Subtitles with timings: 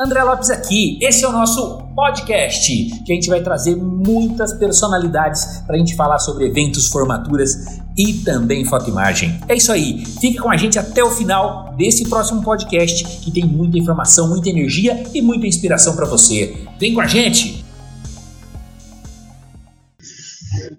[0.00, 2.72] André Lopes aqui, esse é o nosso podcast,
[3.04, 8.12] que a gente vai trazer muitas personalidades para a gente falar sobre eventos, formaturas e
[8.22, 9.40] também fotoimagem.
[9.48, 13.44] É isso aí, fique com a gente até o final desse próximo podcast, que tem
[13.44, 16.64] muita informação, muita energia e muita inspiração para você.
[16.78, 17.64] Vem com a gente!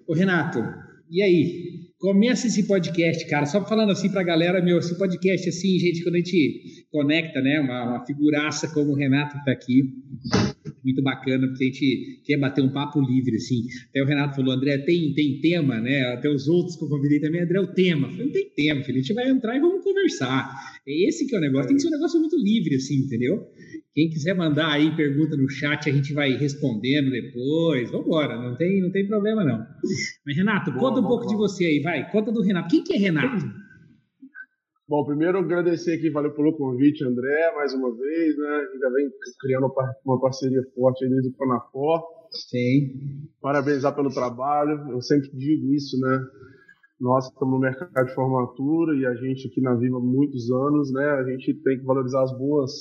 [0.07, 0.63] Ô Renato,
[1.11, 1.88] e aí?
[1.99, 3.45] Começa esse podcast, cara.
[3.45, 7.59] Só falando assim pra galera, meu, esse podcast, assim, gente, quando a gente conecta, né,
[7.59, 9.83] uma, uma figuraça como o Renato tá aqui,
[10.81, 13.63] muito bacana, porque a gente quer bater um papo livre, assim.
[13.89, 16.13] Até o Renato falou, André, tem, tem tema, né?
[16.13, 18.07] Até os outros que eu convidei também, André, o tema.
[18.07, 20.49] Eu falei, não tem tema, filho, a gente vai entrar e vamos conversar.
[20.87, 23.45] É esse que é o negócio, tem que ser um negócio muito livre, assim, entendeu?
[23.93, 27.91] Quem quiser mandar aí pergunta no chat, a gente vai respondendo depois.
[27.91, 29.65] Vamos embora, não tem, não tem problema não.
[30.25, 31.47] Mas Renato, boa, conta um boa, pouco boa.
[31.47, 32.09] de você aí, vai.
[32.11, 32.69] Conta do Renato.
[32.69, 33.45] Quem que é Renato?
[34.87, 38.47] Bom, primeiro agradecer aqui, valeu pelo convite, André, mais uma vez, né?
[38.47, 39.09] A gente já vem
[39.39, 39.71] criando
[40.03, 42.01] uma parceria forte aí desde o Panafor.
[42.31, 43.27] Sim.
[43.39, 44.91] Parabenizar pelo trabalho.
[44.91, 46.19] Eu sempre digo isso, né?
[46.99, 50.91] Nós estamos no mercado de formatura e a gente aqui na Viva há muitos anos,
[50.91, 51.05] né?
[51.11, 52.71] A gente tem que valorizar as boas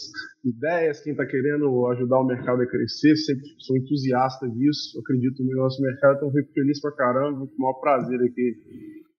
[0.44, 5.54] ideias, quem está querendo ajudar o mercado a crescer, sempre sou entusiasta disso, acredito no
[5.54, 8.56] nosso mercado, então fico feliz pra caramba, com o maior prazer aqui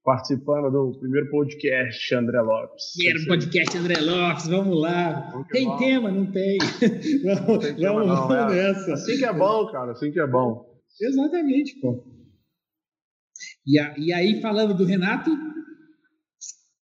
[0.04, 2.84] participando do primeiro podcast André Lopes.
[2.98, 5.30] Primeiro podcast André Lopes, vamos lá.
[5.32, 5.80] Vamos tem vamos.
[5.80, 6.12] tema?
[6.12, 6.58] Não tem.
[7.24, 8.56] vamos, não tem tema, vamos, não, é.
[8.56, 8.94] nessa.
[8.94, 10.66] Assim que é bom, cara, assim que é bom.
[11.00, 12.19] Exatamente, pô.
[13.70, 15.30] E, a, e aí, falando do Renato?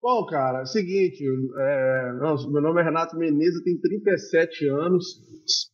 [0.02, 2.12] Bom, cara, é o seguinte, é,
[2.50, 5.04] meu nome é Renato Menezes, tenho 37 anos,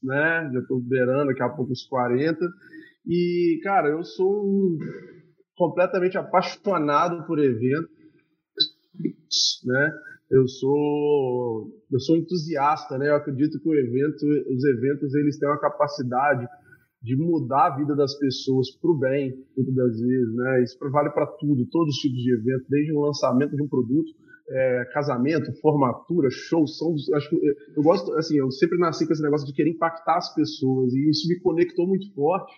[0.03, 0.51] né?
[0.53, 2.47] Já estou beirando daqui a pouco os 40.
[3.06, 4.79] E, cara, eu sou um,
[5.56, 7.89] completamente apaixonado por eventos,
[9.64, 9.91] né?
[10.31, 13.09] Eu sou eu sou entusiasta, né?
[13.09, 16.47] Eu acredito que o evento, os eventos eles têm uma capacidade
[17.03, 20.63] de mudar a vida das pessoas para o bem, muitas das vezes, né?
[20.63, 24.11] Isso vale para tudo, todos os tipos de eventos, desde o lançamento de um produto,
[24.51, 29.13] é, casamento, formatura, show, são, acho que eu, eu, gosto, assim, eu sempre nasci com
[29.13, 32.53] esse negócio de querer impactar as pessoas e isso me conectou muito forte,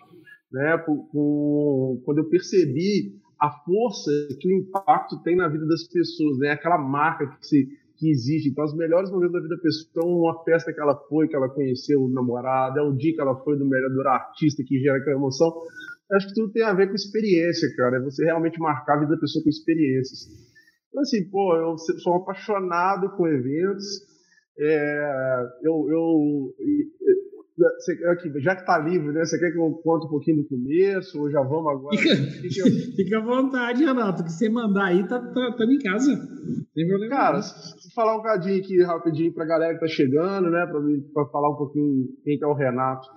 [0.51, 0.77] né?
[0.85, 6.37] Com, com, quando eu percebi a força que o impacto tem na vida das pessoas,
[6.39, 6.51] né?
[6.51, 7.67] Aquela marca que se
[8.01, 8.49] que existe.
[8.49, 11.35] Então, os melhores momentos da vida da pessoa são uma festa que ela foi, que
[11.35, 14.97] ela conheceu o namorado, é um dia que ela foi do melhor artista que gera
[14.97, 15.53] aquela emoção.
[16.13, 17.97] acho que tudo tem a ver com experiência, cara.
[17.97, 20.27] É você realmente marcar a vida da pessoa com experiências.
[20.89, 23.85] Então, assim, pô, eu sou apaixonado com eventos.
[24.59, 26.55] É, eu, eu,
[28.39, 29.23] já que está livre, né?
[29.23, 31.97] Você quer que eu conte um pouquinho do começo ou já vamos agora?
[31.97, 34.23] Fica, fica à vontade, Renato.
[34.23, 36.11] que você mandar aí, tá, tá, tá em casa.
[37.09, 40.65] Cara, se falar um bocadinho aqui rapidinho para a galera que está chegando, né?
[41.13, 43.07] Para falar um pouquinho quem que é o Renato.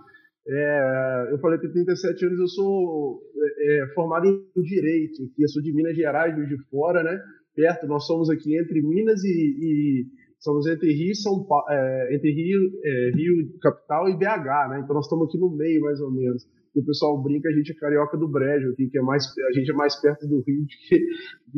[0.47, 3.23] É, eu falei que 37 anos, eu sou
[3.59, 7.19] é, é, formado em Direito, aqui, eu sou de Minas Gerais, de Fora, né?
[7.55, 10.07] Perto, nós somos aqui entre Minas e, e
[10.41, 14.81] somos entre Rio, São Paulo, é, entre Rio, é, Rio capital e BH, né?
[14.83, 16.45] Então nós estamos aqui no meio, mais ou menos.
[16.75, 19.53] E o pessoal brinca, a gente é carioca do Brejo aqui, que é mais, a
[19.53, 20.99] gente é mais perto do Rio do que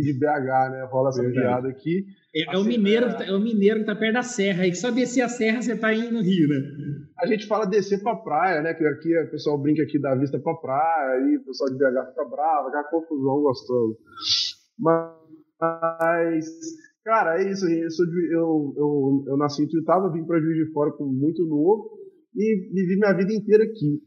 [0.02, 0.88] de BH, né?
[0.90, 1.46] Rola essa Verdade.
[1.46, 2.04] piada aqui.
[2.34, 3.12] É, é, o mineiro, é...
[3.14, 5.76] Tá, é o mineiro que tá perto da serra, aí só descer a serra você
[5.76, 6.56] tá indo no Rio, né?
[7.18, 8.74] A gente fala descer pra praia, né?
[8.74, 12.10] Que aqui o pessoal brinca aqui da vista pra praia, aí o pessoal de BH
[12.10, 13.96] fica bravo, aquela confusão gostosa.
[14.78, 15.16] Mas
[17.06, 17.64] Cara, é isso.
[17.68, 21.06] Eu, sou de, eu, eu, eu nasci em Tuiutaba, vim para Juiz de Fora com
[21.06, 21.88] muito novo
[22.34, 24.02] e vivi minha vida inteira aqui.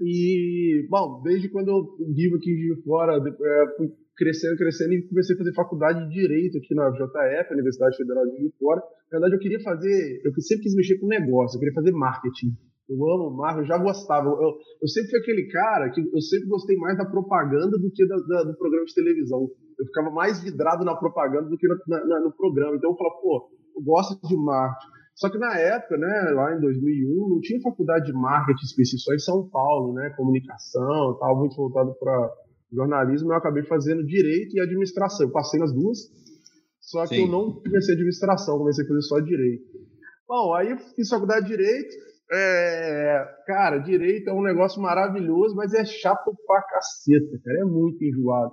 [0.00, 5.34] E, bom, desde quando eu vivo aqui de Fora, é, fui crescendo, crescendo e comecei
[5.34, 8.80] a fazer faculdade de Direito aqui na JF, Universidade Federal de de Fora.
[9.12, 12.56] Na verdade, eu queria fazer, eu sempre quis mexer com negócio, eu queria fazer marketing.
[12.88, 14.28] Eu amo Marvel, eu já gostava.
[14.28, 18.06] Eu, eu, sempre fui aquele cara que eu sempre gostei mais da propaganda do que
[18.06, 19.50] da, da, do programa de televisão.
[19.78, 21.76] Eu ficava mais vidrado na propaganda do que na,
[22.06, 22.76] na, no programa.
[22.76, 24.95] Então eu falava, pô, eu gosto de marketing.
[25.16, 29.14] Só que na época, né, lá em 2001, não tinha faculdade de marketing específico só
[29.14, 32.30] em São Paulo, né, comunicação, estava muito voltado para
[32.70, 33.32] jornalismo.
[33.32, 35.26] Eu acabei fazendo direito e administração.
[35.26, 35.98] Eu passei nas duas,
[36.80, 37.22] só que Sim.
[37.22, 39.64] eu não comecei administração, comecei a fazer só direito.
[40.28, 41.96] Bom, aí fiz faculdade de direito
[42.30, 47.60] é, cara, direito é um negócio maravilhoso, mas é chato pra caceta, cara.
[47.60, 48.50] É muito enjoado.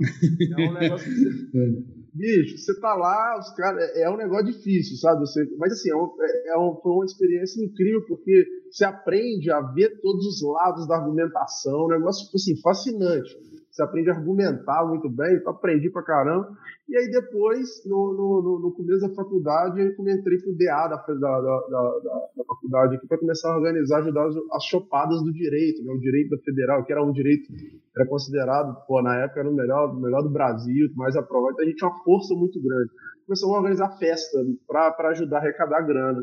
[0.57, 2.02] É um negócio que você...
[2.13, 3.81] Bicho, você tá lá, os caras.
[3.95, 5.21] É, é um negócio difícil, sabe?
[5.21, 5.43] Você...
[5.57, 9.59] Mas assim, é, um, é, é um, foi uma experiência incrível, porque você aprende a
[9.61, 13.35] ver todos os lados da argumentação, um negócio tipo assim, fascinante
[13.73, 16.47] você aprende a argumentar muito bem, então aprendi pra caramba.
[16.87, 21.15] E aí depois, no, no, no começo da faculdade, eu entrei pro DA da, da,
[21.15, 25.83] da, da, da faculdade aqui para começar a organizar, ajudar as, as chopadas do direito,
[25.83, 25.91] né?
[25.91, 27.51] o direito da federal, que era um direito,
[27.97, 31.67] era considerado, pô, na época era o melhor, melhor do Brasil, mais aprovado, então a
[31.67, 32.91] gente tinha uma força muito grande.
[33.25, 34.37] Começamos a organizar festa
[34.67, 36.21] para ajudar a arrecadar grana.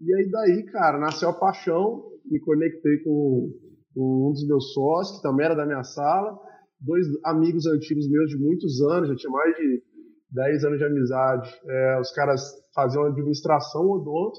[0.00, 3.50] E aí daí, cara, nasceu a paixão, me conectei com,
[3.92, 6.38] com um dos meus sócios, que também era da minha sala,
[6.80, 9.82] dois amigos antigos meus de muitos anos, já tinha mais de
[10.30, 11.50] 10 anos de amizade.
[11.66, 12.42] É, os caras
[12.74, 14.38] faziam administração odonto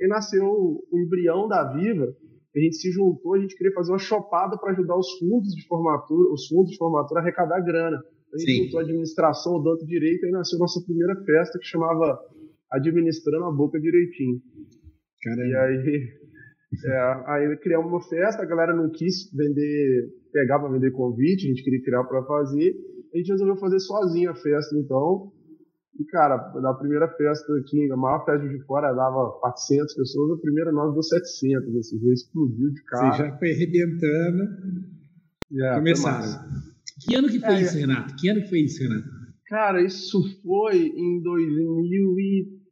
[0.00, 2.06] e nasceu o embrião da Viva.
[2.54, 5.66] A gente se juntou, a gente queria fazer uma chopada para ajudar os fundos de
[5.66, 7.98] formatura, os fundos de formatura a arrecadar grana.
[8.32, 8.64] A gente Sim.
[8.64, 12.18] juntou administração, odonto direito e nasceu a nossa primeira festa que chamava
[12.72, 14.40] Administrando a Boca Direitinho.
[15.22, 15.48] Caramba.
[15.48, 16.08] E aí,
[16.84, 21.48] é, aí criamos uma festa, a galera não quis vender pegar para vender convite, a
[21.48, 22.74] gente queria criar para fazer.
[23.14, 25.32] A gente resolveu fazer sozinho a festa, então.
[25.98, 30.42] E, cara, na primeira festa aqui, a maior festa de fora dava 400 pessoas, a
[30.42, 31.74] primeira nós deu 700.
[31.76, 33.12] Esse dia explodiu de cara.
[33.12, 34.42] Você já foi arrebentando.
[35.58, 36.44] É, Começaram.
[37.00, 38.14] Que ano que foi é, isso, Renato?
[38.16, 39.08] Que ano que foi isso, Renato?
[39.46, 41.22] Cara, isso foi em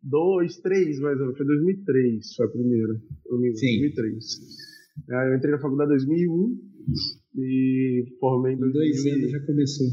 [0.04, 1.36] 2002, 2003, mais ou menos.
[1.36, 2.94] Foi 2003, foi a primeira.
[2.94, 3.80] Sim.
[3.80, 4.24] 2003.
[5.10, 6.58] É, eu entrei na faculdade em 2001
[7.36, 8.72] e formei em 2000.
[8.72, 9.86] Dois anos já começou.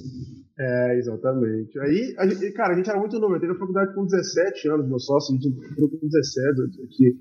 [0.59, 1.79] É, exatamente.
[1.79, 3.33] Aí, a gente, cara, a gente era muito novo.
[3.33, 7.17] Eu entrei na faculdade com 17 anos, meu sócio, a gente entrou com 17 aqui.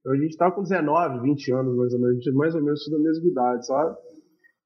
[0.00, 2.12] Então a gente tava com 19, 20 anos mais ou menos.
[2.12, 3.96] A gente é mais ou menos da mesma idade, sabe?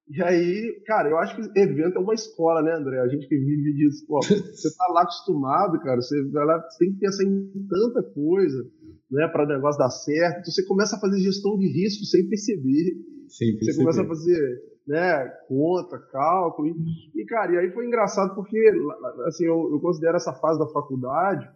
[0.08, 3.00] E aí, cara, eu acho que evento é uma escola, né, André?
[3.00, 6.85] A gente que vive disso, pô, você tá lá acostumado, cara, você, vai lá, você
[6.85, 8.64] tem que pensar em tanta coisa,
[9.11, 10.41] né, para o negócio dar certo.
[10.41, 12.97] Então, você começa a fazer gestão de risco sem perceber.
[13.29, 13.73] Sem perceber.
[13.73, 16.69] Você começa a fazer né, conta, cálculo.
[16.69, 18.58] E, e, cara, e aí foi engraçado porque,
[19.26, 21.49] assim, eu, eu considero essa fase da faculdade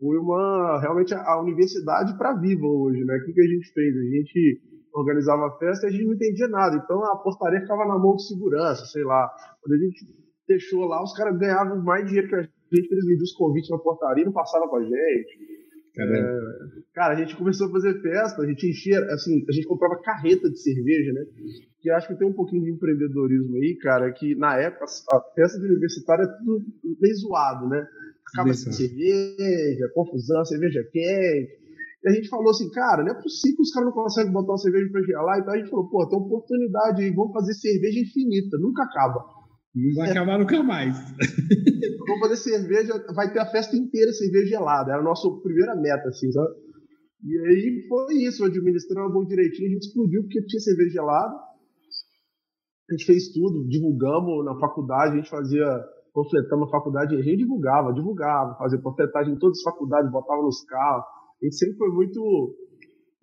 [0.00, 3.16] foi uma, realmente, a universidade para viva hoje, né?
[3.16, 3.96] O que, que a gente fez?
[3.96, 4.60] A gente
[4.94, 6.76] organizava a festa e a gente não entendia nada.
[6.76, 9.28] Então a portaria ficava na mão de segurança, sei lá.
[9.60, 10.06] Quando a gente
[10.46, 13.78] deixou lá, os caras ganhavam mais dinheiro que a gente, eles vendiam os convites na
[13.78, 15.54] portaria e não passavam com a gente.
[15.96, 20.00] É, cara, a gente começou a fazer festa, a gente enchia, assim, a gente comprava
[20.02, 21.24] carreta de cerveja, né?
[21.80, 25.58] Que acho que tem um pouquinho de empreendedorismo aí, cara, que na época a festa
[25.60, 26.64] de universitária é tudo
[27.00, 27.86] meio zoado, né?
[28.32, 31.63] Acaba sem cerveja, confusão, cerveja quente.
[32.04, 34.52] E a gente falou assim, cara, não é possível que os caras não conseguem botar
[34.52, 35.38] uma cerveja pra gelar.
[35.38, 39.24] Então a gente falou, pô, tem oportunidade aí, vamos fazer cerveja infinita, nunca acaba.
[39.74, 40.94] Não vai acabar nunca mais.
[42.06, 44.92] Vamos fazer cerveja, vai ter a festa inteira cerveja gelada.
[44.92, 46.54] Era a nossa primeira meta, assim, sabe?
[47.24, 51.34] E aí foi isso, administrando bom direitinho, a gente explodiu porque tinha cerveja gelada.
[52.88, 55.66] A gente fez tudo, divulgamos na faculdade, a gente fazia,
[56.12, 60.62] panfletamos na faculdade, a gente divulgava, divulgava, fazia panfletagem em todas as faculdades, botava nos
[60.64, 61.04] carros.
[61.40, 62.54] A gente sempre foi muito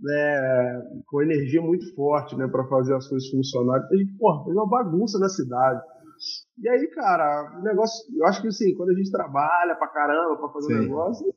[0.01, 3.85] né, com energia muito forte, né, para fazer as coisas funcionarem.
[3.91, 5.81] A gente, pô, fez uma bagunça na cidade.
[6.59, 10.37] E aí, cara, o negócio, eu acho que assim, quando a gente trabalha pra caramba
[10.37, 10.79] pra fazer Sim.
[10.79, 11.33] um negócio,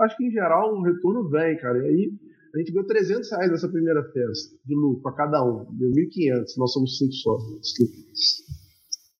[0.00, 1.78] acho que em geral um retorno vem, cara.
[1.78, 2.12] E aí
[2.54, 5.66] a gente ganhou 300 reais nessa primeira festa de lucro pra cada um.
[5.72, 7.74] Deu 1.500, nós somos cinco sócios.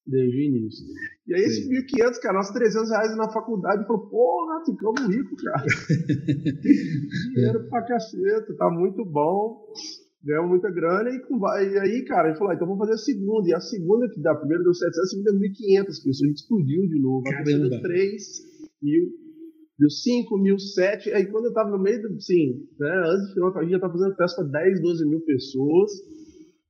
[0.07, 0.85] Desde o início.
[1.27, 5.65] E aí, esses 1.500, cara, nós 300 reais na faculdade, falou, porra, ficamos ricos, cara.
[7.35, 9.65] Dinheiro pra caceta, tá muito bom
[10.25, 13.05] ganhou muita grana e, com, e aí, cara, ele falou, ah, então vamos fazer a
[13.05, 13.49] segunda.
[13.49, 16.23] E a segunda que dá, a primeira deu 700, a segunda deu 1.500 pessoas.
[16.23, 17.23] A gente explodiu de novo.
[17.29, 18.23] A terceira deu 3
[18.83, 19.13] mil,
[19.79, 21.13] deu 5 mil, 7.
[21.13, 23.81] Aí quando eu tava no meio do, sim, né, antes do final, a gente já
[23.81, 25.93] tava fazendo festa para 10, 12 mil pessoas,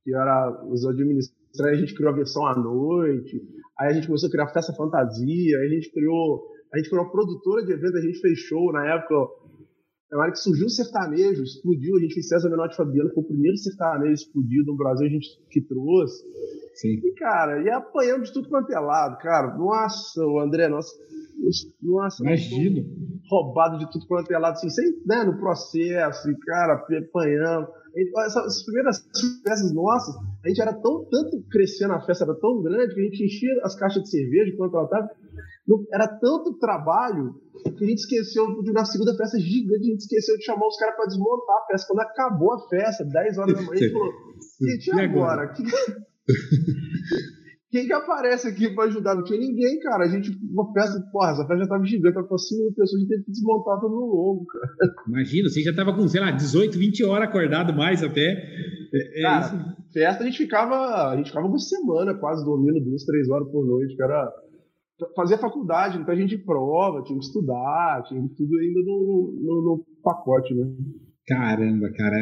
[0.05, 3.41] que era os administradores, a gente criou a versão à noite.
[3.79, 7.03] Aí a gente começou a criar festa fantasia, aí a gente criou, a gente criou
[7.03, 9.15] uma produtora de evento, a gente fez show na época,
[10.11, 13.27] na hora que surgiu o sertanejo, explodiu, a gente fez César Menotti Fabiano, foi o
[13.27, 16.23] primeiro sertanejo explodido no Brasil, a gente que trouxe.
[16.75, 17.01] Sim.
[17.03, 19.57] E, cara, e apanhamos de tudo quanto é lado, cara.
[19.57, 20.93] Nossa, o André, nossa,
[21.81, 22.85] nossa, Imagino.
[23.29, 27.67] roubado de tudo quanto é lado, assim, sem, né, no processo, e, cara, apanhando.
[27.95, 28.99] Essas primeiras
[29.41, 33.03] peças nossas, a gente era tão, tanto crescendo a festa, era tão grande que a
[33.03, 35.09] gente enchia as caixas de cerveja enquanto ela tava.
[35.93, 37.35] Era tanto trabalho
[37.77, 40.77] que a gente esqueceu de na segunda festa gigante, a gente esqueceu de chamar os
[40.77, 41.87] caras para desmontar a festa.
[41.87, 44.13] Quando acabou a festa, 10 horas da manhã, a gente falou:
[44.61, 45.53] gente, e agora?
[47.75, 49.15] Quem que aparece aqui para ajudar?
[49.15, 50.05] Não tinha ninguém, cara.
[50.05, 52.95] A gente, uma festa, porra, essa festa já tava gigante, tava com 5 mil pessoas,
[52.95, 54.93] a gente teve que desmontar todo no longo, cara.
[55.09, 58.21] Imagina, você já tava com, sei lá, 18, 20 horas acordado mais até.
[58.93, 61.09] É, é Cara, festa a gente ficava.
[61.09, 64.31] A gente ficava uma semana quase dormindo duas, três horas por noite, era
[65.13, 69.85] fazia faculdade, então a gente prova, tinha que estudar, tinha tudo ainda no, no, no
[70.01, 70.65] pacote, né?
[71.27, 72.17] Caramba, cara,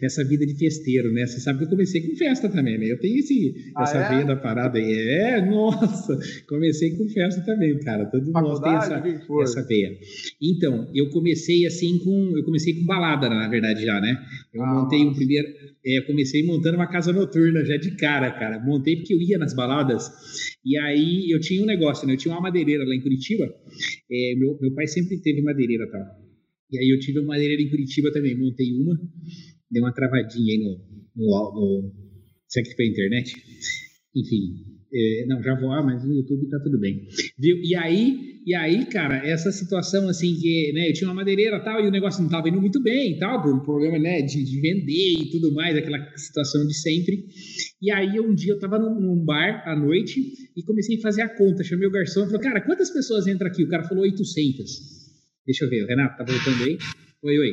[0.00, 1.26] essa vida de festeiro, né?
[1.26, 2.86] Você sabe que eu comecei com festa também, né?
[2.86, 4.08] Eu tenho esse, ah, essa é?
[4.08, 4.90] veia da parada aí.
[4.90, 8.06] É, nossa, comecei com festa também, cara.
[8.06, 9.02] Todo mundo tem essa,
[9.42, 9.98] essa veia.
[10.40, 12.38] Então, eu comecei assim com.
[12.38, 14.16] Eu comecei com balada, na verdade, já, né?
[14.54, 15.46] Eu ah, montei um primeiro.
[15.84, 18.58] É, comecei montando uma casa noturna já de cara, cara.
[18.60, 20.10] Montei porque eu ia nas baladas
[20.64, 22.14] e aí eu tinha um negócio, né?
[22.14, 23.44] Eu tinha uma madeireira lá em Curitiba.
[24.10, 26.27] É, meu, meu pai sempre teve madeireira e tal.
[26.70, 28.98] E aí eu tive uma madeireira em Curitiba também, montei uma,
[29.70, 30.78] dei uma travadinha aí no,
[31.16, 31.92] no, no
[32.46, 33.34] será que foi a internet?
[34.14, 37.06] Enfim, é, não, já vou, ah, mas no YouTube tá tudo bem.
[37.38, 37.58] Viu?
[37.62, 41.84] E aí, e aí, cara, essa situação assim que, né, eu tinha uma madeireira tal
[41.84, 44.60] e o negócio não tava indo muito bem tal, por um problema, né, de, de
[44.60, 47.26] vender e tudo mais, aquela situação de sempre.
[47.82, 50.20] E aí um dia eu tava num, num, bar à noite
[50.56, 53.48] e comecei a fazer a conta, chamei o garçom e falei, cara, quantas pessoas entram
[53.48, 53.62] aqui?
[53.64, 54.97] O cara falou 800.
[55.48, 56.76] Deixa eu ver, Renato, tá voltando aí?
[57.24, 57.52] Oi, oi.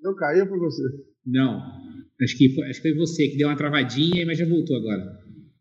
[0.00, 0.82] Não caiu por você?
[1.26, 1.60] Não.
[2.22, 5.04] Acho que, foi, acho que foi você que deu uma travadinha, mas já voltou agora.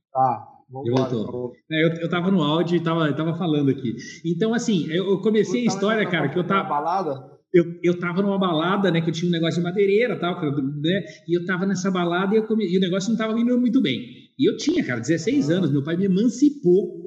[0.09, 0.47] Tá.
[0.71, 1.51] Vamos já voltou.
[1.69, 3.93] É, eu, eu tava no áudio e tava, tava falando aqui.
[4.25, 6.69] Então, assim, eu, eu comecei a história, cara, que eu tava.
[6.69, 7.29] balada?
[7.53, 10.39] Eu, eu tava numa balada, né, que eu tinha um negócio de madeireira e tal,
[10.41, 12.63] né, e eu tava nessa balada e, come...
[12.63, 13.99] e o negócio não tava indo muito bem.
[14.37, 17.03] E eu tinha, cara, 16 anos, meu pai me emancipou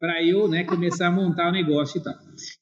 [0.00, 2.14] para eu, né, começar a montar o negócio e tal.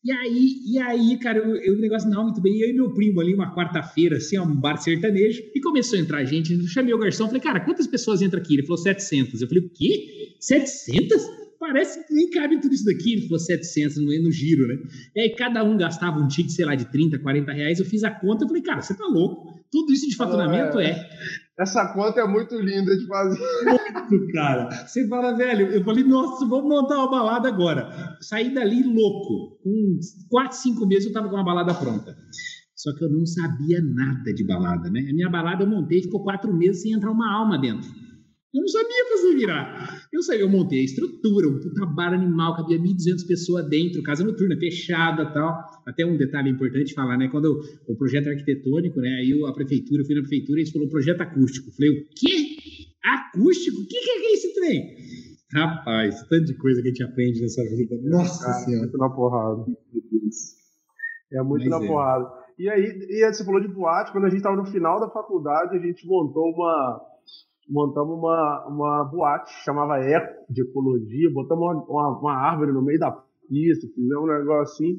[0.02, 2.58] E aí, e aí, cara, eu, eu, o negócio não muito bem.
[2.58, 6.24] Eu e meu primo ali, uma quarta-feira, assim, um bar sertanejo, e começou a entrar
[6.24, 6.54] gente.
[6.54, 8.54] Eu chamei o garçom, falei, cara, quantas pessoas entram aqui?
[8.54, 9.42] Ele falou 700.
[9.42, 10.36] Eu falei, o quê?
[10.40, 11.46] 700?
[11.58, 13.14] Parece que nem cabe tudo isso daqui.
[13.14, 14.78] Ele falou 700 no, no giro, né?
[15.14, 17.78] E aí cada um gastava um ticket, sei lá, de 30, 40 reais.
[17.78, 19.58] Eu fiz a conta, eu falei, cara, você tá louco?
[19.70, 20.90] Tudo isso de faturamento é.
[20.90, 21.08] é.
[21.58, 23.40] Essa conta é muito linda de fazer.
[24.32, 24.70] Cara.
[24.86, 28.16] Você fala, velho, eu falei, nossa, vamos montar uma balada agora.
[28.20, 29.58] Saí dali louco.
[29.62, 29.98] Com
[30.30, 32.16] 4, 5 meses eu tava com uma balada pronta.
[32.74, 35.00] Só que eu não sabia nada de balada, né?
[35.00, 37.88] A minha balada eu montei, ficou quatro meses sem entrar uma alma dentro.
[38.54, 40.08] Eu não sabia fazer virar.
[40.10, 44.24] Eu sabia, eu montei a estrutura, um puta bar animal, cabia 1.200 pessoas dentro, casa
[44.24, 45.58] noturna, fechada tal.
[45.86, 47.28] Até um detalhe importante falar, né?
[47.28, 49.08] Quando o projeto arquitetônico, né?
[49.20, 51.68] Aí a prefeitura, eu fui na prefeitura e eles falaram projeto acústico.
[51.68, 52.45] Eu falei, o quê?
[53.06, 53.80] Acústico?
[53.80, 54.96] O que, que é esse trem?
[55.52, 57.96] Rapaz, tanto de coisa que a gente aprende nessa vida.
[57.96, 58.10] Né?
[58.10, 58.82] Nossa Cara, Senhora.
[58.82, 59.64] Muito na porrada.
[61.32, 61.88] É muito Mas na é.
[61.88, 62.32] porrada.
[62.58, 65.76] E aí, e você falou de boate, quando a gente estava no final da faculdade,
[65.76, 67.00] a gente montou uma
[67.68, 72.98] montamos uma, uma boate, chamava Eco, de ecologia, botamos uma, uma, uma árvore no meio
[72.98, 74.98] da pista, fizemos um negócio assim,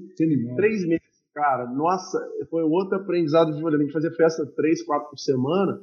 [0.55, 5.09] três meses, cara, nossa, foi outro aprendizado de vida, a gente fazia festa três, quatro
[5.09, 5.81] por semana,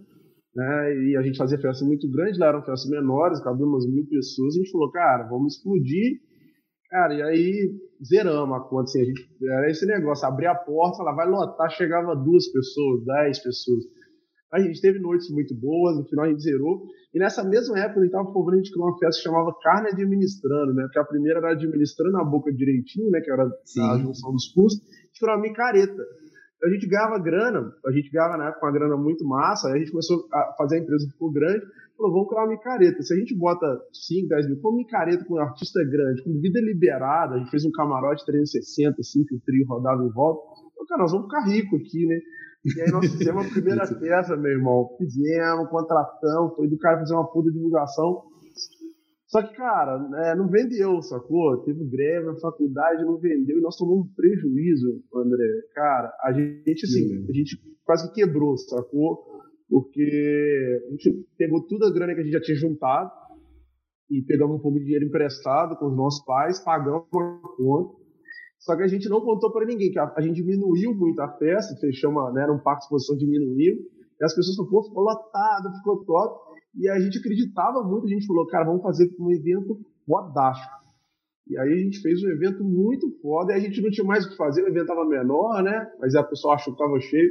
[0.55, 4.07] né, e a gente fazia festa muito grande, lá eram festas menores, cabia umas mil
[4.07, 6.21] pessoas, a gente falou, cara, vamos explodir,
[6.91, 10.99] cara, e aí zeramos a conta, assim, a gente, era esse negócio, abrir a porta,
[10.99, 13.85] falar, vai lotar, chegava duas pessoas, dez pessoas,
[14.55, 16.87] a gente teve noites muito boas, no final a gente zerou.
[17.13, 20.73] E nessa mesma época, a gente estava gente criou uma festa que chamava Carne Administrando,
[20.75, 20.85] né?
[20.85, 23.21] Porque a primeira era administrando a boca direitinho, né?
[23.21, 23.83] Que era Sim.
[23.83, 24.81] a junção dos custos.
[24.89, 26.07] A gente criou uma micareta.
[26.65, 29.79] A gente ganhava grana, a gente ganhava na época uma grana muito massa, aí a
[29.79, 31.63] gente começou a fazer a empresa ficou grande,
[31.97, 33.03] falou, vamos criar uma micareta.
[33.03, 36.61] Se a gente bota 5, 10 mil, com micareta, com um artista grande, com vida
[36.61, 40.41] liberada, a gente fez um camarote 360, assim, que o trio rodava em volta.
[40.75, 42.19] Falei, cara, nós vamos ficar rico aqui, né?
[42.65, 44.89] E aí nós fizemos a primeira peça, meu irmão.
[44.97, 48.23] Fizemos, contratamos, foi do cara fazer uma puta divulgação.
[49.35, 51.65] Só que, cara, é, não vendeu, sacou?
[51.65, 55.45] Teve greve na faculdade, não vendeu, e nós tomamos um prejuízo, André.
[55.75, 59.25] Cara, a gente, assim, a gente quase que quebrou, sacou?
[59.69, 63.11] Porque a gente pegou toda a grana que a gente já tinha juntado
[64.09, 68.05] e pegamos um pouco de dinheiro emprestado com os nossos pais, pagamos a conta
[68.61, 71.29] só que a gente não contou para ninguém, que a, a, gente diminuiu muito a
[71.37, 73.75] festa, fechamos, né, era um parque de exposição, diminuiu,
[74.19, 78.09] e as pessoas falaram, pô, ficou lotado, ficou top, e a gente acreditava muito, a
[78.09, 80.85] gente falou, cara, vamos fazer um evento fodástico.
[81.47, 84.25] E aí a gente fez um evento muito foda, e a gente não tinha mais
[84.25, 87.31] o que fazer, o evento estava menor, né, mas a pessoa achou que estava cheio,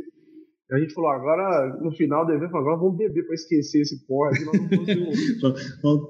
[0.71, 4.31] a gente falou, agora, no final do evento, agora vamos beber para esquecer esse porra
[4.31, 4.57] aqui, nós
[5.83, 6.09] não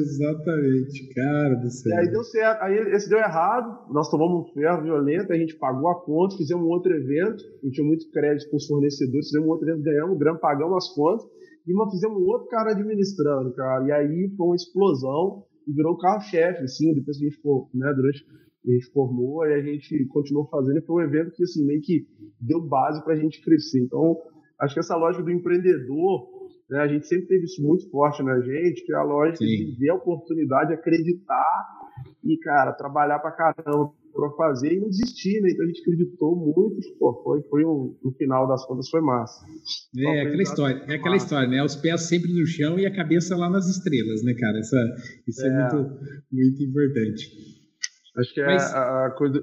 [0.00, 1.92] Exatamente, cara do céu.
[1.92, 5.56] E aí deu certo, aí esse deu errado, nós tomamos um ferro violento, a gente
[5.56, 9.26] pagou a conta, fizemos um outro evento, a gente tinha muito crédito com os fornecedores,
[9.26, 11.26] fizemos um outro evento, ganhamos grana, pagamos as contas,
[11.68, 15.92] e nós fizemos um outro cara administrando, cara, e aí foi uma explosão, e virou
[15.92, 18.24] o carro-chefe, assim, depois que a gente ficou, né, durante
[18.66, 20.78] a gente formou e a gente continuou fazendo.
[20.78, 22.06] E foi um evento que, assim, meio que
[22.40, 23.82] deu base para a gente crescer.
[23.82, 24.16] Então,
[24.60, 26.28] acho que essa lógica do empreendedor,
[26.68, 26.80] Né?
[26.80, 29.46] A gente sempre teve isso muito forte na gente, que é a lógica Sim.
[29.46, 31.66] de ver a oportunidade, acreditar
[32.22, 35.50] e, cara, trabalhar pra caramba para fazer e não desistir, né?
[35.50, 39.46] Então a gente acreditou muito, pô, foi, foi um, no final das contas foi massa.
[39.96, 41.24] É, aquela história, é aquela massa.
[41.24, 41.62] história, né?
[41.62, 44.58] Os pés sempre no chão e a cabeça lá nas estrelas, né, cara?
[44.58, 44.76] Essa,
[45.28, 46.00] isso é, é muito,
[46.32, 47.30] muito importante.
[48.16, 48.74] Acho que é Mas...
[48.74, 49.40] a coisa.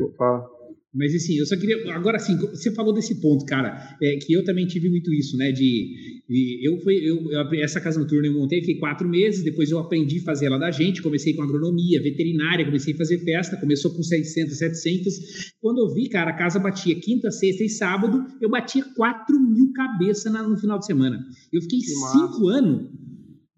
[0.00, 0.48] Opa.
[0.94, 1.94] Mas assim, eu só queria.
[1.94, 5.50] Agora sim, você falou desse ponto, cara, é, que eu também tive muito isso, né?
[5.50, 6.22] De.
[6.28, 6.96] de eu fui.
[6.96, 10.46] Eu, eu, essa casa noturna eu montei, fiquei quatro meses, depois eu aprendi a fazer
[10.46, 15.52] ela da gente, comecei com agronomia, veterinária, comecei a fazer festa, começou com 600, 700.
[15.62, 19.72] Quando eu vi, cara, a casa batia quinta, sexta e sábado, eu batia 4 mil
[19.72, 21.24] cabeças no final de semana.
[21.50, 22.90] Eu fiquei que cinco anos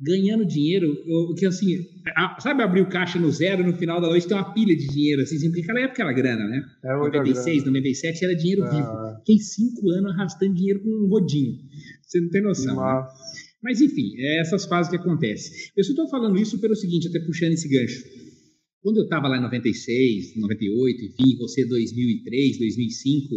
[0.04, 0.94] ganhando dinheiro,
[1.36, 1.86] que assim,
[2.38, 5.22] sabe abrir o caixa no zero no final da noite tem uma pilha de dinheiro,
[5.22, 6.62] assim, porque naquela época era grana, né?
[6.84, 7.78] É 96, grana.
[7.78, 8.68] 97 era dinheiro ah.
[8.68, 9.18] vivo.
[9.20, 11.58] Fiquei cinco anos arrastando dinheiro com um rodinho.
[12.02, 12.76] Você não tem noção.
[12.76, 13.08] Né?
[13.62, 15.52] Mas enfim, é essas fases que acontecem.
[15.74, 18.04] Eu só estou falando isso pelo seguinte, até puxando esse gancho.
[18.84, 23.34] Quando eu estava lá em 96, 98, enfim, você 2003, 2005,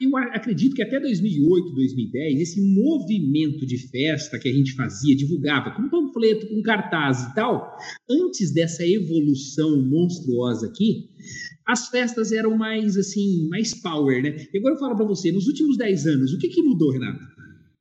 [0.00, 5.72] eu acredito que até 2008, 2010, esse movimento de festa que a gente fazia, divulgava
[5.72, 7.76] com panfleto, com cartaz e tal,
[8.10, 11.10] antes dessa evolução monstruosa aqui,
[11.66, 14.48] as festas eram mais assim, mais power, né?
[14.54, 17.22] E agora eu falo para você, nos últimos 10 anos, o que, que mudou, Renato?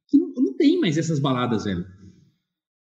[0.10, 1.86] Que não, não tem mais essas baladas, velho.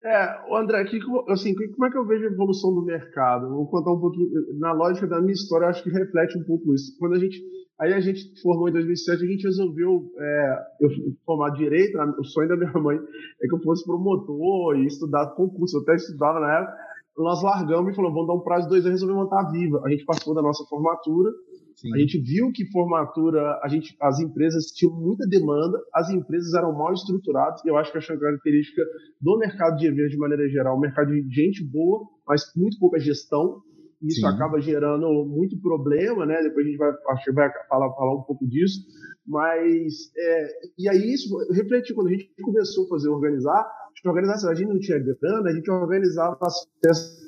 [0.07, 3.49] É, André, aqui, assim, como é que eu vejo a evolução do mercado?
[3.49, 6.97] Vou contar um pouquinho, na lógica da minha história, acho que reflete um pouco isso.
[6.97, 7.43] Quando a gente,
[7.81, 10.91] aí a gente formou em 2007, a gente resolveu, é, eu
[11.25, 15.79] formar direito, o sonho da minha mãe é que eu fosse promotor e estudar concurso,
[15.79, 16.77] eu até estudava na época,
[17.19, 19.51] nós largamos e falamos, vamos dar um prazo de dois anos e resolver montar a
[19.51, 19.83] Viva.
[19.85, 21.33] A gente passou da nossa formatura,
[21.77, 21.95] Sim.
[21.95, 26.73] A gente viu que formatura, a gente, as empresas tinham muita demanda, as empresas eram
[26.73, 28.83] mal estruturadas, e eu acho que essa é uma característica
[29.21, 32.99] do mercado de eventos de maneira geral, um mercado de gente boa, mas muito pouca
[32.99, 33.61] gestão,
[34.03, 34.27] e isso Sim.
[34.27, 36.43] acaba gerando muito problema, né?
[36.43, 38.81] Depois a gente vai, acho que vai falar, falar um pouco disso,
[39.27, 44.09] mas é, e aí isso refletiu quando a gente começou a fazer organizar, a gente
[44.09, 47.27] organizava, a gente não tinha grana, a gente organizava as festas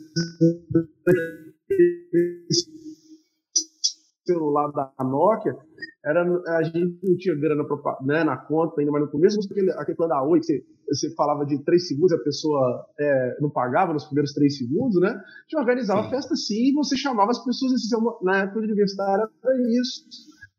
[4.33, 5.57] celular da Nokia,
[6.05, 6.23] era,
[6.57, 9.97] a gente não tinha grana pra, né, na conta ainda, mas no começo, aquele, aquele
[9.97, 13.93] plano da Oi, que você, você falava de três segundos, a pessoa é, não pagava
[13.93, 15.09] nos primeiros três segundos, né?
[15.09, 16.11] A gente organizava sim.
[16.11, 20.05] festa sim, e você chamava as pessoas, assim, na época universitária, era isso.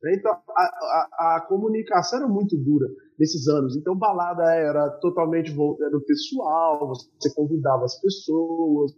[0.04, 0.16] Né?
[0.16, 3.76] Então, a, a, a, comunicação era muito dura nesses anos.
[3.76, 6.88] Então, balada era totalmente no pessoal,
[7.20, 8.92] você convidava as pessoas,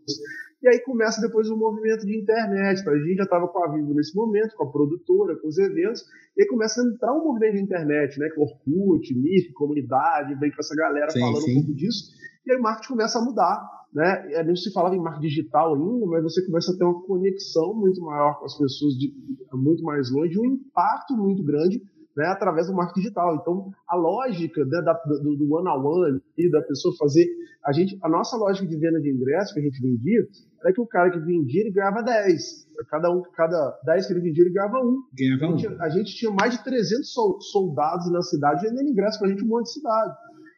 [0.62, 2.88] e aí começa depois o um movimento de internet.
[2.88, 6.04] A gente já estava com a Vivo nesse momento, com a produtora, com os eventos,
[6.38, 8.30] e aí começa a entrar um movimento de internet, né?
[8.30, 11.52] Com Orkut, NIF, comunidade, vem com essa galera sim, falando sim.
[11.52, 12.12] um pouco disso.
[12.45, 13.82] E aí o marketing começa a mudar.
[13.93, 14.43] Né?
[14.45, 18.00] Não se falava em marketing digital ainda, mas você começa a ter uma conexão muito
[18.02, 19.13] maior com as pessoas de
[19.52, 21.82] muito mais longe, um impacto muito grande
[22.15, 23.36] né, através do marketing digital.
[23.36, 27.28] Então, a lógica né, da, do, do one-on-one e da pessoa fazer.
[27.65, 30.28] A, gente, a nossa lógica de venda de ingresso que a gente vendia
[30.62, 32.67] era que o cara que vendia, ele ganhava 10.
[32.89, 35.04] Cada, um, cada 10 que ele vendia, ele ganhava um.
[35.17, 35.82] Ganhava a, gente, um.
[35.82, 37.12] a gente tinha mais de 300
[37.52, 40.15] soldados na cidade vendendo ingresso para a gente um monte de cidade.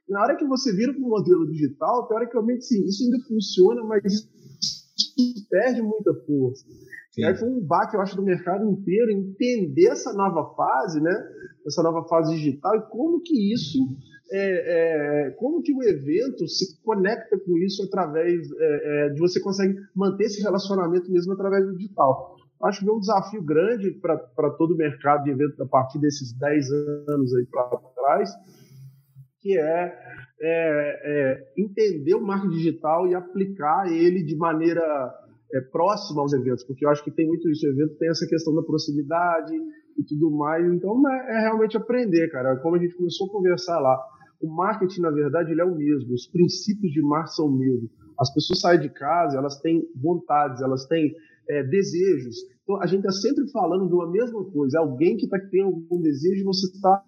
[0.07, 3.83] E na hora que você vira para o modelo digital, teoricamente, sim, isso ainda funciona,
[3.83, 4.29] mas isso
[5.49, 6.65] perde muita força.
[7.17, 11.13] E aí foi um baque, eu acho, do mercado inteiro entender essa nova fase, né?
[11.65, 13.77] Essa nova fase digital e como que isso,
[14.31, 19.39] é, é, como que o evento se conecta com isso através é, é de você
[19.39, 22.35] consegue manter esse relacionamento mesmo através do digital.
[22.63, 26.33] Acho que é um desafio grande para todo o mercado de eventos a partir desses
[26.33, 26.71] 10
[27.07, 28.31] anos aí para trás,
[29.41, 29.99] que é,
[30.41, 35.13] é, é, entender o marketing digital e aplicar ele de maneira
[35.53, 37.65] é, próximo aos eventos, porque eu acho que tem muito isso.
[37.65, 39.53] O evento tem essa questão da proximidade
[39.97, 40.65] e tudo mais.
[40.65, 42.57] Então é, é realmente aprender, cara.
[42.57, 43.97] Como a gente começou a conversar lá,
[44.41, 46.13] o marketing, na verdade, ele é o mesmo.
[46.13, 47.89] Os princípios de marketing são o mesmo.
[48.19, 51.13] As pessoas saem de casa, elas têm vontades, elas têm
[51.49, 52.35] é, desejos.
[52.63, 54.79] Então a gente está sempre falando de uma mesma coisa.
[54.79, 57.03] Alguém que tá, tem algum desejo você está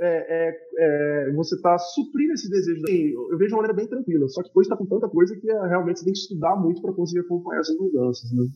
[0.00, 2.82] é, é, é, você está suprindo esse desejo.
[3.30, 5.50] Eu vejo de uma maneira bem tranquila, só que hoje está com tanta coisa que
[5.50, 8.32] é, realmente você tem que estudar muito para conseguir acompanhar essas mudanças.
[8.32, 8.46] Né?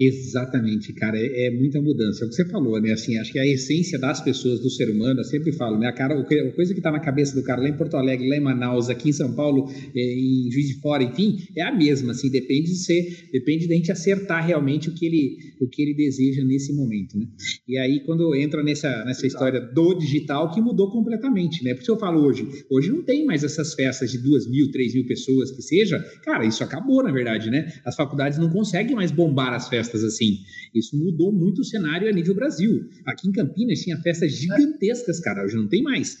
[0.00, 2.22] Exatamente, cara, é, é, muita mudança.
[2.22, 2.92] É o que você falou, né?
[2.92, 5.88] Assim, acho que a essência das pessoas, do ser humano, eu sempre falo, né?
[5.88, 8.36] A, cara, a coisa que está na cabeça do cara lá em Porto Alegre, lá
[8.36, 12.12] em Manaus, aqui em São Paulo, é, em Juiz de Fora, enfim, é a mesma.
[12.12, 15.94] Assim, depende de ser, depende da gente acertar realmente o que ele, o que ele
[15.94, 17.26] deseja nesse momento, né?
[17.66, 21.74] E aí, quando entra nessa, nessa história do digital, que mudou completamente, né?
[21.74, 25.06] Porque eu falo hoje, hoje não tem mais essas festas de duas mil, três mil
[25.06, 27.72] pessoas que seja, cara, isso acabou, na verdade, né?
[27.84, 30.38] As faculdades não conseguem mais bombar as festas festas assim.
[30.74, 32.88] Isso mudou muito o cenário a nível Brasil.
[33.06, 36.16] Aqui em Campinas tinha festas gigantescas, cara, hoje não tem mais.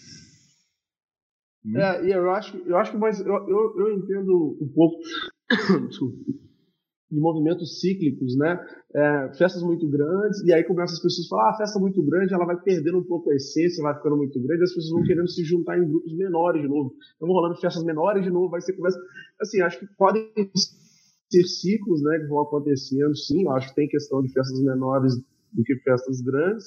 [1.74, 4.96] É, e eu acho, eu acho que mais eu, eu, eu entendo um pouco
[7.10, 8.58] de movimentos cíclicos, né?
[8.94, 12.32] É, festas muito grandes, e aí começam as pessoas a falar, ah, festa muito grande,
[12.32, 15.28] ela vai perdendo um pouco a essência, vai ficando muito grande, as pessoas vão querendo
[15.28, 16.94] se juntar em grupos menores de novo.
[17.16, 18.98] Então, rolando festas menores de novo, vai ser começa.
[19.40, 20.30] Assim, acho que podem
[21.30, 23.44] ser ciclos né, que vão acontecendo, sim.
[23.44, 25.14] Eu acho que tem questão de festas menores
[25.52, 26.66] do que festas grandes.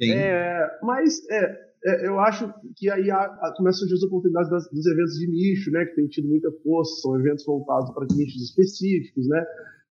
[0.00, 4.50] É, mas é, é, eu acho que aí a, a, começam a surgir as oportunidades
[4.50, 7.00] das, dos eventos de nicho, né, que tem tido muita força.
[7.00, 9.44] São eventos voltados para nichos específicos, né,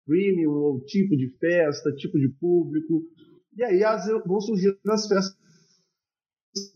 [0.07, 3.03] premium, ou tipo de festa, tipo de público.
[3.57, 5.37] E aí as, vão surgir as festas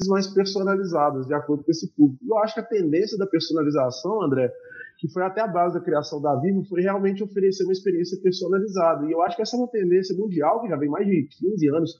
[0.06, 2.24] mais personalizadas, de acordo com esse público.
[2.24, 4.52] Eu acho que a tendência da personalização, André,
[4.98, 9.06] que foi até a base da criação da Vivo, foi realmente oferecer uma experiência personalizada.
[9.06, 11.68] E eu acho que essa é uma tendência mundial, que já vem mais de 15
[11.70, 11.90] anos,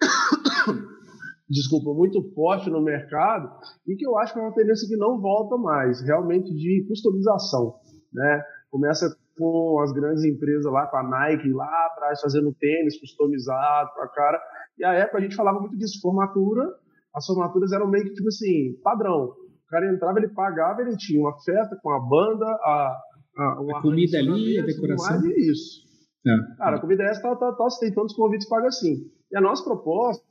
[1.48, 3.50] desculpa, muito forte no mercado,
[3.86, 7.74] e que eu acho que é uma tendência que não volta mais, realmente de customização.
[8.12, 8.42] Né?
[8.70, 14.08] Começa com as grandes empresas lá, com a Nike lá atrás, fazendo tênis customizado para
[14.08, 14.40] cara.
[14.78, 16.72] E a época a gente falava muito disso, formatura,
[17.14, 19.34] as formaturas eram meio que tipo assim, padrão
[19.74, 23.02] cara entrava, ele pagava, ele tinha uma festa com a banda, a,
[23.36, 25.20] a, uma a comida ali, a decoração.
[25.20, 25.84] Mais e isso.
[26.26, 26.56] É.
[26.56, 29.10] Cara, a comida é essa tá, tá, tá aceitando os convites paga assim.
[29.30, 30.24] E a nossa proposta,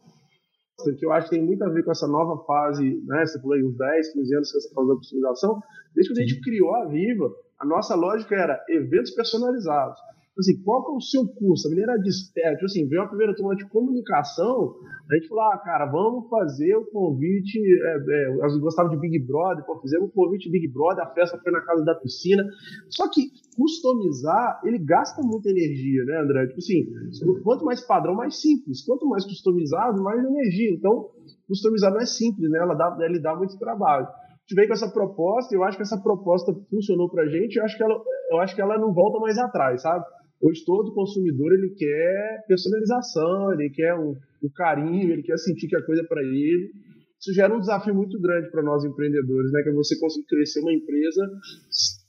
[0.98, 3.26] que eu acho que tem muito a ver com essa nova fase, né?
[3.26, 5.62] Você falou aí uns 10, 15 anos que essa fase da customização.
[5.94, 7.30] Desde que a gente criou a Viva,
[7.60, 10.00] a nossa lógica era eventos personalizados
[10.40, 11.68] assim, qual que é o seu curso?
[11.68, 14.76] A menina é, tipo assim, veio a primeira turma de comunicação,
[15.10, 19.20] a gente falou, ah, cara, vamos fazer o convite, é, é, eu gostava de Big
[19.20, 22.44] Brother, pô, fizemos o convite Big Brother, a festa foi na casa da piscina,
[22.90, 26.48] só que customizar, ele gasta muita energia, né, André?
[26.48, 31.12] Tipo assim, quanto mais padrão, mais simples, quanto mais customizado, mais energia, então,
[31.48, 34.08] customizar não é simples, né, ela dá, ele dá muito trabalho.
[34.08, 37.64] A gente veio com essa proposta, eu acho que essa proposta funcionou pra gente, eu
[37.64, 40.04] acho que ela, eu acho que ela não volta mais atrás, sabe?
[40.44, 45.76] Hoje todo consumidor ele quer personalização, ele quer um, um carinho, ele quer sentir que
[45.78, 46.70] a coisa é para ele.
[47.18, 49.64] Isso gera um desafio muito grande para nós empreendedores, né?
[49.64, 51.22] Que é você conseguir crescer uma empresa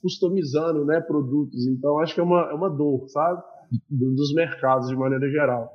[0.01, 1.65] customizando, né, produtos.
[1.65, 3.41] Então acho que é uma, é uma dor, sabe?
[3.89, 5.71] Dos mercados de maneira geral.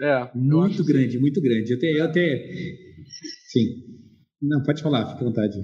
[0.00, 0.30] É.
[0.32, 1.72] Muito grande, muito grande.
[1.72, 2.52] Eu até, eu até,
[3.48, 3.66] sim.
[4.40, 5.58] Não, pode falar, fique à vontade.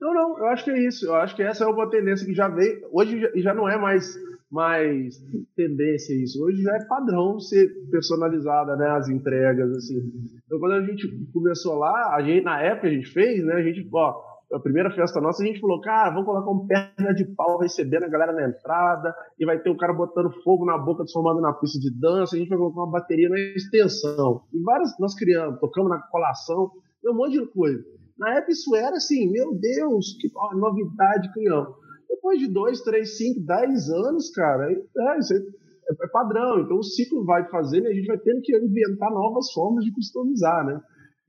[0.00, 1.04] Não, não, eu acho que é isso.
[1.04, 2.88] Eu acho que essa é uma tendência que já veio.
[2.90, 4.16] Hoje já não é mais
[4.50, 5.16] mais
[5.54, 6.42] tendência isso.
[6.42, 9.98] Hoje já é padrão ser personalizada, né, as entregas, assim.
[10.46, 13.62] Então, quando a gente começou lá, a gente, na época a gente fez, né, a
[13.62, 17.26] gente, ó, a primeira festa nossa, a gente falou, cara, vamos colocar um perna de
[17.36, 21.02] pau recebendo a galera na entrada, e vai ter um cara botando fogo na boca,
[21.02, 24.42] transformando na pista de dança, a gente vai colocar uma bateria na extensão.
[24.52, 26.70] E várias nós criamos, tocamos na colação,
[27.04, 27.84] um monte de coisa.
[28.18, 31.74] Na época isso era assim, meu Deus, que novidade criamos.
[32.08, 36.60] Depois de dois, três, cinco, dez anos, cara, é, isso é, é, padrão.
[36.60, 39.92] Então o ciclo vai fazendo e a gente vai tendo que inventar novas formas de
[39.92, 40.80] customizar, né?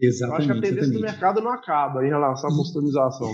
[0.01, 0.49] Exatamente.
[0.49, 3.29] Eu acho que a tendência do mercado não acaba em relação à customização.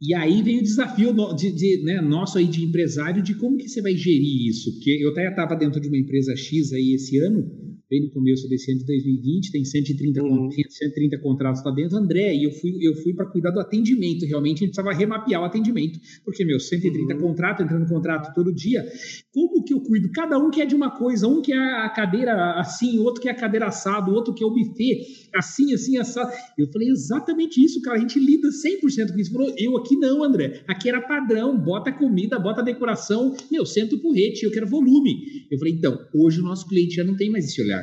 [0.00, 3.68] E aí vem o desafio de, de, né, nosso aí de empresário de como que
[3.68, 4.72] você vai gerir isso.
[4.74, 7.44] Porque eu até estava dentro de uma empresa X aí esse ano,
[7.90, 10.50] bem no começo desse ano de 2020, tem 130, uhum.
[10.50, 14.58] 130 contratos lá dentro, André, e eu fui, eu fui para cuidar do atendimento, realmente
[14.58, 17.20] a gente precisava remapear o atendimento, porque, meu, 130 uhum.
[17.20, 18.84] contratos, entrando contrato todo dia,
[19.32, 20.10] como que eu cuido?
[20.12, 23.66] Cada um quer de uma coisa, um quer a cadeira assim, outro quer a cadeira
[23.66, 26.32] assado, outro quer o buffet, assim, assim, assado.
[26.58, 29.32] Eu falei, exatamente isso, cara, a gente lida 100% com isso.
[29.32, 34.00] Falou, eu aqui não, André, aqui era padrão, bota comida, bota decoração, meu, senta o
[34.00, 35.46] porrete, eu quero volume.
[35.50, 37.77] Eu falei, então, hoje o nosso cliente já não tem mais esse olhar.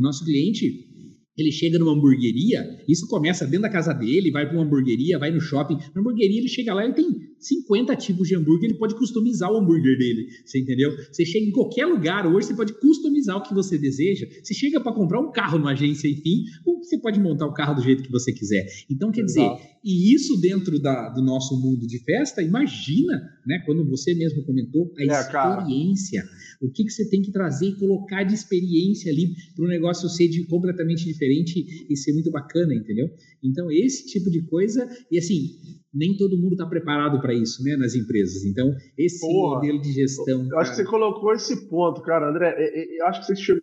[0.00, 0.88] O nosso cliente,
[1.36, 5.30] ele chega numa hamburgueria, isso começa dentro da casa dele, vai para uma hamburgueria, vai
[5.30, 5.76] no shopping.
[5.94, 7.06] Na hamburgueria ele chega lá, ele tem
[7.40, 10.92] 50 tipos de hambúrguer, ele pode customizar o hambúrguer dele, você entendeu?
[11.10, 14.26] Você chega em qualquer lugar hoje, você pode customizar o que você deseja.
[14.42, 16.44] Você chega para comprar um carro numa agência, enfim,
[16.82, 18.66] você pode montar o carro do jeito que você quiser.
[18.90, 19.48] Então, quer dizer,
[19.82, 24.92] e isso dentro da, do nosso mundo de festa, imagina, né, quando você mesmo comentou,
[24.98, 26.22] a é, experiência.
[26.22, 26.34] Cara.
[26.60, 30.08] O que, que você tem que trazer e colocar de experiência ali para o negócio
[30.08, 33.08] ser de, completamente diferente e ser muito bacana, entendeu?
[33.42, 35.50] Então, esse tipo de coisa, e assim,
[35.92, 38.44] nem todo mundo está preparado para isso, né, nas empresas.
[38.44, 40.42] Então, esse Porra, modelo de gestão.
[40.42, 40.62] Eu cara...
[40.62, 42.54] acho que você colocou esse ponto, cara, André.
[42.98, 43.62] Eu acho que você chegou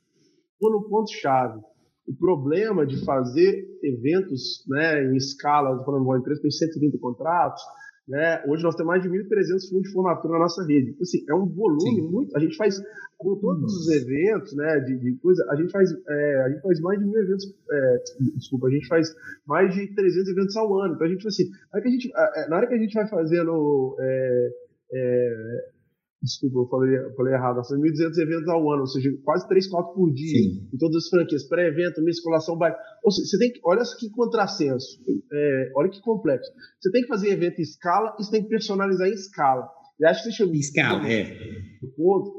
[0.61, 1.59] no ponto-chave.
[2.07, 7.61] O problema de fazer eventos né, em escala, falando, uma empresa tem 130 contratos,
[8.07, 8.41] né?
[8.47, 10.91] Hoje nós temos mais de 1.300 fundos de formatura na nossa rede.
[10.91, 12.09] Então, assim, é um volume Sim.
[12.09, 12.37] muito.
[12.37, 12.81] A gente faz,
[13.17, 16.79] com todos os eventos, né, de, de coisa, a gente faz, é, a gente faz
[16.79, 17.45] mais de mil eventos.
[17.69, 18.03] É,
[18.35, 19.13] desculpa, a gente faz
[19.45, 20.95] mais de 300 eventos ao ano.
[20.95, 22.93] Então a gente, assim, na hora que a gente, é, na hora que a gente
[22.93, 24.49] vai fazendo é,
[24.93, 25.76] é
[26.21, 27.61] Desculpa, eu falei, eu falei errado.
[27.67, 30.39] Temos 1.200 eventos ao ano, ou seja, quase 3, 4 por dia.
[30.39, 30.67] Sim.
[30.73, 32.75] Em todas as franquias, pré-evento, musculação, baile.
[33.03, 33.59] Ou seja, você tem que.
[33.63, 34.99] Olha que contrassenso.
[35.31, 36.51] É, olha que complexo.
[36.79, 39.69] Você tem que fazer evento em escala e você tem que personalizar em escala.
[39.99, 40.55] E acho que você chegou.
[40.55, 41.37] Escala, é.
[41.83, 42.33] O ponto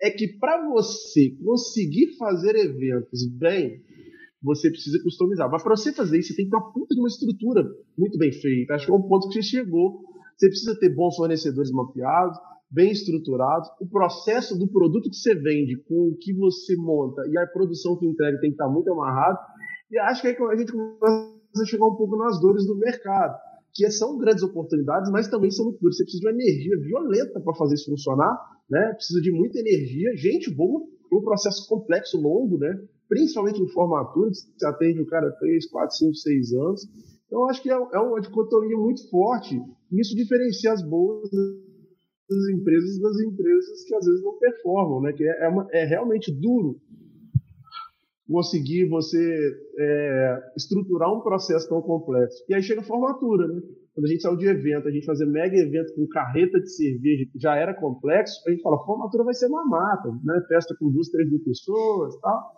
[0.00, 3.82] é que para você conseguir fazer eventos bem,
[4.40, 5.50] você precisa customizar.
[5.50, 8.16] Mas para você fazer isso, você tem que ter uma puta de uma estrutura muito
[8.16, 8.74] bem feita.
[8.74, 10.04] Acho que é um ponto que você chegou.
[10.36, 12.38] Você precisa ter bons fornecedores mapeados
[12.70, 17.38] bem estruturados, o processo do produto que você vende com o que você monta e
[17.38, 19.38] a produção que entrega tem que estar muito amarrado.
[19.90, 23.38] E acho que aí a gente começa a chegar um pouco nas dores do mercado,
[23.72, 25.96] que são grandes oportunidades, mas também são muito duras.
[25.96, 28.92] Você precisa de uma energia violenta para fazer isso funcionar, né?
[28.94, 32.78] Precisa de muita energia, gente boa, um processo complexo, longo, né?
[33.08, 36.88] Principalmente em formatura, você atende o cara 3, 4, 5, 6 anos.
[37.26, 41.30] Então, acho que é, é uma dicotomia muito forte, e isso diferencia as boas
[42.28, 45.12] das empresas das empresas que às vezes não performam, né?
[45.12, 46.80] Que é, é, uma, é realmente duro
[48.28, 52.44] conseguir você é, estruturar um processo tão complexo.
[52.48, 53.62] E aí chega a formatura, né?
[53.94, 57.24] Quando a gente saiu de evento, a gente fazer mega evento com carreta de cerveja,
[57.32, 60.40] que já era complexo, a gente fala, formatura vai ser uma mata, né?
[60.46, 62.57] Festa com duas, três mil pessoas tal.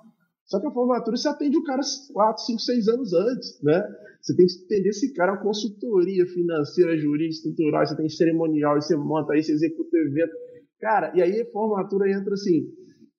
[0.50, 1.80] Só que a formatura você atende o cara
[2.12, 3.80] 4, 5, 6 anos antes, né?
[4.20, 8.96] Você tem que entender esse cara, uma consultoria financeira, jurídica, estrutural, você tem cerimonial, você
[8.96, 10.32] monta aí, você executa o evento.
[10.80, 12.66] Cara, e aí a formatura entra assim,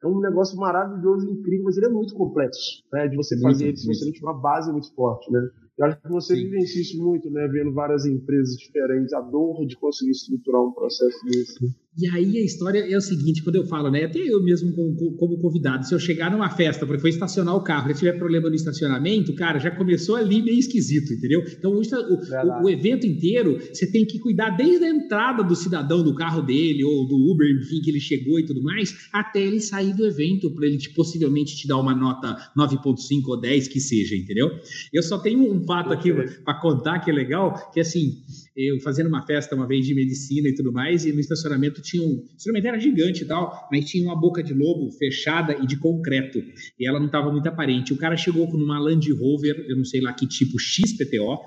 [0.04, 3.08] é um negócio maravilhoso, incrível, mas ele é muito complexo, né?
[3.08, 5.40] De você fazer ele se você não tiver uma base muito forte, né?
[5.80, 7.48] Eu acho que você vivencia isso muito, né?
[7.48, 11.66] Vendo várias empresas diferentes, a dor de conseguir estruturar um processo desse.
[11.98, 15.18] E aí a história é o seguinte, quando eu falo, né, até eu mesmo como,
[15.18, 18.48] como, convidado, se eu chegar numa festa, porque foi estacionar o carro, e tiver problema
[18.48, 21.44] no estacionamento, cara, já começou ali meio esquisito, entendeu?
[21.46, 26.02] Então o, o, o, evento inteiro, você tem que cuidar desde a entrada do cidadão
[26.02, 29.60] do carro dele, ou do Uber, enfim, que ele chegou e tudo mais, até ele
[29.60, 32.96] sair do evento, para ele te, possivelmente te dar uma nota 9.5
[33.28, 34.50] ou 10, que seja, entendeu?
[34.94, 38.14] Eu só tenho um fato aqui para contar que é legal, que assim,
[38.56, 42.04] eu fazendo uma festa uma vez de medicina e tudo mais, e no estacionamento tinha
[42.04, 42.18] um.
[42.18, 45.78] O estacionamento era gigante e tal, mas tinha uma boca de lobo fechada e de
[45.78, 46.40] concreto.
[46.80, 47.94] E ela não estava muito aparente.
[47.94, 51.40] O cara chegou com uma Land Rover, eu não sei lá que tipo, XPTO,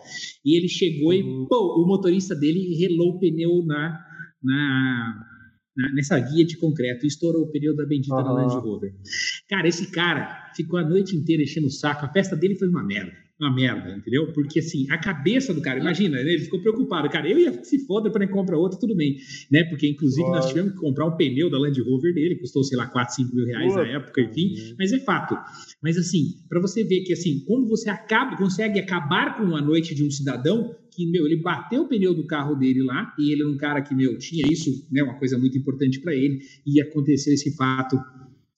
[0.44, 1.44] e ele chegou uhum.
[1.44, 4.00] e, pô, o motorista dele relou o pneu na.
[4.42, 5.30] na
[5.92, 8.22] nessa guia de concreto e estourou o pneu da bendita uhum.
[8.22, 8.94] da Land Rover.
[9.48, 12.06] Cara, esse cara ficou a noite inteira enchendo o saco.
[12.06, 14.32] A festa dele foi uma merda uma merda, entendeu?
[14.32, 16.32] Porque assim, a cabeça do cara, imagina, né?
[16.32, 19.16] ele ficou preocupado, cara, eu ia se foda para comprar outra, tudo bem,
[19.50, 19.64] né?
[19.64, 22.86] Porque inclusive nós tivemos que comprar um pneu da Land Rover dele, custou, sei lá,
[22.86, 25.36] 4, 5 mil reais na época, enfim, mas é fato.
[25.82, 29.94] Mas assim, para você ver que assim, como você acaba, consegue acabar com a noite
[29.94, 33.42] de um cidadão que, meu, ele bateu o pneu do carro dele lá, e ele
[33.42, 36.80] era um cara que, meu, tinha isso, né, uma coisa muito importante para ele, e
[36.80, 37.98] aconteceu esse fato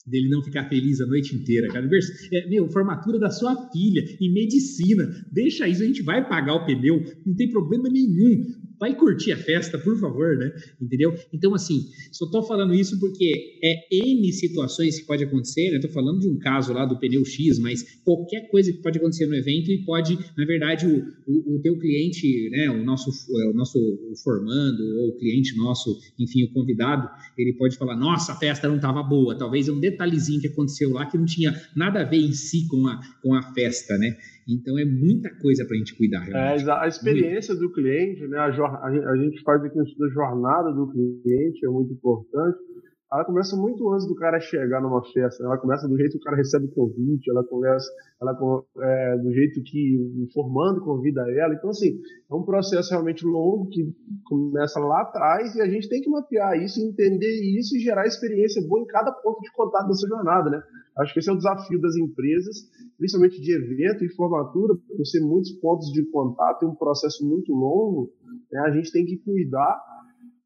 [0.06, 1.88] dele não ficar feliz a noite inteira, cara.
[2.32, 5.04] É, meu, formatura da sua filha em medicina.
[5.32, 8.44] Deixa isso, a gente vai pagar o pneu, não tem problema nenhum
[8.78, 10.52] vai curtir a festa, por favor, né?
[10.80, 11.14] Entendeu?
[11.32, 15.78] Então, assim, só tô falando isso porque é N situações que pode acontecer, né?
[15.78, 19.26] Tô falando de um caso lá do pneu X, mas qualquer coisa que pode acontecer
[19.26, 22.70] no evento e pode, na verdade, o, o, o teu cliente, né?
[22.70, 23.78] O nosso, o nosso
[24.22, 28.76] formando ou o cliente nosso, enfim, o convidado, ele pode falar, nossa, a festa não
[28.76, 32.18] estava boa, talvez é um detalhezinho que aconteceu lá que não tinha nada a ver
[32.18, 34.16] em si com a, com a festa, né?
[34.48, 36.20] Então é muita coisa para a gente cuidar.
[36.20, 36.68] Realmente.
[36.68, 37.68] É, a experiência muito.
[37.68, 38.38] do cliente, né?
[38.38, 42.58] A, a, gente faz aqui da jornada do cliente, é muito importante.
[43.12, 45.44] Ela começa muito antes do cara chegar numa festa.
[45.44, 47.88] Ela começa do jeito que o cara recebe o convite, ela começa
[48.20, 48.32] ela,
[48.80, 51.54] é, do jeito que o formando convida ela.
[51.54, 56.00] Então, assim, é um processo realmente longo que começa lá atrás e a gente tem
[56.00, 60.08] que mapear isso, entender isso e gerar experiência boa em cada ponto de contato dessa
[60.08, 60.60] jornada, né?
[60.98, 62.56] Acho que esse é o desafio das empresas,
[62.96, 67.52] principalmente de evento e formatura, por ser muitos pontos de contato e um processo muito
[67.52, 68.10] longo,
[68.50, 68.60] né?
[68.66, 69.78] a gente tem que cuidar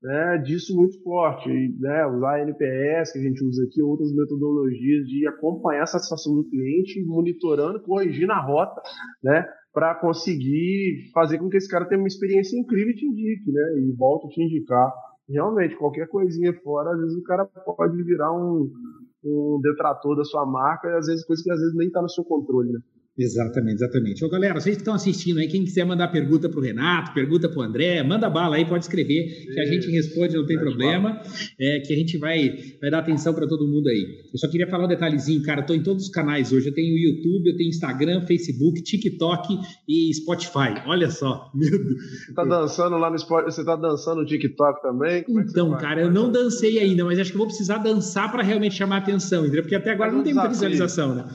[0.02, 5.26] né, disso muito forte, né, usar NPS que a gente usa aqui, outras metodologias de
[5.28, 8.80] acompanhar a satisfação do cliente, monitorando, corrigindo a rota,
[9.22, 13.52] né, para conseguir fazer com que esse cara tenha uma experiência incrível e te indique,
[13.52, 14.92] né, e volte a te indicar.
[15.28, 18.68] Realmente, qualquer coisinha fora, às vezes o cara pode virar um,
[19.22, 22.08] um detrator da sua marca, e às vezes coisa que às vezes nem está no
[22.08, 22.80] seu controle, né.
[23.20, 24.24] Exatamente, exatamente.
[24.24, 27.50] Ô, galera, vocês que estão assistindo aí, quem quiser mandar pergunta para o Renato, pergunta
[27.50, 31.20] para o André, manda bala aí, pode escrever, que a gente responde, não tem problema,
[31.60, 32.48] é, que a gente vai,
[32.80, 34.22] vai dar atenção para todo mundo aí.
[34.32, 36.96] Eu só queria falar um detalhezinho, cara, estou em todos os canais hoje, eu tenho
[36.96, 42.02] YouTube, eu tenho Instagram, Facebook, TikTok e Spotify, olha só, meu Deus.
[42.24, 45.10] Você tá dançando lá no Spotify, você tá dançando no TikTok também?
[45.10, 48.42] É então, cara, eu não dancei ainda, mas acho que eu vou precisar dançar para
[48.42, 49.62] realmente chamar a atenção, entendeu?
[49.62, 51.28] Porque até agora não tem muita visualização, né?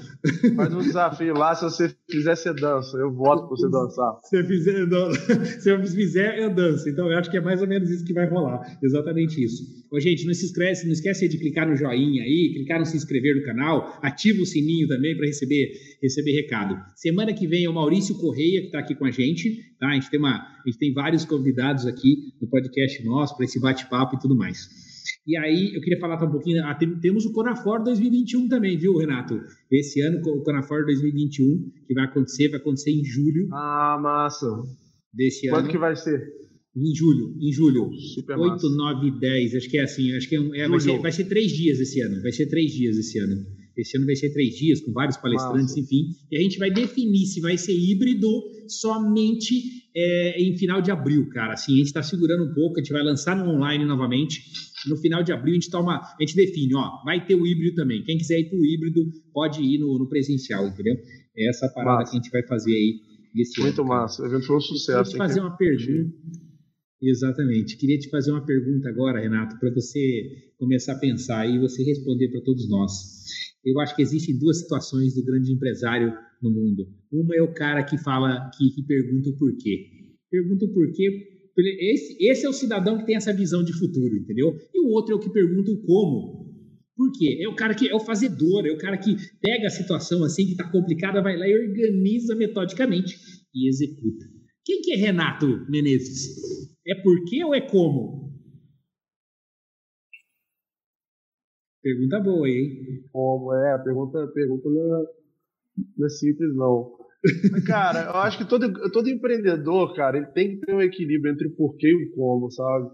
[0.55, 1.74] Faz um desafio lá, se você
[2.09, 2.97] fizer, você dança.
[2.97, 4.19] Eu voto pra você dançar.
[4.25, 4.87] Se eu fizer, eu
[5.59, 6.89] se eu fizer, eu danço.
[6.89, 8.61] Então, eu acho que é mais ou menos isso que vai rolar.
[8.83, 9.63] Exatamente isso.
[9.91, 12.97] Ô, gente, não se esquece, não esquece de clicar no joinha aí, clicar no se
[12.97, 16.75] inscrever no canal, ativa o sininho também para receber, receber recado.
[16.95, 19.75] Semana que vem é o Maurício Correia, que está aqui com a gente.
[19.79, 19.89] Tá?
[19.89, 23.59] A, gente tem uma, a gente tem vários convidados aqui no podcast nosso para esse
[23.59, 24.84] bate-papo e tudo mais.
[25.27, 26.63] E aí, eu queria falar um pouquinho.
[26.63, 29.41] Ah, temos o Conafor 2021 também, viu, Renato?
[29.71, 33.47] Esse ano, o Conafor 2021, que vai acontecer, vai acontecer em julho.
[33.51, 34.47] Ah, massa.
[35.11, 35.71] Desse Quando ano.
[35.71, 36.21] que vai ser?
[36.77, 37.91] Em julho, em julho.
[38.13, 38.69] Super 8, massa.
[38.69, 39.55] 9, 10.
[39.55, 40.13] Acho que é assim.
[40.15, 42.21] Acho que é, é, vai, ser, vai ser três dias esse ano.
[42.21, 43.45] Vai ser três dias esse ano.
[43.75, 46.09] Esse ano vai ser três dias, com vários palestrantes, enfim.
[46.31, 48.29] E a gente vai definir se vai ser híbrido
[48.67, 49.55] somente
[49.95, 51.53] é, em final de abril, cara.
[51.53, 54.43] Assim, a gente está segurando um pouco, a gente vai lançar no online novamente.
[54.89, 57.75] No final de abril a gente toma, a gente define, ó, vai ter o híbrido
[57.75, 58.03] também.
[58.03, 59.01] Quem quiser ir para o híbrido
[59.33, 60.95] pode ir no, no, presencial, entendeu?
[61.37, 62.11] É essa parada massa.
[62.11, 62.99] que a gente vai fazer aí
[63.35, 63.89] esse Muito ano.
[63.89, 65.11] Muito massa, o evento foi um sucesso.
[65.11, 66.15] Queria te fazer uma pergunta.
[67.01, 67.77] Exatamente.
[67.77, 72.29] Queria te fazer uma pergunta agora, Renato, para você começar a pensar e você responder
[72.29, 72.91] para todos nós.
[73.63, 76.87] Eu acho que existem duas situações do grande empresário no mundo.
[77.11, 79.87] Uma é o cara que fala, que, que pergunta o porquê.
[80.29, 81.34] Pergunta o porquê.
[81.57, 84.57] Esse, esse é o cidadão que tem essa visão de futuro, entendeu?
[84.73, 86.45] E o outro é o que pergunta o como.
[86.95, 87.39] Por quê?
[87.41, 90.45] É o cara que é o fazedor, é o cara que pega a situação assim
[90.45, 93.15] que está complicada, vai lá e organiza metodicamente
[93.53, 94.25] e executa.
[94.63, 96.35] Quem que é Renato Menezes?
[96.87, 98.33] É por quê ou é como?
[101.81, 103.03] Pergunta boa, hein?
[103.11, 103.73] Como é?
[103.73, 105.05] A pergunta, pergunta não, é,
[105.97, 106.97] não é simples, não.
[107.65, 111.47] Cara, eu acho que todo, todo empreendedor, cara, ele tem que ter um equilíbrio entre
[111.47, 112.89] o porquê e o como, sabe?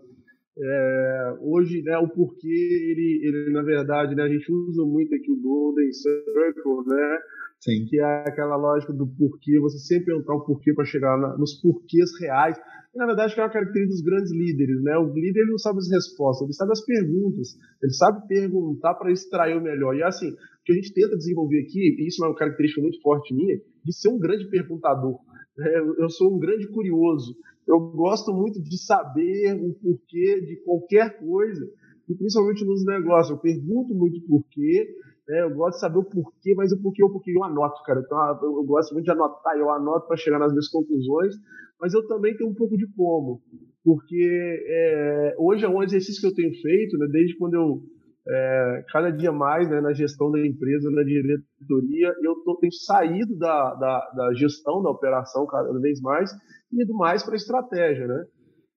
[0.58, 5.32] É, hoje, né, o porquê, ele, ele na verdade, né, a gente usa muito aqui
[5.32, 7.20] o Golden Circle, né?
[7.60, 7.86] Sim.
[7.86, 11.54] Que é aquela lógica do porquê, você sempre perguntar o porquê para chegar na, nos
[11.62, 12.58] porquês reais.
[12.94, 14.98] E, na verdade, que é uma característica dos grandes líderes, né?
[14.98, 19.12] O líder ele não sabe as respostas, ele sabe as perguntas, ele sabe perguntar para
[19.12, 19.96] extrair o melhor.
[19.96, 23.02] E assim, o que a gente tenta desenvolver aqui, e isso é uma característica muito
[23.02, 25.20] forte minha, de ser um grande perguntador.
[25.58, 27.36] É, eu sou um grande curioso.
[27.68, 31.66] Eu gosto muito de saber o porquê de qualquer coisa,
[32.10, 33.32] e principalmente nos negócios.
[33.32, 34.88] Eu pergunto muito porquê,
[35.28, 35.44] né?
[35.44, 38.02] eu gosto de saber o porquê, mas o porquê, o porquê eu anoto, cara.
[38.06, 41.36] Então, eu gosto muito de anotar, eu anoto para chegar nas minhas conclusões,
[41.80, 43.42] mas eu também tenho um pouco de como,
[43.84, 47.08] porque é, hoje é um exercício que eu tenho feito, né?
[47.12, 47.82] desde quando eu
[48.28, 53.36] é, cada dia mais né, na gestão da empresa, na diretoria, eu tô, tenho saído
[53.38, 56.32] da, da, da, gestão da operação cada vez mais
[56.72, 58.26] e ido mais para a estratégia, né?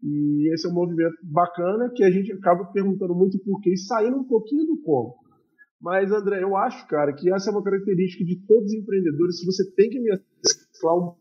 [0.03, 3.79] E esse é um movimento bacana que a gente acaba perguntando muito por quê e
[3.79, 5.15] saindo um pouquinho do como.
[5.85, 9.39] Mas, André, eu acho, cara, que essa é uma característica de todos os empreendedores.
[9.39, 11.15] Se você tem que mesclar um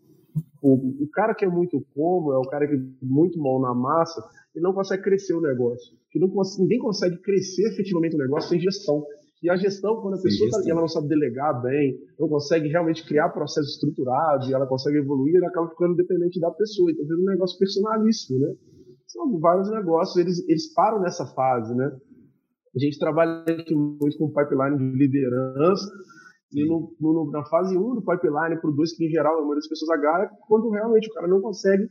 [0.62, 0.88] pouco.
[1.04, 4.24] O cara que é muito como, é o cara que é muito mão na massa,
[4.56, 5.98] ele não consegue crescer o negócio.
[6.10, 9.04] Que não, ninguém consegue crescer efetivamente o negócio sem gestão.
[9.44, 12.70] E a gestão, quando a Sim, pessoa tá, ela não sabe delegar bem, não consegue
[12.70, 16.90] realmente criar processos estruturados, ela consegue evoluir, ela acaba ficando dependente da pessoa.
[16.90, 18.56] Então, vira um negócio personalíssimo, né?
[19.08, 21.92] São vários negócios, eles, eles param nessa fase, né?
[22.76, 25.92] A gente trabalha muito com pipeline de liderança,
[26.54, 29.42] e no, no, na fase 1 do pipeline, para o 2, que em geral a
[29.42, 31.88] maioria das pessoas agarra, quando realmente o cara não consegue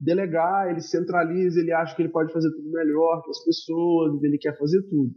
[0.00, 4.38] delegar, ele centraliza, ele acha que ele pode fazer tudo melhor que as pessoas, ele
[4.38, 5.10] quer fazer tudo.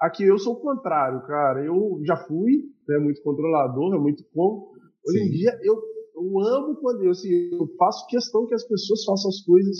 [0.00, 1.64] Aqui eu sou o contrário, cara.
[1.64, 4.72] Eu já fui né, muito controlador, é muito como.
[5.06, 5.26] Hoje Sim.
[5.26, 5.74] em dia eu,
[6.16, 9.78] eu amo quando eu, assim, eu faço questão que as pessoas façam as coisas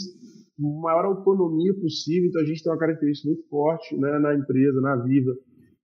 [0.57, 2.29] maior autonomia possível.
[2.29, 5.33] Então a gente tem uma característica muito forte né, na empresa, na Viva.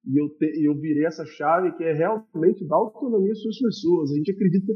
[0.05, 4.11] E eu, te, eu virei essa chave que é realmente dar autonomia às suas pessoas.
[4.11, 4.73] A gente acredita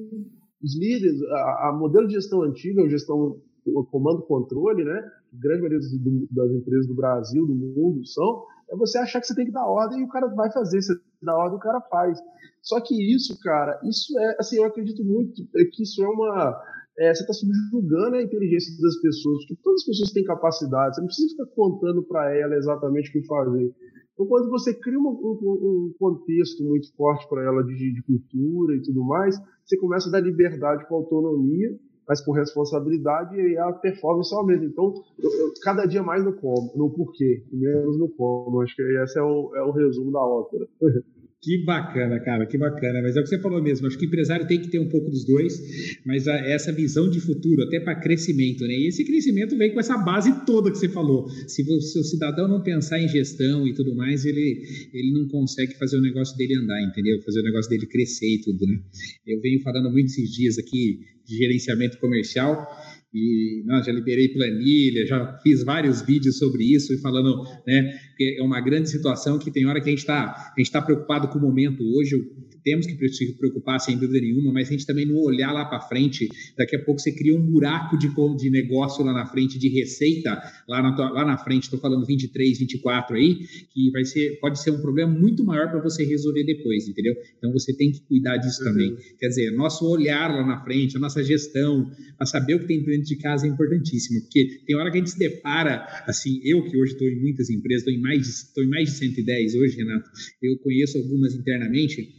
[0.61, 5.09] os líderes, a, a modelo de gestão antiga, a gestão o comando controle, né?
[5.31, 5.79] Grande maioria
[6.31, 9.65] das empresas do Brasil, do mundo são, é você achar que você tem que dar
[9.65, 12.19] ordem e o cara vai fazer, você dá ordem o cara faz.
[12.61, 16.61] Só que isso, cara, isso é, assim, eu acredito muito que isso é uma.
[16.99, 21.01] É, você está subjugando a inteligência das pessoas, porque todas as pessoas têm capacidade, você
[21.01, 23.73] não precisa ficar contando para ela exatamente o que fazer.
[24.13, 28.75] Então, quando você cria um, um, um contexto muito forte para ela de, de, cultura
[28.75, 29.35] e tudo mais,
[29.65, 31.75] você começa a dar liberdade com autonomia
[32.07, 34.65] mas com responsabilidade e a performance aumenta.
[34.65, 38.61] Então, eu, eu, cada dia mais no como, no porquê, menos no como.
[38.61, 40.67] Acho que esse é o, é o resumo da ópera.
[41.43, 43.01] Que bacana, cara, que bacana.
[43.01, 43.85] Mas é o que você falou mesmo.
[43.85, 47.09] Acho que o empresário tem que ter um pouco dos dois, mas a, essa visão
[47.09, 48.73] de futuro, até para crescimento, né?
[48.73, 51.27] E esse crescimento vem com essa base toda que você falou.
[51.29, 54.63] Se o cidadão não pensar em gestão e tudo mais, ele,
[54.93, 57.21] ele não consegue fazer o negócio dele andar, entendeu?
[57.23, 58.79] Fazer o negócio dele crescer e tudo, né?
[59.27, 62.67] Eu venho falando muito esses dias aqui de gerenciamento comercial
[63.14, 68.38] e não, já liberei planilha, já fiz vários vídeos sobre isso e falando, né, que
[68.39, 71.41] é uma grande situação que tem hora que a gente está está preocupado com o
[71.41, 72.16] momento hoje,
[72.64, 75.82] temos que se preocupar sem dúvida nenhuma, mas a gente também não olhar lá para
[75.82, 79.70] frente, daqui a pouco você cria um buraco de, de negócio lá na frente, de
[79.70, 83.39] receita lá na, lá na frente, estou falando 23, 24 aí,
[83.74, 87.14] que vai ser, pode ser um problema muito maior para você resolver depois, entendeu?
[87.38, 88.72] Então você tem que cuidar disso uhum.
[88.72, 88.97] também.
[89.20, 92.84] Quer dizer, nosso olhar lá na frente, a nossa gestão, a saber o que tem
[92.84, 96.64] dentro de casa é importantíssimo, porque tem hora que a gente se depara, assim, eu
[96.64, 100.09] que hoje estou em muitas empresas, estou em mais em mais de 110 hoje, Renato,
[100.41, 102.09] eu conheço algumas internamente,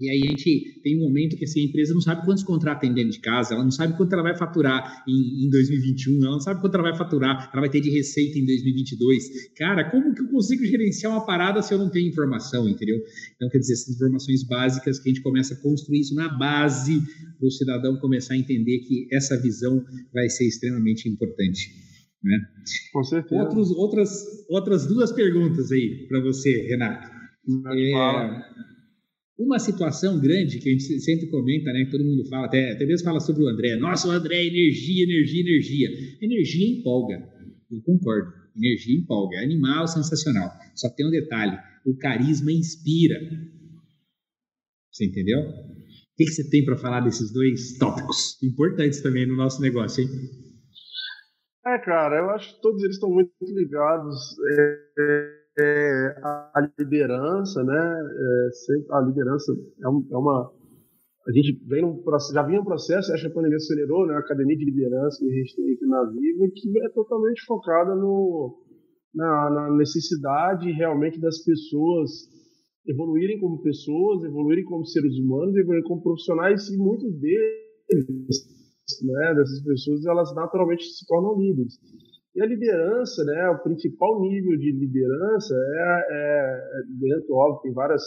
[0.00, 2.80] e aí a gente tem um momento que assim, a empresa não sabe quantos contratos
[2.80, 6.32] tem dentro de casa, ela não sabe quanto ela vai faturar em, em 2021, ela
[6.32, 9.52] não sabe quanto ela vai faturar, ela vai ter de receita em 2022.
[9.56, 12.96] Cara, como que eu consigo gerenciar uma parada se eu não tenho informação, entendeu?
[13.36, 16.98] Então, quer dizer, essas informações básicas que a gente começa a construir isso na base
[17.38, 19.84] para o cidadão começar a entender que essa visão
[20.14, 21.90] vai ser extremamente importante.
[22.22, 22.38] Né?
[22.92, 23.42] Com certeza.
[23.42, 24.10] Outros, outras,
[24.48, 27.08] outras duas perguntas aí para você, Renato.
[27.74, 28.69] É,
[29.40, 31.84] uma situação grande que a gente sempre comenta, né?
[31.84, 33.76] Que todo mundo fala, até, até mesmo fala sobre o André.
[33.76, 35.88] Nossa, o André, energia, energia, energia.
[36.20, 37.16] Energia empolga.
[37.70, 38.32] Eu concordo.
[38.54, 39.36] Energia empolga.
[39.38, 40.50] É animal sensacional.
[40.74, 43.18] Só tem um detalhe: o carisma inspira.
[44.92, 45.40] Você entendeu?
[45.40, 50.04] O que, que você tem para falar desses dois tópicos importantes também no nosso negócio,
[50.04, 50.10] hein?
[51.66, 54.16] É, cara, eu acho que todos eles estão muito ligados.
[54.98, 57.76] É, é a liderança, né?
[57.76, 59.52] É, a liderança
[59.82, 60.52] é, um, é, uma.
[61.28, 62.02] A gente vem um,
[62.32, 64.14] já vinha um processo, acho que a pandemia acelerou, né?
[64.14, 67.94] A academia de liderança que a gente tem aqui na Viva, que é totalmente focada
[67.94, 68.58] no,
[69.14, 72.10] na, na necessidade realmente das pessoas
[72.86, 78.46] evoluírem como pessoas, evoluírem como seres humanos, evoluírem como profissionais, e muitos deles,
[79.02, 81.74] né, dessas pessoas, elas naturalmente se tornam líderes.
[82.34, 87.72] E a liderança, né, o principal nível de liderança é, é, é dentro, óbvio, tem
[87.72, 88.02] várias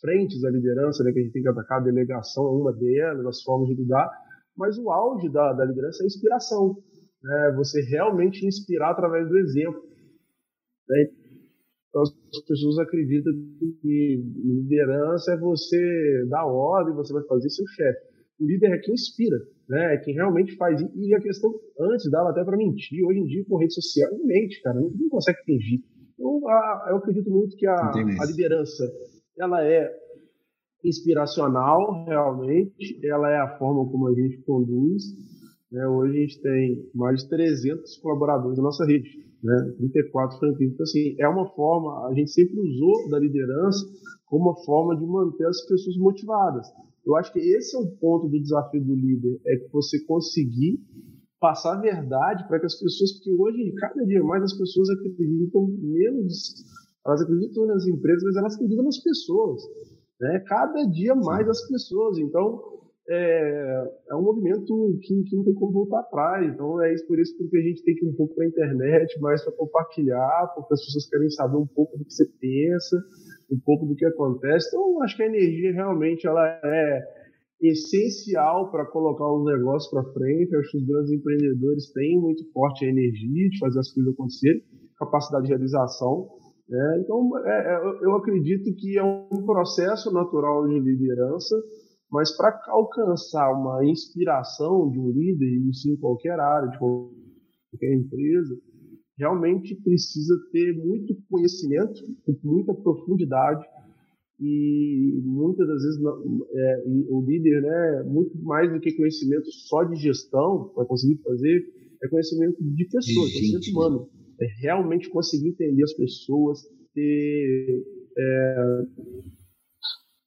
[0.00, 3.26] frentes da liderança né, que a gente tem que atacar, a delegação é uma delas,
[3.26, 4.10] as formas de lidar,
[4.56, 6.76] mas o auge da, da liderança é a inspiração.
[7.22, 9.82] Né, você realmente inspirar através do exemplo.
[10.88, 11.10] Né?
[11.88, 13.32] Então, as pessoas acreditam
[13.82, 18.09] que liderança é você dar ordem, você vai fazer seu chefe.
[18.40, 19.38] O líder é quem inspira
[19.70, 19.96] né?
[19.98, 20.82] Quem realmente faz.
[20.96, 24.26] E a questão, antes dava até para mentir, hoje em dia com rede social, não
[24.26, 25.80] mente, cara, não, não consegue fingir.
[26.14, 28.84] Então, a, eu acredito muito que a, a liderança,
[29.38, 29.88] ela é
[30.84, 35.04] inspiracional, realmente, ela é a forma como a gente conduz.
[35.70, 35.86] Né?
[35.86, 39.08] Hoje a gente tem mais de 300 colaboradores na nossa rede,
[39.40, 39.72] né?
[39.78, 40.72] 34 franquias.
[40.72, 43.86] Então, assim, é uma forma, a gente sempre usou da liderança
[44.26, 46.66] como uma forma de manter as pessoas motivadas.
[47.04, 50.78] Eu acho que esse é o ponto do desafio do líder, é que você conseguir
[51.40, 55.66] passar a verdade para que as pessoas, porque hoje, cada dia mais, as pessoas acreditam
[55.78, 56.64] menos,
[57.06, 59.62] elas acreditam nas empresas, mas elas acreditam nas pessoas.
[60.20, 60.44] Né?
[60.46, 62.18] Cada dia mais as pessoas.
[62.18, 62.79] Então,
[63.10, 66.46] é, é um movimento que, que, não tem como voltar atrás.
[66.52, 68.48] Então, é isso, por isso que a gente tem que ir um pouco para a
[68.48, 72.96] internet, mais para compartilhar, porque as pessoas querem saber um pouco do que você pensa
[73.50, 74.68] um pouco do que acontece.
[74.68, 77.02] Então, acho que a energia realmente ela é
[77.60, 80.54] essencial para colocar os negócios para frente.
[80.56, 84.62] acho que os grandes empreendedores têm muito forte a energia de fazer as coisas acontecerem,
[84.98, 86.28] capacidade de realização.
[86.68, 87.00] Né?
[87.02, 91.56] Então, é, é, eu acredito que é um processo natural de liderança,
[92.10, 98.58] mas para alcançar uma inspiração de um líder, isso em qualquer área, de qualquer empresa,
[99.16, 102.00] realmente precisa ter muito conhecimento,
[102.42, 103.64] muita profundidade
[104.40, 106.00] e muitas das vezes
[106.54, 111.66] é, o líder, né, muito mais do que conhecimento só de gestão para conseguir fazer,
[112.02, 114.08] é conhecimento de pessoas, conhecimento humano,
[114.40, 116.60] é realmente conseguir entender as pessoas,
[116.94, 117.84] ter
[118.16, 118.82] é,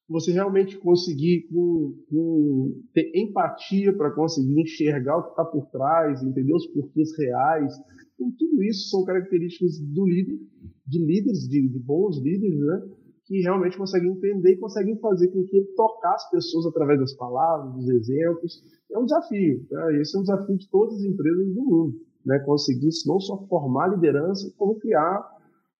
[0.07, 6.21] você realmente conseguir com, com, ter empatia para conseguir enxergar o que está por trás,
[6.21, 7.73] entender os porquês reais.
[8.15, 10.39] Então, tudo isso são características do líder,
[10.85, 12.81] de líderes, de, de bons líderes, né?
[13.25, 17.73] que realmente conseguem entender e conseguem fazer com que tocar as pessoas através das palavras,
[17.73, 18.61] dos exemplos.
[18.91, 19.65] É um desafio.
[19.69, 19.93] Tá?
[19.95, 22.01] Esse é um desafio de todas as empresas do mundo.
[22.25, 22.39] Né?
[22.39, 25.32] Conseguir não só formar liderança, como criar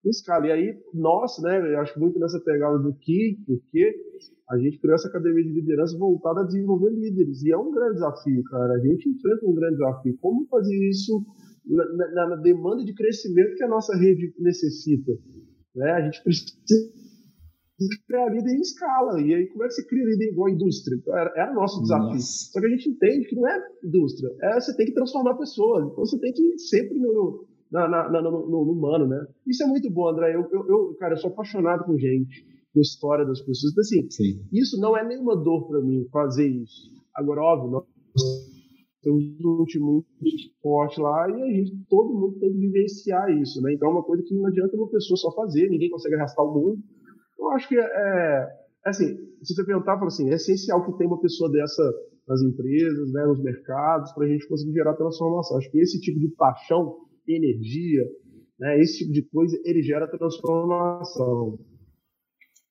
[0.09, 0.47] escala.
[0.47, 3.95] E aí, nós, né, eu acho muito nessa pegada do que, porque
[4.49, 7.41] a gente criou essa academia de liderança voltada a desenvolver líderes.
[7.43, 8.73] E é um grande desafio, cara.
[8.73, 10.17] A gente enfrenta um grande desafio.
[10.19, 11.25] Como fazer isso
[11.65, 15.13] na, na, na demanda de crescimento que a nossa rede necessita?
[15.75, 15.91] Né?
[15.91, 16.91] A gente precisa
[18.05, 19.21] criar líder em escala.
[19.21, 20.95] E aí, como é que você cria líder igual a indústria?
[20.95, 22.13] Então, era, era nosso desafio.
[22.13, 22.51] Nossa.
[22.51, 25.85] Só que a gente entende que não é indústria, é você tem que transformar pessoas.
[25.85, 29.25] Então, você tem que ir sempre no, na, na, na, no, no, humano, né?
[29.47, 30.35] Isso é muito bom, André.
[30.35, 33.71] Eu, eu, eu, cara, eu sou apaixonado com gente, com história das pessoas.
[33.71, 34.45] Então, assim, Sim.
[34.53, 36.93] isso não é nenhuma dor para mim fazer isso.
[37.15, 37.83] Agora, óbvio, nós
[39.01, 40.05] temos um time muito
[40.61, 43.73] forte lá e a gente, todo mundo tem que vivenciar isso, né?
[43.73, 46.53] Então, é uma coisa que não adianta uma pessoa só fazer, ninguém consegue arrastar o
[46.53, 46.77] mundo.
[47.39, 48.47] Eu acho que é, é
[48.85, 51.83] assim, se você perguntar, fala assim, é essencial que tenha uma pessoa dessa
[52.27, 55.57] nas empresas, né, nos mercados, para a gente conseguir gerar transformação.
[55.57, 56.97] Acho que esse tipo de paixão,
[57.27, 58.03] energia,
[58.59, 61.59] né, esse tipo de coisa, ele gera transformação.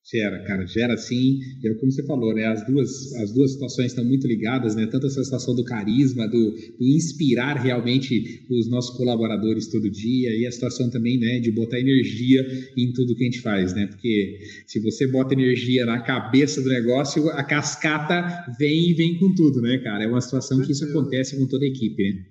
[0.05, 1.39] Gera, cara, gera sim.
[1.65, 2.45] É como você falou, né?
[2.47, 4.89] As duas, as duas situações estão muito ligadas, né?
[4.91, 10.45] Tanto essa situação do carisma, do, do, inspirar realmente os nossos colaboradores todo dia, e
[10.45, 12.45] a situação também, né, de botar energia
[12.77, 13.87] em tudo que a gente faz, né?
[13.87, 19.33] Porque se você bota energia na cabeça do negócio, a cascata vem e vem com
[19.33, 20.03] tudo, né, cara?
[20.03, 22.25] É uma situação que isso acontece com toda a equipe, né?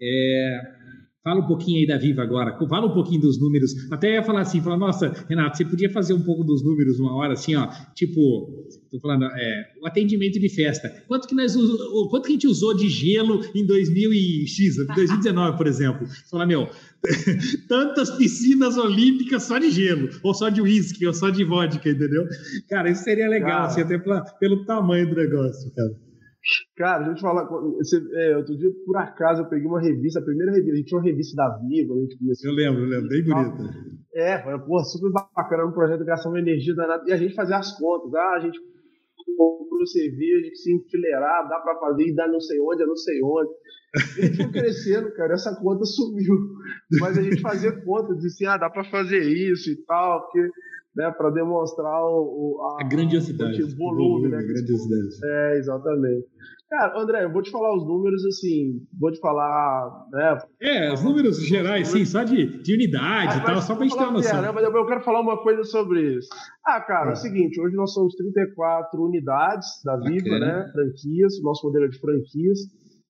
[0.00, 0.81] É,
[1.24, 3.72] Fala um pouquinho aí da Viva agora, fala um pouquinho dos números.
[3.92, 7.14] Até ia falar assim, falar, nossa, Renato, você podia fazer um pouco dos números uma
[7.14, 10.88] hora, assim, ó, tipo, tô falando, é, o atendimento de festa.
[11.06, 11.54] Quanto que nós
[12.10, 16.08] quanto que a gente usou de gelo em 2000 e X, 2019, por exemplo?
[16.28, 16.68] Falar, meu,
[17.68, 22.26] tantas piscinas olímpicas só de gelo, ou só de uísque, ou só de vodka, entendeu?
[22.68, 26.11] Cara, isso seria legal, assim, até pra, pelo tamanho do negócio, cara.
[26.76, 27.44] Cara, deixa eu te falar.
[27.46, 30.86] Você, é, outro dia, por acaso, eu peguei uma revista, a primeira revista, a gente
[30.86, 32.50] tinha uma revista da Viva, a gente começou.
[32.50, 34.02] Eu lembro, eu lembro, bem bonita.
[34.14, 37.04] É, foi, porra, super bacana, um projeto de gastão de energia danada.
[37.06, 38.12] E a gente fazia as contas.
[38.14, 38.58] Ah, a gente
[39.36, 43.22] comprou cerveja que se enfileirar, dá pra fazer e dá não sei onde, não sei
[43.22, 43.50] onde.
[44.18, 46.34] E a gente foi crescendo, cara, essa conta sumiu.
[47.00, 50.48] Mas a gente fazia conta, disse, assim, ah, dá pra fazer isso e tal, porque
[50.94, 54.42] né, para demonstrar o, a, a grandiosidade, o volume, volume né?
[54.42, 55.08] Grandiosidade.
[55.24, 56.26] É, exatamente.
[56.72, 60.38] Cara, André, eu vou te falar os números assim, vou te falar, né?
[60.58, 63.98] É, os números gerais, sim, só de, de unidade e tal, só para a gente
[63.98, 64.38] ter uma noção.
[64.38, 66.30] É, né, mas eu quero falar uma coisa sobre isso.
[66.64, 70.46] Ah, cara, é, é o seguinte, hoje nós somos 34 unidades da Viva, Bacana.
[70.46, 70.72] né?
[70.72, 72.60] Franquias, nosso modelo é de franquias.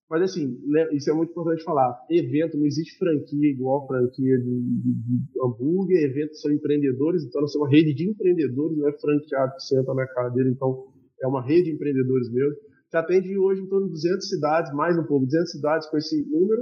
[0.09, 1.97] Mas assim, né, isso é muito importante falar.
[2.09, 6.03] Evento, não existe franquia igual franquia de, de, de hambúrguer.
[6.03, 9.93] Eventos são empreendedores, então nós somos uma rede de empreendedores, não é franqueado que senta
[9.93, 10.87] na cadeira, então
[11.21, 12.55] é uma rede de empreendedores mesmo.
[12.91, 16.23] Já atende hoje em torno de 200 cidades, mais um pouco, 200 cidades com esse
[16.29, 16.61] número.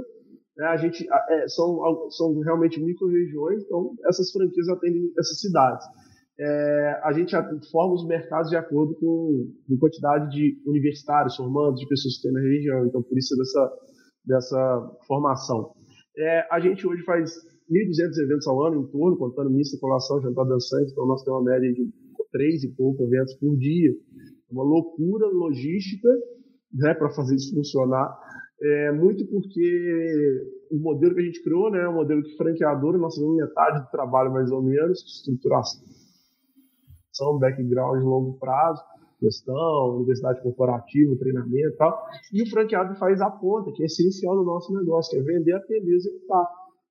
[0.56, 5.86] Né, a gente é, são, são realmente micro-regiões, então essas franquias atendem essas cidades
[6.42, 7.36] é, a gente
[7.70, 12.32] forma os mercados de acordo com, com quantidade de universitários, formandos, de pessoas que tem
[12.32, 12.84] na região.
[12.84, 13.72] Então, por isso dessa,
[14.26, 15.72] dessa formação.
[16.18, 17.30] É, a gente hoje faz
[17.70, 20.90] 1.200 eventos ao ano em torno, contando missa, colação, jantar dançante.
[20.90, 21.88] Então, nós temos uma média de
[22.32, 23.90] três e pouco eventos por dia.
[23.90, 26.08] É uma loucura logística
[26.74, 28.18] né, para fazer isso funcionar.
[28.60, 32.98] É, muito porque o modelo que a gente criou, né, é um modelo que franqueador,
[32.98, 36.01] nós temos metade do trabalho mais ou menos, estruturação
[37.12, 38.82] formação, background de longo prazo,
[39.20, 42.06] gestão, universidade corporativa, treinamento e tal.
[42.32, 45.52] E o franqueado faz a ponta, que é essencial no nosso negócio, que é vender,
[45.52, 46.46] atender, executar.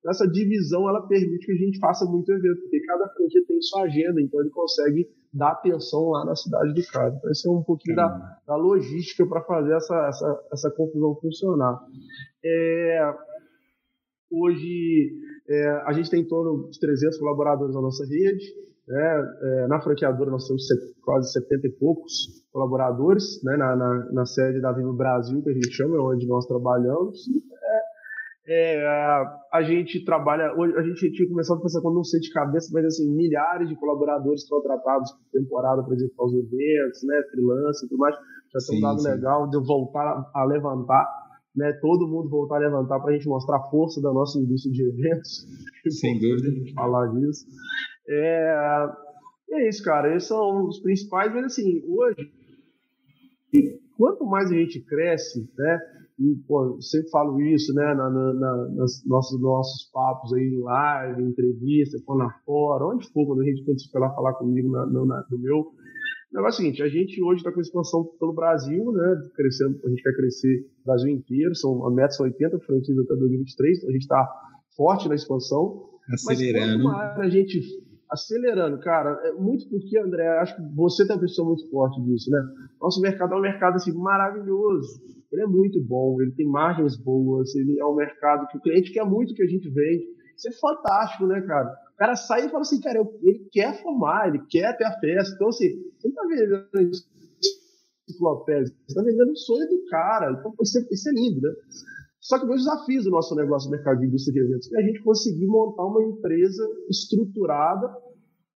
[0.08, 3.82] Essa divisão ela permite que a gente faça muito evento, porque cada franquia tem sua
[3.82, 7.14] agenda, então ele consegue dar atenção lá na cidade do cara.
[7.16, 11.78] Então, esse é um pouquinho da, da logística para fazer essa, essa, essa confusão funcionar.
[12.44, 13.14] É,
[14.30, 15.12] hoje
[15.48, 18.44] É, a gente tem em torno de 300 colaboradores na nossa rede.
[18.86, 19.34] Né?
[19.42, 20.66] É, na franqueadora nós temos
[21.04, 23.56] quase 70 e poucos colaboradores, né?
[23.56, 27.20] na, na, na sede da Vivo Brasil, que a gente chama, é onde nós trabalhamos.
[28.44, 28.84] É,
[29.52, 32.70] a gente trabalha, hoje a gente tinha começado a pensar quando não sei de cabeça,
[32.72, 37.88] mas assim, milhares de colaboradores contratados por temporada para executar os eventos, né, freelance e
[37.88, 38.16] tudo mais.
[38.52, 39.08] Já tem um dado sim.
[39.10, 41.06] legal de eu voltar a levantar,
[41.54, 44.72] né, todo mundo voltar a levantar para a gente mostrar a força da nossa indústria
[44.72, 45.46] de eventos.
[46.00, 46.50] Sem dúvida.
[46.74, 47.46] falar disso.
[48.08, 48.88] É,
[49.50, 50.14] é isso, cara.
[50.14, 52.30] Esses são os principais, mas assim, hoje,
[53.96, 55.80] quanto mais a gente cresce, né,
[56.18, 60.60] e, pô, sempre falo isso, né, na, na, na, nas nossos, nossos papos aí em
[60.60, 64.70] live, em entrevista, quando fora, onde for, quando a gente quando for lá falar comigo
[64.70, 65.58] na, no, na, no meu.
[65.58, 69.80] O negócio é o seguinte, a gente hoje está com expansão pelo Brasil, né, crescendo,
[69.84, 73.78] a gente quer crescer o Brasil inteiro, são, a meta são 80 franquias até 2023,
[73.78, 74.28] então a gente está
[74.76, 75.90] forte na expansão.
[76.12, 76.84] Acelerando.
[76.84, 77.60] Mas a gente
[78.12, 82.30] acelerando, cara, é muito porque, André, acho que você tem uma pessoa muito forte disso,
[82.30, 82.40] né?
[82.80, 85.00] Nosso mercado é um mercado assim maravilhoso
[85.32, 88.92] ele é muito bom, ele tem margens boas, ele é um mercado que o cliente
[88.92, 90.04] quer muito que a gente vende.
[90.36, 91.74] Isso é fantástico, né, cara?
[91.94, 95.34] O cara sai e fala assim, cara, ele quer formar, ele quer ter a festa.
[95.34, 96.68] Então, assim, você tá vendendo
[98.08, 100.32] enciclopédia, você tá vendendo o sonho do cara.
[100.38, 101.54] Então, isso é, isso é lindo, né?
[102.22, 104.86] Só que dois desafios do nosso negócio no mercado de indústria de eventos é a
[104.86, 107.88] gente conseguir montar uma empresa estruturada,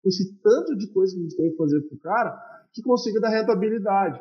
[0.02, 2.42] com esse tanto de coisa que a gente tem que fazer para o cara,
[2.74, 4.20] que consiga dar rentabilidade.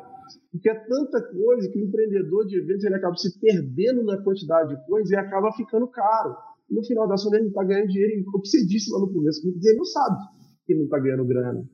[0.52, 4.76] Porque é tanta coisa que o empreendedor de eventos ele acaba se perdendo na quantidade
[4.76, 6.36] de coisas e acaba ficando caro.
[6.70, 9.00] E no final da sua ele não está ganhando dinheiro, e como você disse lá
[9.00, 10.18] no começo, ele não sabe
[10.64, 11.68] que ele não está ganhando grana.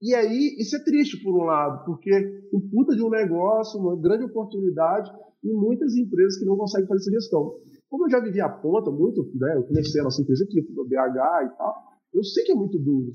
[0.00, 2.10] E aí, isso é triste por um lado, porque
[2.52, 5.10] um puta de um negócio, uma grande oportunidade,
[5.44, 7.54] e muitas empresas que não conseguem fazer essa gestão.
[7.88, 10.96] Como eu já vivi a ponta muito, né, eu comecei a nossa empresa aqui, BH
[10.96, 11.74] e tal,
[12.14, 13.12] eu sei que é muito duro.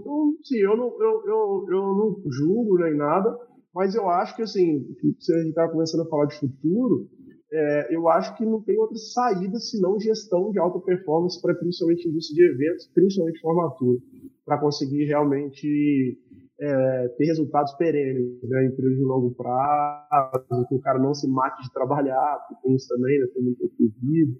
[0.00, 3.36] Então, sim, eu não, eu, eu, eu não julgo nem nada,
[3.74, 4.86] mas eu acho que, assim,
[5.20, 7.08] se a gente está começando a falar de futuro,
[7.52, 12.08] é, eu acho que não tem outra saída senão gestão de alta performance para principalmente
[12.08, 13.98] indústria de eventos, principalmente formatura,
[14.44, 16.18] para conseguir realmente
[16.60, 18.66] é, ter resultados perenes, né?
[18.66, 22.88] empresa de longo prazo, que o cara não se mate de trabalhar, porque tem isso
[22.88, 23.26] também, né?
[23.32, 23.70] tem muito
[24.02, 24.36] vida.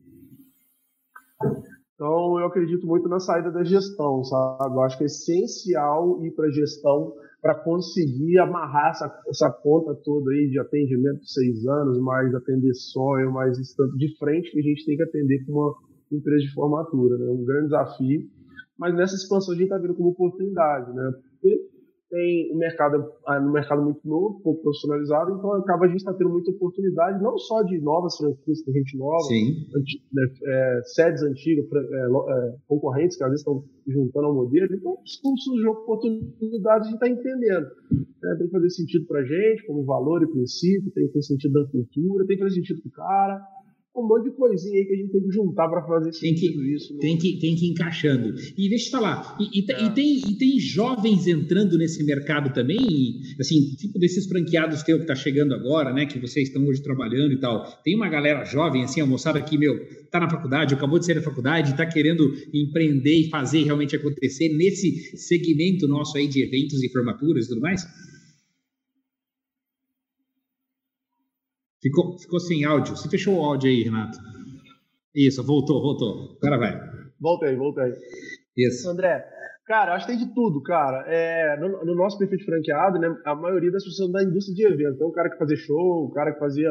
[1.94, 4.74] Então, eu acredito muito na saída da gestão, sabe?
[4.74, 9.94] Eu acho que é essencial ir para a gestão para conseguir amarrar essa, essa conta
[10.04, 14.50] toda aí de atendimento de seis anos, mais atender sonho, mais esse tanto de frente
[14.50, 15.74] que a gente tem que atender com uma
[16.10, 17.30] empresa de formatura, né?
[17.30, 18.28] Um grande desafio.
[18.76, 21.12] Mas nessa expansão a gente está vendo como oportunidade, né?
[21.32, 21.68] Porque
[22.10, 26.12] tem um mercado, ah, um mercado muito novo, pouco profissionalizado, então acaba a gente está
[26.14, 29.28] tendo muita oportunidade, não só de novas franquias com gente nova,
[29.76, 34.74] anti, né, é, sedes antigas, é, é, concorrentes que às vezes estão juntando ao modelo,
[34.74, 37.66] então como surgiu oportunidade, a gente está entendendo.
[38.22, 38.36] Né?
[38.36, 41.52] Tem que fazer sentido para a gente, como valor e princípio, tem que fazer sentido
[41.52, 43.40] da cultura, tem que fazer sentido para o cara,
[44.00, 46.46] um monte de coisinha aí que a gente tem que juntar para fazer tem que,
[46.74, 46.94] isso.
[46.94, 47.00] Né?
[47.00, 48.34] Tem que, tem que ir encaixando.
[48.56, 49.84] E deixa eu falar, e, e, é.
[49.84, 52.78] e, tem, e tem jovens entrando nesse mercado também,
[53.38, 57.32] assim, tipo desses franqueados teu que tá chegando agora, né, que vocês estão hoje trabalhando
[57.32, 57.64] e tal.
[57.84, 59.78] Tem uma galera jovem, assim, a moçada que, meu,
[60.10, 64.48] tá na faculdade, acabou de sair da faculdade, tá querendo empreender e fazer realmente acontecer
[64.50, 67.86] nesse segmento nosso aí de eventos e formaturas e tudo mais?
[71.80, 72.96] Ficou, ficou sem áudio.
[72.96, 74.18] Você fechou o áudio aí, Renato?
[75.14, 76.36] Isso, voltou, voltou.
[76.42, 76.80] Agora vai.
[77.20, 77.92] Voltei, voltei.
[78.56, 78.88] Isso.
[78.88, 79.24] André,
[79.66, 81.04] cara, acho que tem de tudo, cara.
[81.06, 84.66] É, no, no, nosso perfil de franqueado, né, a maioria das pessoas da indústria de
[84.66, 84.96] eventos.
[84.96, 86.70] Então, o cara que fazia show, o cara que fazia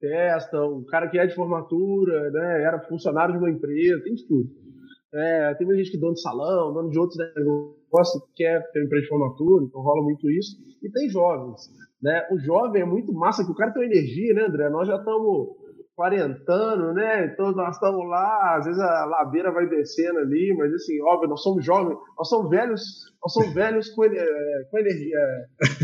[0.00, 4.26] festa, o cara que é de formatura, né, era funcionário de uma empresa, tem de
[4.26, 4.48] tudo.
[5.12, 8.62] É, tem muita gente que é dono de salão, dono de outros negócios, que quer
[8.72, 10.56] ter uma empresa de formatura, então rola muito isso.
[10.82, 11.60] E tem jovens.
[12.02, 12.26] Né?
[12.30, 14.70] O jovem é muito massa, que o cara tem energia, né, André?
[14.70, 15.48] Nós já estamos
[15.94, 17.26] quarentando, né?
[17.26, 21.42] Então nós estamos lá, às vezes a ladeira vai descendo ali, mas assim, óbvio, nós
[21.42, 22.80] somos jovens, nós somos velhos,
[23.22, 24.26] nós somos velhos com, é,
[24.70, 25.18] com energia.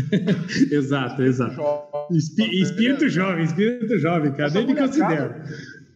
[0.75, 1.53] exato, exato.
[1.53, 5.35] Jovem, Espi espírito jovem, espírito jovem, cara, nem me considero.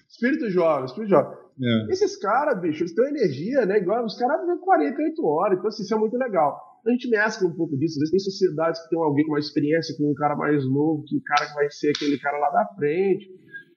[0.07, 1.37] Espírito jovem, espírito jovem.
[1.63, 1.91] É.
[1.91, 3.79] Esses caras, bicho, eles têm energia, né?
[3.79, 7.47] Igual os caras vivem 48 horas, então assim, isso é muito legal a gente mescla
[7.47, 7.93] um pouco disso.
[7.93, 11.03] Às vezes tem sociedades que tem alguém com mais experiência, com um cara mais novo,
[11.05, 13.29] que o cara que vai ser aquele cara lá da frente.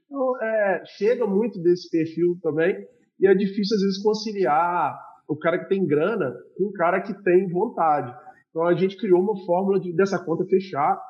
[0.06, 2.86] Então, é, chega muito desse perfil também,
[3.20, 4.98] e é difícil às vezes conciliar
[5.28, 8.14] o cara que tem grana com o cara que tem vontade.
[8.50, 11.00] Então a gente criou uma fórmula de, dessa conta fechar,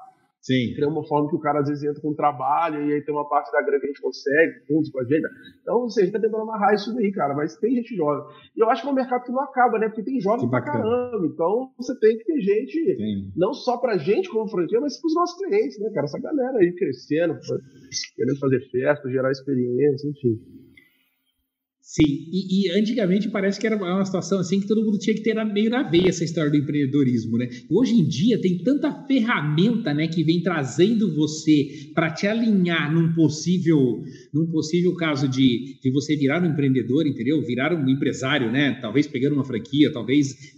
[0.45, 0.75] Sim.
[0.77, 3.27] Tem uma forma que o cara às vezes entra com trabalho e aí tem uma
[3.27, 5.27] parte da grana que a gente consegue, juntos com a gente.
[5.63, 8.23] Então, assim, a gente tá tentando amarrar isso daí, cara, mas tem gente jovem.
[8.55, 9.89] E eu acho que é um mercado que não acaba, né?
[9.89, 11.27] Porque tem jovem pra caramba.
[11.27, 13.33] Então, você tem que ter gente, Sim.
[13.35, 16.05] não só pra gente como franquia, mas pros nossos clientes, né, cara?
[16.05, 17.39] Essa galera aí crescendo,
[18.15, 20.39] querendo fazer festa, gerar experiência, enfim.
[21.87, 25.23] Sim, e, e, antigamente parece que era uma situação assim que todo mundo tinha que
[25.23, 27.47] ter meio na veia essa história do empreendedorismo, né?
[27.71, 33.13] Hoje em dia tem tanta ferramenta, né, que vem trazendo você para te alinhar num
[33.13, 37.43] possível, num possível caso de, de você virar um empreendedor, entendeu?
[37.43, 38.79] Virar um empresário, né?
[38.81, 40.55] Talvez pegando uma franquia, talvez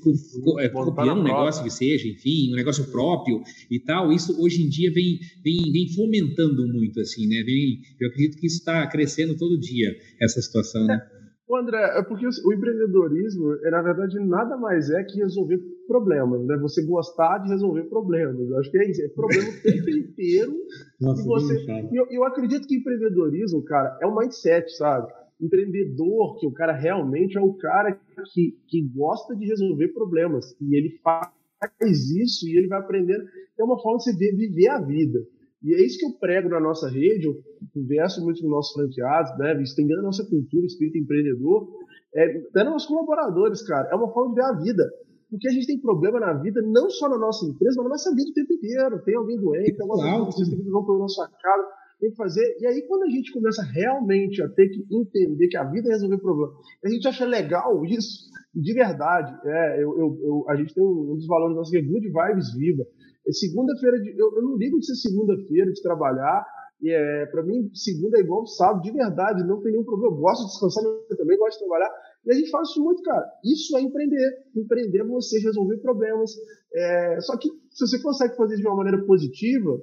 [0.60, 4.12] é, copiando um negócio que seja, enfim, um negócio próprio e tal.
[4.12, 7.42] Isso hoje em dia vem, vem, vem fomentando muito, assim, né?
[7.42, 11.15] Vem, eu acredito que isso está crescendo todo dia essa situação, né?
[11.49, 16.44] O André, é porque o empreendedorismo, é, na verdade, nada mais é que resolver problemas,
[16.44, 16.57] né?
[16.57, 18.51] Você gostar de resolver problemas.
[18.51, 20.57] Eu acho que é isso, é problema o tempo inteiro.
[21.01, 25.12] Nossa, e você, eu, eu acredito que empreendedorismo, cara, é um mindset, sabe?
[25.40, 27.97] Empreendedor, que o cara realmente é o cara
[28.32, 30.57] que, que gosta de resolver problemas.
[30.61, 33.24] E ele faz isso e ele vai aprendendo.
[33.57, 35.20] É uma forma de você viver a vida.
[35.66, 37.34] E é isso que eu prego na nossa rede, eu
[37.74, 41.68] converso muito com nossos franqueados, né, estendendo a nossa cultura, espírito empreendedor,
[42.14, 44.84] é, até nos colaboradores, cara, é uma forma de ver a vida.
[45.28, 48.14] Porque a gente tem problema na vida, não só na nossa empresa, mas na nossa
[48.14, 49.02] vida o tempo inteiro.
[49.04, 52.10] Tem alguém doente, tem alguma coisa que vocês têm que resolver para nossa casa, tem
[52.10, 52.56] que fazer.
[52.60, 55.92] E aí, quando a gente começa realmente a ter que entender que a vida é
[55.92, 56.52] resolver problema,
[56.84, 59.36] a gente acha legal isso, de verdade.
[59.44, 62.06] É, eu, eu, eu a gente tem um, um dos valores nossos que é Good
[62.06, 62.84] Vibes Viva.
[63.26, 66.46] É segunda-feira, eu, eu não ligo de ser segunda-feira, de trabalhar.
[66.84, 70.14] É, para mim, segunda é igual sábado, de verdade, não tem nenhum problema.
[70.14, 71.90] Eu gosto de descansar, mas eu também gosto de trabalhar.
[72.26, 73.24] E a gente faz isso muito, cara.
[73.44, 74.30] Isso é empreender.
[74.54, 76.30] Empreender é você resolver problemas.
[76.74, 79.80] É, só que se você consegue fazer de uma maneira positiva,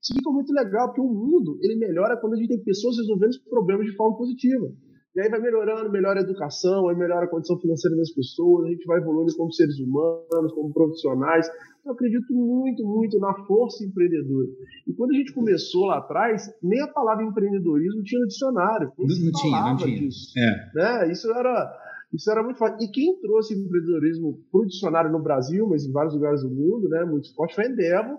[0.00, 3.30] isso fica muito legal, porque o mundo ele melhora quando a gente tem pessoas resolvendo
[3.30, 4.70] os problemas de forma positiva.
[5.16, 8.68] E aí vai melhorando, melhora a educação, aí melhora a condição financeira das pessoas, a
[8.68, 11.48] gente vai evoluindo como seres humanos, como profissionais.
[11.86, 14.48] Eu acredito muito, muito na força empreendedora.
[14.86, 18.92] E quando a gente começou lá atrás, nem a palavra empreendedorismo tinha no dicionário.
[18.98, 19.98] Não, não tinha, não tinha.
[20.00, 20.70] Disso, é.
[20.74, 21.10] né?
[21.10, 22.76] Isso era isso era muito fácil.
[22.80, 26.88] E quem trouxe empreendedorismo para o dicionário no Brasil, mas em vários lugares do mundo,
[26.88, 28.18] né, muito forte, foi a Endeavor,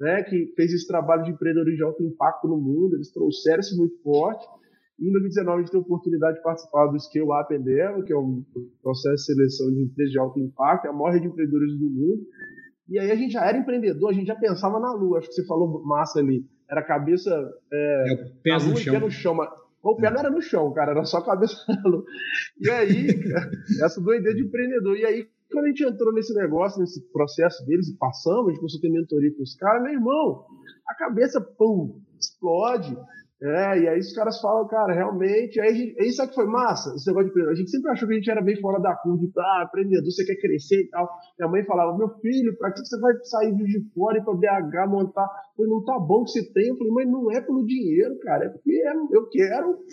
[0.00, 2.94] né, que fez esse trabalho de empreendedorismo de alto impacto no mundo.
[2.94, 4.46] Eles trouxeram isso muito forte.
[4.98, 8.12] E em 2019 a gente tem a oportunidade de participar do Scale Up Endeavor, que
[8.12, 8.42] é um
[8.82, 11.90] processo de seleção de empresas de alto impacto, é a maior rede de empreendedores do
[11.90, 12.26] mundo.
[12.88, 15.18] E aí a gente já era empreendedor, a gente já pensava na lua.
[15.18, 16.46] Acho que você falou massa ali.
[16.70, 17.30] Era cabeça.
[17.72, 18.94] É, é o pé no chão.
[18.94, 19.34] pé no chão.
[19.34, 19.50] Mas,
[19.82, 22.04] o pé não era no chão, cara, era só a cabeça na lua.
[22.60, 23.06] E aí,
[23.84, 24.96] essa doideira de empreendedor.
[24.96, 28.58] E aí, quando a gente entrou nesse negócio, nesse processo deles, e passamos, a gente
[28.58, 30.44] começou a ter mentoria com os caras, meu irmão,
[30.88, 32.96] a cabeça, pum, explode.
[33.42, 36.94] É, e aí os caras falam, cara, realmente, aí, gente, aí sabe que foi massa?
[36.94, 39.18] Esse negócio de A gente sempre achou que a gente era bem fora da curva,
[39.18, 41.06] de, ah, empreendedor, você quer crescer e tal.
[41.38, 44.88] Minha mãe falava, meu filho, pra que você vai sair de fora e pra BH
[44.88, 45.28] montar?
[45.54, 46.68] Falei, não tá bom que você tem.
[46.68, 49.84] Eu falei, mas não é pelo dinheiro, cara, é porque é, eu quero.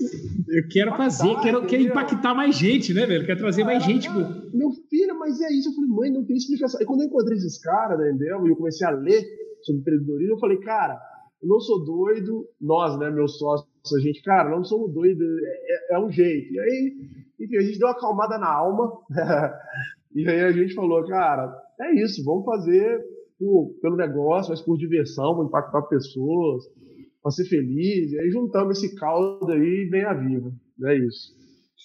[0.48, 3.26] Eu quero impactar, fazer, quero, quero impactar mais gente, né, velho?
[3.26, 4.08] Quero trazer mais gente.
[4.08, 4.20] Pô.
[4.54, 5.70] Meu filho, mas é isso.
[5.70, 6.80] Eu falei, mãe, não tem explicação.
[6.82, 8.48] E quando eu encontrei esses caras, né, entendeu?
[8.48, 9.22] E eu comecei a ler
[9.64, 10.98] sobre empreendedorismo, eu falei, cara
[11.44, 15.96] eu não sou doido, nós, né, meus sócios, a gente, cara, não somos doidos, é,
[15.96, 16.54] é, um jeito.
[16.54, 16.96] E aí,
[17.38, 18.94] enfim, a gente deu uma acalmada na alma,
[20.16, 23.04] e aí a gente falou, cara, é isso, vamos fazer
[23.38, 26.64] por, pelo negócio, mas por diversão, para impactar pessoas,
[27.22, 30.50] para ser feliz, e aí juntamos esse caldo aí e vem a viva,
[30.86, 31.34] é isso.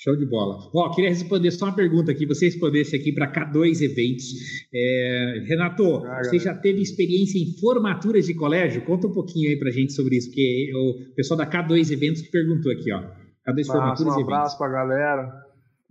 [0.00, 0.58] Show de bola.
[0.72, 4.26] Ó, queria responder só uma pergunta aqui, você respondesse aqui para K2 Eventos.
[4.72, 8.84] É, Renato, ah, você já teve experiência em formaturas de colégio?
[8.84, 12.30] Conta um pouquinho aí para gente sobre isso, porque o pessoal da K2 Eventos que
[12.30, 13.00] perguntou aqui, ó.
[13.00, 15.32] K2 massa, Formaturas um abraço para a galera,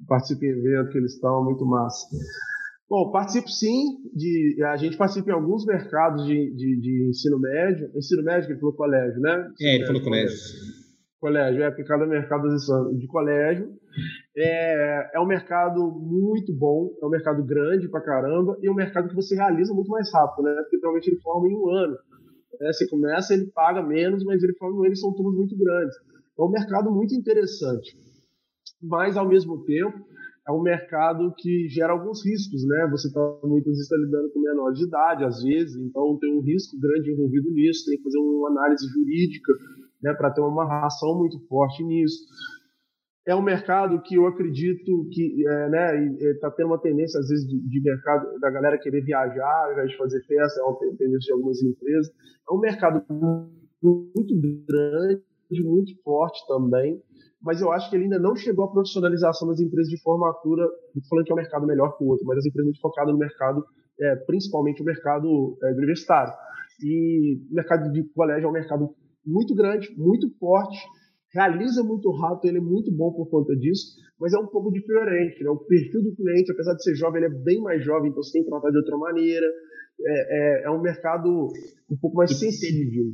[0.07, 2.07] participe em evento que eles estão, muito massa.
[2.89, 7.91] Bom, participo sim, de, a gente participa em alguns mercados de, de, de ensino médio,
[7.93, 9.49] ensino médio, que ele falou colégio, né?
[9.59, 10.37] é, ele falou colégio.
[10.37, 10.86] Colégio,
[11.25, 12.47] é aplicado ao mercado
[12.97, 13.67] de colégio.
[14.35, 18.75] É, é um mercado muito bom, é um mercado grande pra caramba e é um
[18.75, 20.55] mercado que você realiza muito mais rápido, né?
[20.61, 21.97] Porque provavelmente ele forma em um ano.
[22.61, 22.71] Né?
[22.71, 25.95] Você começa, ele paga menos, mas ele forma eles são turmas muito grandes.
[26.37, 27.97] É um mercado muito interessante.
[28.81, 29.97] Mas, ao mesmo tempo,
[30.47, 32.87] é um mercado que gera alguns riscos, né?
[32.91, 36.41] Você está muitas vezes está lidando com menores de idade, às vezes, então tem um
[36.41, 39.51] risco grande envolvido nisso, tem que fazer uma análise jurídica,
[40.01, 42.17] né, para ter uma amarração muito forte nisso.
[43.25, 47.45] é um mercado que eu acredito que é, né, está tendo uma tendência, às vezes,
[47.47, 51.19] de, de, mercado da galera querer viajar ao invés de fazer festa, é uma tendência
[51.19, 52.09] de algumas empresas.
[52.49, 53.03] É um mercado
[53.81, 55.23] muito grande,
[55.63, 57.01] muito forte também,
[57.41, 60.67] mas eu acho que ele ainda não chegou à profissionalização das empresas de formatura,
[61.09, 63.19] falando que é um mercado melhor que o outro, mas as empresas muito focadas no
[63.19, 63.63] mercado,
[63.99, 66.33] é, principalmente o mercado é, universitário.
[66.83, 68.89] E o mercado de colégio é um mercado
[69.27, 70.77] muito grande, muito forte,
[71.33, 75.43] realiza muito rápido, ele é muito bom por conta disso, mas é um pouco diferente.
[75.43, 75.49] Né?
[75.49, 78.31] O perfil do cliente, apesar de ser jovem, ele é bem mais jovem, então você
[78.31, 79.45] tem que tratar de outra maneira.
[79.99, 81.47] É, é, é um mercado
[81.89, 83.13] um pouco mais sensível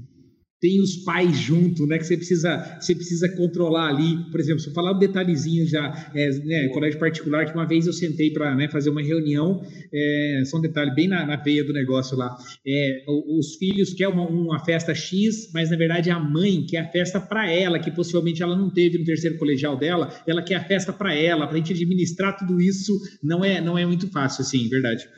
[0.64, 1.98] tem os pais junto, né?
[1.98, 4.16] Que você precisa, você precisa controlar ali.
[4.32, 7.86] Por exemplo, se eu falar um detalhezinho já, é, né, colégio particular, que uma vez
[7.86, 9.62] eu sentei para né, fazer uma reunião,
[9.94, 12.38] é, só um detalhe bem na, na veia do negócio lá.
[12.66, 13.04] É,
[13.38, 17.20] os filhos querem uma, uma, festa X, mas na verdade a mãe quer a festa
[17.20, 20.94] para ela, que possivelmente ela não teve no terceiro colegial dela, ela quer a festa
[20.94, 24.70] para ela, para a gente administrar tudo isso não é, não é muito fácil, assim,
[24.70, 25.10] verdade.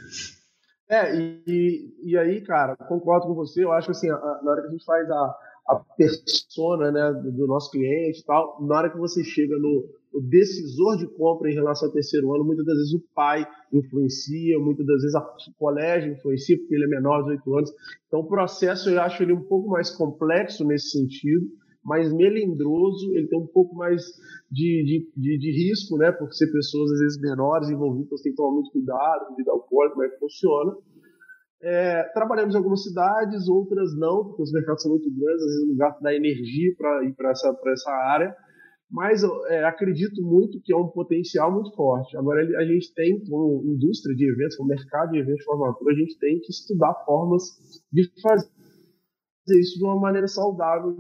[0.90, 3.64] É, e, e aí, cara, concordo com você.
[3.64, 5.36] Eu acho que assim, a, na hora que a gente faz a,
[5.68, 9.90] a persona né, do, do, nosso cliente e tal, na hora que você chega no,
[10.14, 14.60] no, decisor de compra em relação ao terceiro ano, muitas das vezes o pai influencia,
[14.60, 17.74] muitas das vezes o colégio influencia, porque ele é menor de 8 anos.
[18.08, 21.48] Então o processo eu acho ele um pouco mais complexo nesse sentido
[21.86, 24.04] mais melindroso, ele tem um pouco mais
[24.56, 26.12] de, de, de, risco, né?
[26.12, 29.95] Por ser pessoas às vezes menores envolvidas, então tem que tomar muito cuidado vida alcoólica,
[29.95, 30.78] como é que funciona.
[31.62, 35.68] É, trabalhamos em algumas cidades, outras não, porque os mercados são muito grandes, às vezes
[35.68, 38.36] não gasta da energia para ir para essa, essa área,
[38.89, 42.16] mas é, acredito muito que é um potencial muito forte.
[42.16, 45.97] Agora, a gente tem, como indústria de eventos, como mercado de eventos de formatura, a
[45.97, 47.43] gente tem que estudar formas
[47.91, 48.47] de fazer
[49.60, 50.95] isso de uma maneira saudável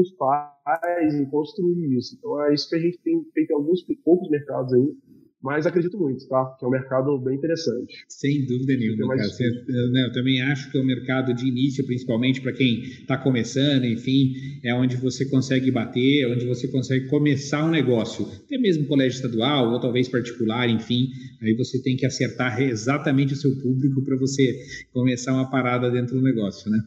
[0.00, 2.16] os pais e construir isso.
[2.16, 4.96] Então é isso que a gente tem feito em alguns poucos mercados aí,
[5.42, 6.56] mas acredito muito, tá?
[6.56, 8.04] Que é um mercado bem interessante.
[8.08, 9.28] Sem dúvida nenhuma, cara.
[9.28, 12.80] Você, eu, né, eu, também acho que é um mercado de início, principalmente para quem
[12.82, 18.24] está começando, enfim, é onde você consegue bater, é onde você consegue começar um negócio.
[18.44, 21.08] Até mesmo colégio estadual ou talvez particular, enfim,
[21.42, 24.60] aí você tem que acertar exatamente o seu público para você
[24.92, 26.78] começar uma parada dentro do negócio, né?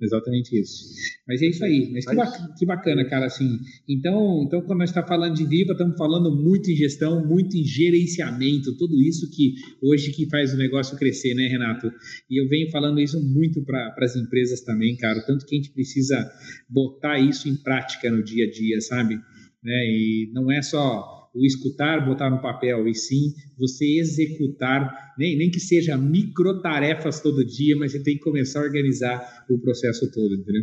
[0.00, 0.84] Exatamente isso.
[1.26, 1.90] Mas é isso aí.
[1.92, 3.26] Mas que, bacana, que bacana, cara.
[3.26, 3.58] Assim,
[3.88, 7.56] então, então, quando nós estamos tá falando de Viva, estamos falando muito em gestão, muito
[7.56, 11.90] em gerenciamento, tudo isso que hoje que faz o negócio crescer, né, Renato?
[12.30, 15.20] E eu venho falando isso muito para as empresas também, cara.
[15.26, 16.30] Tanto que a gente precisa
[16.68, 19.14] botar isso em prática no dia a dia, sabe?
[19.62, 19.86] Né?
[19.86, 25.50] E não é só o escutar, botar no papel, e sim você executar, nem, nem
[25.50, 30.10] que seja micro tarefas todo dia, mas você tem que começar a organizar o processo
[30.12, 30.62] todo, entendeu?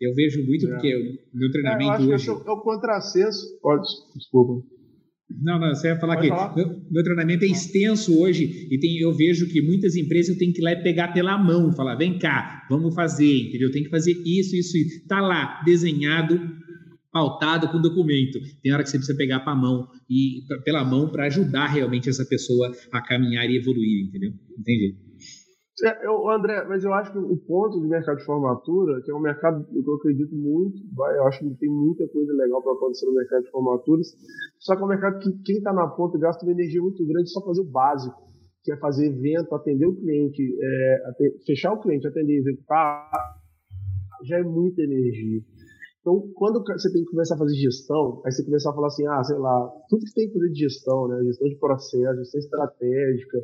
[0.00, 0.70] Eu vejo muito, é.
[0.70, 2.44] porque o meu treinamento é, eu acho hoje...
[2.44, 3.46] Que é o contrassenso...
[4.16, 4.74] Desculpa.
[5.42, 6.54] Não, não, você ia falar Pode que falar.
[6.54, 10.60] Meu, meu, treinamento é extenso hoje e tem, eu vejo que muitas empresas têm que
[10.60, 13.72] ir lá e pegar pela mão, falar, vem cá, vamos fazer, entendeu?
[13.72, 15.08] Tem que fazer isso, isso, isso.
[15.08, 16.38] Tá lá, desenhado,
[17.14, 18.40] pautado com documento.
[18.60, 22.24] Tem hora que você precisa pegar para mão e pela mão para ajudar realmente essa
[22.24, 24.32] pessoa a caminhar e evoluir, entendeu?
[24.58, 24.96] Entendi.
[25.84, 29.14] É, eu, André, mas eu acho que o ponto do mercado de formatura, que é
[29.14, 30.76] um mercado que eu acredito muito,
[31.16, 34.08] eu acho que tem muita coisa legal para acontecer no mercado de formaturas,
[34.58, 37.30] só que é um mercado que quem está na ponta gasta uma energia muito grande
[37.30, 38.16] só fazer o básico,
[38.64, 40.98] que é fazer evento, atender o cliente, é,
[41.46, 43.10] fechar o cliente, atender, executar,
[44.24, 45.42] já é muita energia.
[46.04, 49.06] Então, quando você tem que começar a fazer gestão, aí você começar a falar assim,
[49.06, 51.24] ah, sei lá, tudo que tem que fazer de gestão, né?
[51.24, 53.38] Gestão de processo, gestão estratégica,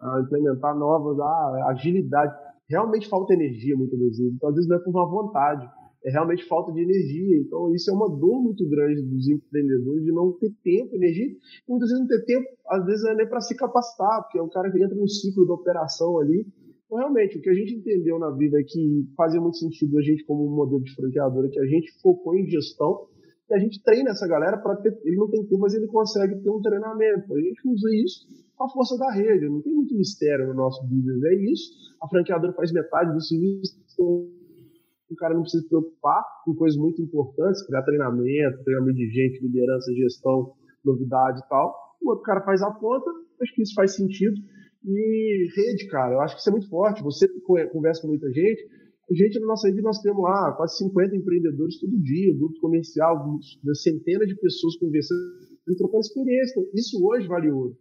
[0.00, 2.32] ah, implementar novas, ah, agilidade.
[2.70, 4.20] Realmente falta energia muitas vezes.
[4.32, 5.68] Então, às vezes não é por uma vontade,
[6.04, 7.36] é realmente falta de energia.
[7.38, 11.26] Então, isso é uma dor muito grande dos empreendedores de não ter tempo, energia.
[11.26, 11.36] E
[11.68, 14.68] muitas vezes não ter tempo, às vezes é nem para se capacitar, porque o cara
[14.68, 16.46] entra no ciclo da operação ali
[16.94, 20.02] então, realmente, o que a gente entendeu na vida é que fazia muito sentido a
[20.02, 23.08] gente, como um modelo de franqueadora, que a gente focou em gestão
[23.50, 24.96] e a gente treina essa galera para ter.
[25.02, 27.34] Ele não tem tempo, mas ele consegue ter um treinamento.
[27.34, 29.48] A gente usa isso com a força da rede.
[29.48, 31.20] Não tem muito mistério no nosso business.
[31.24, 31.72] É isso.
[32.00, 33.76] A franqueadora faz metade do serviço.
[33.98, 39.42] O cara não precisa se preocupar com coisas muito importantes, criar treinamento, treinamento de gente,
[39.42, 40.52] liderança, gestão,
[40.84, 41.74] novidade e tal.
[42.00, 43.10] O outro cara faz a ponta,
[43.42, 44.40] acho que isso faz sentido.
[44.86, 47.02] E rede, cara, eu acho que isso é muito forte.
[47.02, 47.26] Você
[47.72, 48.62] conversa com muita gente.
[49.10, 53.38] A gente, na nossa rede, nós temos lá quase 50 empreendedores todo dia, grupo comercial,
[53.74, 55.20] centenas de pessoas conversando
[55.68, 56.62] e trocando experiência.
[56.74, 57.76] Isso hoje vale ouro.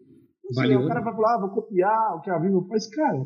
[0.49, 2.87] Assim, vale o cara vai falar, ah, vou copiar o que a Vivo faz.
[2.87, 3.25] Cara,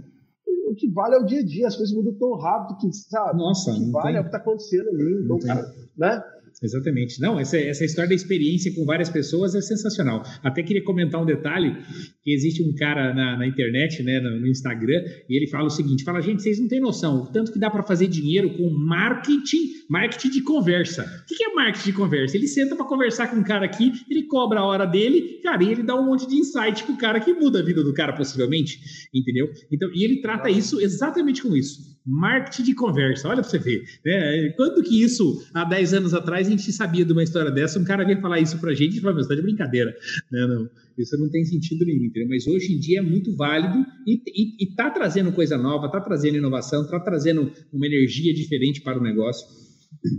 [0.69, 3.37] o que vale é o dia a dia, as coisas mudam tão rápido que, sabe?
[3.37, 4.17] Nossa, o que vale tem...
[4.17, 5.23] é o que está acontecendo ali.
[5.23, 5.61] Então, cara,
[5.97, 6.23] né?
[6.61, 7.21] Exatamente.
[7.21, 10.23] Não, essa, essa história da experiência com várias pessoas é sensacional.
[10.41, 11.75] Até queria comentar um detalhe,
[12.23, 15.69] que existe um cara na, na internet, né, no, no, Instagram, e ele fala o
[15.69, 18.71] seguinte, fala, gente, vocês não têm noção, o tanto que dá para fazer dinheiro com
[18.71, 21.03] marketing, marketing de conversa.
[21.03, 22.35] O que é marketing de conversa?
[22.35, 25.71] Ele senta para conversar com um cara aqui, ele cobra a hora dele, cara, e
[25.71, 28.79] ele dá um monte de insight pro cara que muda a vida do cara, possivelmente,
[29.13, 29.47] entendeu?
[29.71, 33.27] Então, e ele trata isso exatamente com isso marketing de conversa.
[33.27, 33.83] Olha para você ver.
[34.05, 34.53] Né?
[34.55, 37.83] Quando que isso, há 10 anos atrás, a gente sabia de uma história dessa, um
[37.83, 39.93] cara veio falar isso para a gente e falou, você está de brincadeira.
[40.31, 42.29] Não, não, isso não tem sentido nenhum, entendeu?
[42.29, 46.83] Mas hoje em dia é muito válido e está trazendo coisa nova, está trazendo inovação,
[46.83, 49.45] está trazendo uma energia diferente para o negócio,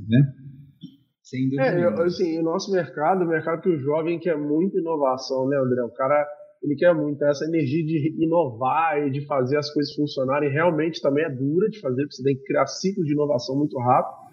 [0.09, 0.33] né?
[1.23, 1.63] Sem dúvida.
[1.63, 5.83] É, assim, o nosso mercado, o mercado que o jovem quer muita inovação, né, André?
[5.83, 6.27] O cara
[6.63, 10.51] ele quer muito essa energia de inovar e de fazer as coisas funcionarem.
[10.51, 13.79] Realmente também é dura de fazer, porque você tem que criar ciclos de inovação muito
[13.79, 14.29] rápido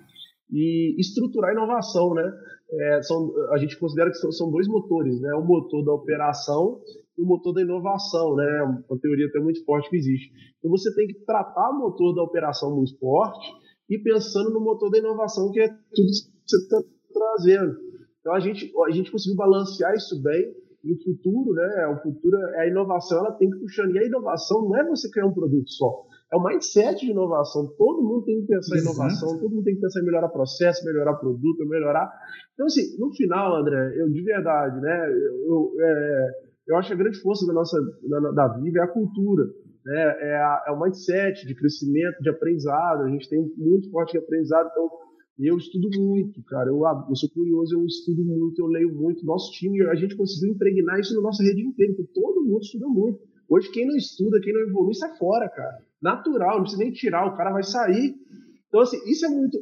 [0.51, 2.31] e estruturar a inovação, né?
[2.71, 5.33] É, são, a gente considera que são, são, dois motores, né?
[5.35, 6.81] O motor da operação
[7.17, 8.83] e o motor da inovação, né?
[8.89, 10.31] Uma teoria até muito forte que existe.
[10.57, 13.47] Então você tem que tratar o motor da operação no esporte
[13.89, 16.81] e pensando no motor da inovação, que é tudo que você está
[17.13, 17.77] trazendo.
[18.19, 21.87] Então a gente, a gente conseguiu balancear isso bem e o futuro, né?
[21.87, 23.89] O futuro é a inovação, ela tem que puxar.
[23.89, 26.05] E a inovação não é você criar um produto só.
[26.31, 27.67] É o mindset de inovação.
[27.75, 28.77] Todo mundo tem que pensar Exato.
[28.77, 32.11] em inovação, todo mundo tem que pensar em melhorar processo, melhorar produto, melhorar.
[32.53, 35.09] Então, assim, no final, André, eu de verdade, né?
[35.47, 36.27] Eu, é,
[36.67, 37.77] eu acho que a grande força da nossa
[38.07, 39.43] da, da Viva é a cultura.
[39.85, 40.01] Né?
[40.19, 43.03] É, a, é o mindset de crescimento, de aprendizado.
[43.03, 44.69] A gente tem muito forte de aprendizado.
[44.71, 44.89] Então,
[45.37, 46.69] eu estudo muito, cara.
[46.69, 49.25] Eu, eu sou curioso, eu estudo muito, eu leio muito.
[49.25, 51.91] Nosso time, a gente conseguiu impregnar isso na nossa rede inteira.
[51.91, 53.19] Então, todo mundo estuda muito.
[53.49, 55.77] Hoje, quem não estuda, quem não evolui, sai fora, cara.
[56.01, 58.15] Natural, não precisa nem tirar, o cara vai sair.
[58.67, 59.57] Então, assim, isso é muito.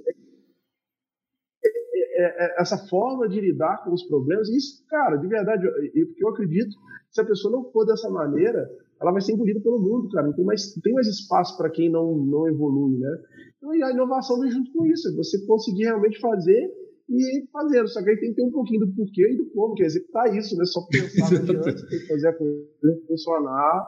[1.66, 6.08] É, é, é, essa forma de lidar com os problemas, isso, cara, de verdade, eu,
[6.08, 6.76] porque eu acredito,
[7.12, 8.70] se a pessoa não for dessa maneira,
[9.02, 10.28] ela vai ser engolida pelo mundo, cara.
[10.28, 13.18] Não tem mais, tem mais espaço para quem não, não evolui, né?
[13.64, 16.70] Então, e a inovação vem junto com isso, é você conseguir realmente fazer
[17.10, 17.88] e fazer.
[17.88, 19.86] Só que aí tem que ter um pouquinho do porquê e do como, que é
[19.86, 20.66] executar isso, né?
[20.66, 23.88] Só pensar adiante, tem que fazer a coisa funcionar,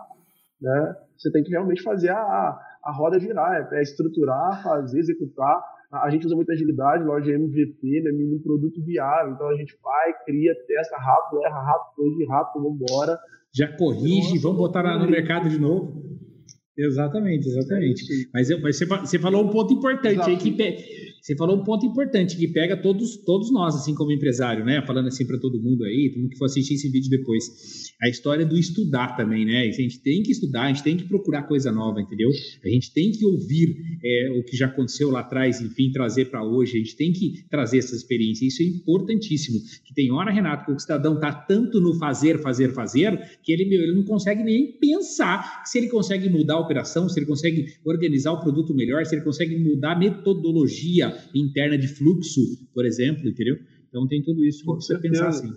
[0.61, 0.95] né?
[1.17, 5.61] Você tem que realmente fazer a, a roda girar, é, é estruturar, fazer, executar.
[5.91, 8.11] A gente usa muita agilidade, loja MVP, né?
[8.11, 9.33] Um produto viável.
[9.33, 13.19] Então a gente vai, cria, testa rápido, erra rápido, corrige rápido, vamos embora
[13.55, 16.03] já corrige, vamos botar no mercado de novo.
[16.77, 18.03] Exatamente, exatamente.
[18.33, 20.29] Mas, eu, mas você, você falou um ponto importante Exato.
[20.29, 20.51] aí que
[21.25, 24.83] você falou um ponto importante que pega todos, todos nós, assim como empresário, né?
[24.85, 27.95] Falando assim para todo mundo aí, todo mundo que for assistir esse vídeo depois.
[27.99, 29.61] A história do estudar também, né?
[29.61, 32.29] A gente tem que estudar, a gente tem que procurar coisa nova, entendeu?
[32.63, 36.43] A gente tem que ouvir é, o que já aconteceu lá atrás, enfim, trazer para
[36.43, 36.75] hoje.
[36.75, 38.45] A gente tem que trazer essa experiência.
[38.45, 39.59] Isso é importantíssimo.
[39.83, 43.65] Que tem hora, Renato, que o cidadão tá tanto no fazer, fazer, fazer, que ele,
[43.65, 47.65] meu, ele não consegue nem pensar se ele consegue mudar a operação, se ele consegue
[47.83, 52.41] organizar o produto melhor, se ele consegue mudar a metodologia interna de fluxo,
[52.73, 53.55] por exemplo, entendeu?
[53.89, 55.51] Então tem tudo isso para você pensar assim.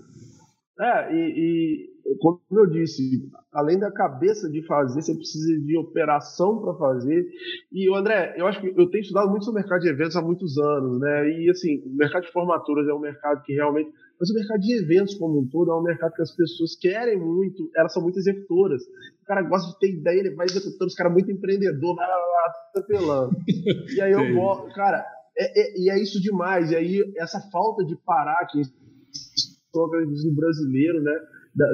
[0.81, 6.61] É, e, e, como eu disse, além da cabeça de fazer, você precisa de operação
[6.63, 7.27] para fazer.
[7.73, 10.23] E, André, eu acho que eu tenho estudado muito sobre o mercado de eventos há
[10.23, 11.31] muitos anos, né?
[11.31, 13.91] E, assim, o mercado de formaturas é um mercado que realmente.
[14.21, 17.19] Mas o mercado de eventos como um todo é um mercado que as pessoas querem
[17.19, 18.83] muito, elas são muito executoras.
[19.23, 22.17] O cara gosta de ter ideia, ele vai executando, os caras muito empreendedor, vai lá,
[22.71, 23.37] atropelando.
[23.97, 25.05] e aí eu gosto, cara,
[25.39, 26.71] é, é, e é isso demais.
[26.71, 28.61] E aí, essa falta de parar, que
[29.73, 31.13] do brasileiro, né?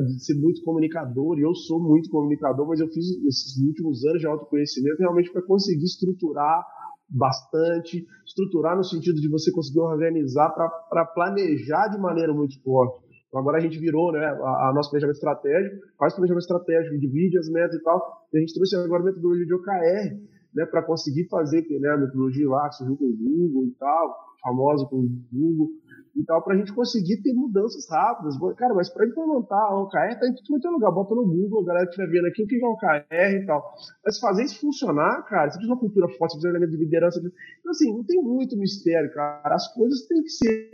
[0.07, 4.21] De ser muito comunicador, e eu sou muito comunicador, mas eu fiz esses últimos anos
[4.21, 6.65] de autoconhecimento realmente para conseguir estruturar
[7.09, 13.05] bastante, estruturar no sentido de você conseguir organizar para planejar de maneira muito forte.
[13.29, 17.39] Então agora a gente virou né, a, a nosso planejamento estratégico, faz planejamento estratégico, divide
[17.39, 20.83] as metas e tal, e a gente trouxe agora a metodologia de OKR, né, para
[20.83, 24.97] conseguir fazer né, a metodologia lá que surgiu com o Google e tal, famosa com
[24.97, 25.69] o Google
[26.17, 28.37] e tal, para a gente conseguir ter mudanças rápidas.
[28.57, 31.67] Cara, mas para implementar a OKR, tá em tudo é lugar, bota no Google, a
[31.67, 33.75] galera que estiver vendo aqui, o que é OKR e tal.
[34.05, 36.51] Mas fazer isso funcionar, cara, você precisa de uma cultura forte, você precisa de um
[36.51, 37.19] elemento de liderança.
[37.19, 39.55] Então, assim, não tem muito mistério, cara.
[39.55, 40.71] As coisas têm que ser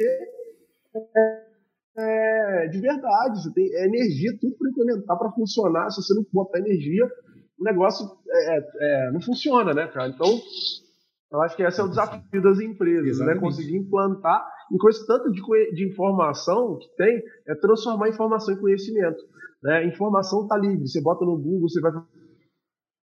[1.97, 3.43] é, de verdade.
[3.43, 5.91] Você tem é energia, tudo para implementar, para funcionar.
[5.91, 7.09] Se você não botar energia,
[7.61, 10.08] o negócio é, é, é, não funciona, né, cara?
[10.08, 10.26] Então,
[11.30, 13.11] eu acho que esse é o desafio das empresas, né?
[13.11, 13.34] Exatamente.
[13.36, 13.40] né?
[13.40, 15.42] Conseguir implantar, e com esse tanto de,
[15.72, 19.22] de informação que tem, é transformar informação em conhecimento.
[19.62, 19.86] Né?
[19.86, 21.92] Informação está livre, você bota no Google, você vai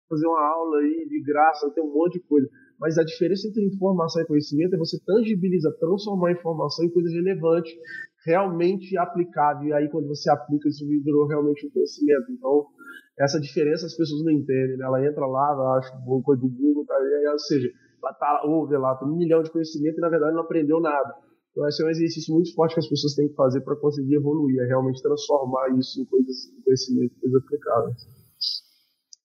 [0.10, 2.50] fazer uma aula aí de graça, tem um monte de coisa.
[2.80, 7.10] Mas a diferença entre informação e conhecimento é você tangibilizar, transformar a informação em coisa
[7.12, 7.78] relevante,
[8.26, 9.68] realmente aplicável.
[9.68, 12.32] E aí, quando você aplica, isso virou realmente um conhecimento.
[12.32, 12.66] Então,
[13.18, 14.78] essa diferença as pessoas não entendem.
[14.78, 14.86] Né?
[14.86, 16.96] Ela entra lá, ela acha uma coisa do Google, tá?
[17.32, 17.70] ou seja,
[18.02, 21.16] ela tá, ouve lá, tem um milhão de conhecimento e na verdade não aprendeu nada.
[21.52, 24.16] Então, esse é um exercício muito forte que as pessoas têm que fazer para conseguir
[24.16, 28.19] evoluir, é realmente transformar isso em coisas, em conhecimento, coisas aplicáveis.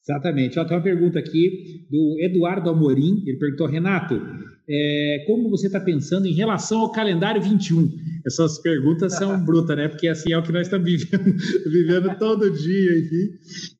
[0.06, 0.58] Exatamente.
[0.58, 3.22] Ó, tem uma pergunta aqui do Eduardo Amorim.
[3.26, 4.20] Ele perguntou, Renato,
[4.68, 7.90] é, como você está pensando em relação ao calendário 21?
[8.26, 9.88] Essas perguntas são brutas, né?
[9.88, 11.24] Porque assim é o que nós estamos vivendo,
[11.70, 13.30] vivendo todo dia, enfim.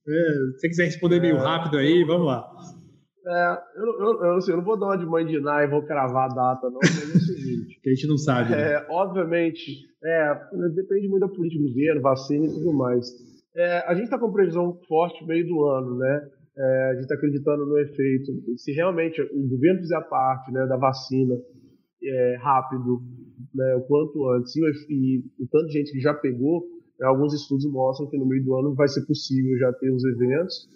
[0.09, 1.41] É, se você quiser responder meio é.
[1.41, 2.45] rápido aí, vamos lá.
[3.27, 6.31] É, eu, eu, eu, assim, eu, não vou dar uma de Ná e vou cravar
[6.31, 7.81] a data, não, mas é o seguinte.
[7.83, 8.51] que a gente não sabe.
[8.51, 8.73] Né?
[8.75, 10.41] É, obviamente, é,
[10.75, 13.07] depende muito da política do governo, vacina e tudo mais.
[13.57, 16.31] É, a gente está com previsão forte no meio do ano, né?
[16.57, 18.33] É, a gente está acreditando no efeito.
[18.57, 21.35] Se realmente o governo fizer a parte né, da vacina
[22.03, 23.01] é, rápido,
[23.55, 26.65] né, o quanto antes, e, e, o tanto de gente que já pegou,
[26.99, 30.05] né, alguns estudos mostram que no meio do ano vai ser possível já ter os
[30.05, 30.69] eventos,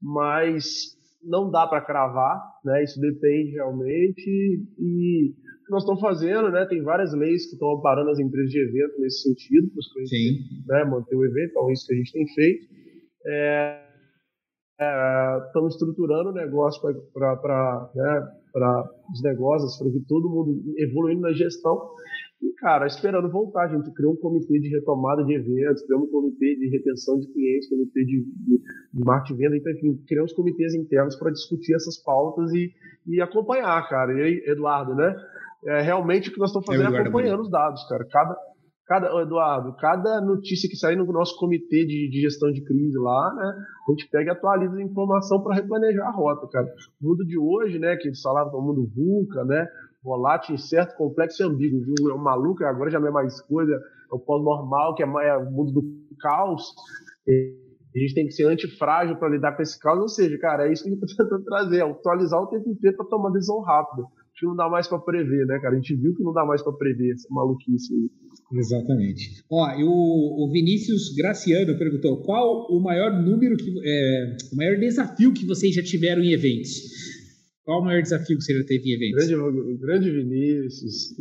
[0.00, 2.82] mas não dá para cravar, né?
[2.82, 5.34] Isso depende realmente e
[5.72, 6.66] nós estamos fazendo, né?
[6.66, 9.70] Tem várias leis que estão amparando as empresas de evento nesse sentido,
[10.66, 12.66] para né, manter o evento, é isso que a gente tem feito.
[13.26, 13.82] É,
[14.80, 16.80] é, estamos estruturando o negócio
[17.12, 18.28] para né,
[19.12, 21.90] os negócios, para que todo mundo evoluindo na gestão
[22.42, 26.10] e, cara, esperando voltar, a gente criou um comitê de retomada de eventos, criou um
[26.10, 28.58] comitê de retenção de clientes, comitê de, de,
[28.92, 32.74] de marketing venda, então, enfim, criamos comitês internos para discutir essas pautas e,
[33.06, 34.12] e acompanhar, cara.
[34.18, 35.14] E aí, Eduardo, né?
[35.64, 38.04] É, realmente o que nós estamos é fazendo é, acompanhando os dados, cara.
[38.10, 38.36] Cada,
[38.86, 43.34] cada, Eduardo, cada notícia que sair no nosso comitê de, de, gestão de crise lá,
[43.34, 43.54] né,
[43.88, 46.66] a gente pega e atualiza a informação para replanejar a rota, cara.
[47.00, 49.66] O mundo de hoje, né, que eles falavam do mundo VUCA, né,
[50.02, 51.80] volátil, incerto, complexo e ambíguo.
[51.80, 52.10] Viu?
[52.10, 55.36] É um maluco, agora já não é mais coisa, é o pós-normal, que é, é
[55.36, 55.82] o mundo do
[56.20, 56.74] caos.
[57.94, 60.00] a gente tem que ser antifrágil para lidar com esse caos.
[60.00, 62.68] Ou seja, cara, é isso que a gente está tentando trazer, é atualizar o tempo
[62.68, 64.02] inteiro para tomar decisão rápida.
[64.42, 65.74] Que não dá mais para prever, né, cara?
[65.74, 68.10] A gente viu que não dá mais para prever essa maluquice aí.
[68.58, 69.44] Exatamente.
[69.48, 74.76] Ó, e o, o, Vinícius Graciano perguntou qual o maior número que é, o maior
[74.80, 76.70] desafio que vocês já tiveram em eventos.
[77.64, 79.28] Qual o maior desafio que você já teve em eventos?
[79.28, 81.14] Grande, grande Vinícius,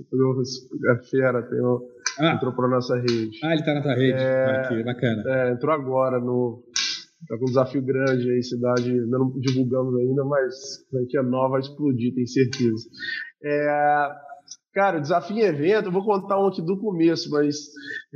[0.90, 1.78] a fera, tem um,
[2.20, 2.34] ah.
[2.34, 3.38] entrou para nossa rede.
[3.44, 4.18] Ah, ele está na tua rede.
[4.18, 5.24] É, bacana.
[5.28, 6.64] É, entrou agora no.
[7.32, 12.14] Está com um desafio grande aí, cidade, não divulgamos ainda, mas franquia nova vai explodir,
[12.14, 12.90] tenho certeza.
[13.42, 14.10] É,
[14.74, 17.56] cara, desafio em evento, eu vou contar um aqui do começo, mas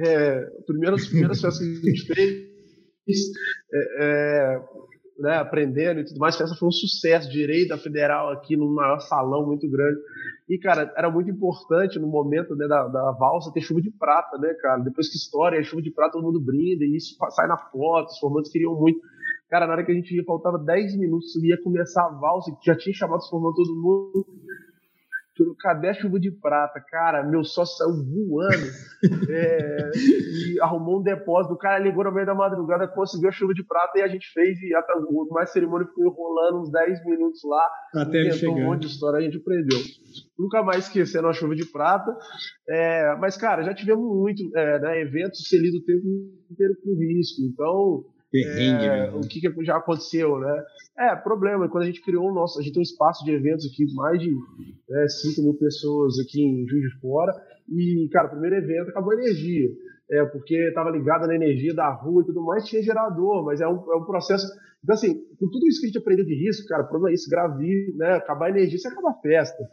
[0.06, 3.32] é, primeiro, as primeiras festas que a gente fez,
[3.74, 4.60] é, é
[5.18, 6.36] né, aprendendo e tudo mais.
[6.36, 10.00] A festa foi um sucesso, direito da federal aqui num maior salão muito grande.
[10.48, 14.38] E, cara, era muito importante no momento né, da, da valsa ter chuva de prata,
[14.38, 14.82] né, cara?
[14.82, 18.20] Depois que história, chuva de prata, todo mundo brinda e isso sai na foto, os
[18.20, 19.00] formandos queriam muito.
[19.50, 22.76] Cara, na hora que a gente ia, faltava 10 minutos, ia começar a valsa, já
[22.76, 24.26] tinha chamado os formandos todo mundo
[25.60, 26.80] cadê a chuva de prata?
[26.80, 28.72] Cara, meu sócio saiu voando
[29.30, 31.54] é, e arrumou um depósito.
[31.54, 34.32] O cara ligou no meio da madrugada, conseguiu a chuva de prata e a gente
[34.32, 34.62] fez.
[34.62, 34.94] E até,
[35.32, 37.70] mais cerimônia ficou enrolando uns 10 minutos lá.
[37.96, 38.54] Até ele chegar.
[38.54, 39.80] um monte de história, a gente aprendeu.
[40.40, 42.16] Nunca mais esquecendo a chuva de prata.
[42.70, 46.06] É, mas, cara, já tivemos muito é, né, eventos o tempo
[46.50, 47.42] inteiro com risco.
[47.42, 48.06] Então,
[48.44, 50.64] Perrengue, é, o que, que, já aconteceu, né?
[50.98, 53.66] É, problema, quando a gente criou o nosso, a gente tem um espaço de eventos
[53.66, 54.32] aqui, mais de
[54.90, 57.34] né, 5 mil pessoas aqui em Juiz de Fora,
[57.70, 59.70] e, cara, o primeiro evento acabou a energia,
[60.10, 63.68] é, porque estava ligada na energia da rua e tudo mais, tinha gerador, mas é
[63.68, 64.46] um, é um processo,
[64.84, 67.14] então assim, com tudo isso que a gente aprendeu de risco, cara, o problema é
[67.14, 69.64] isso, gravir, né, acabar a energia, você acaba a festa,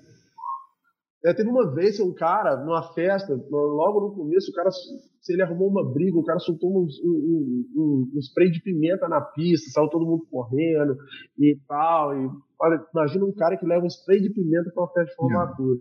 [1.25, 5.43] é, teve uma vez um cara, numa festa, logo no começo, o cara, se ele
[5.43, 9.71] arrumou uma briga, o cara soltou um, um, um, um spray de pimenta na pista,
[9.71, 10.97] saiu todo mundo correndo
[11.39, 12.17] e tal.
[12.17, 12.29] E,
[12.61, 15.81] olha, imagina um cara que leva um spray de pimenta para uma festa de formatura.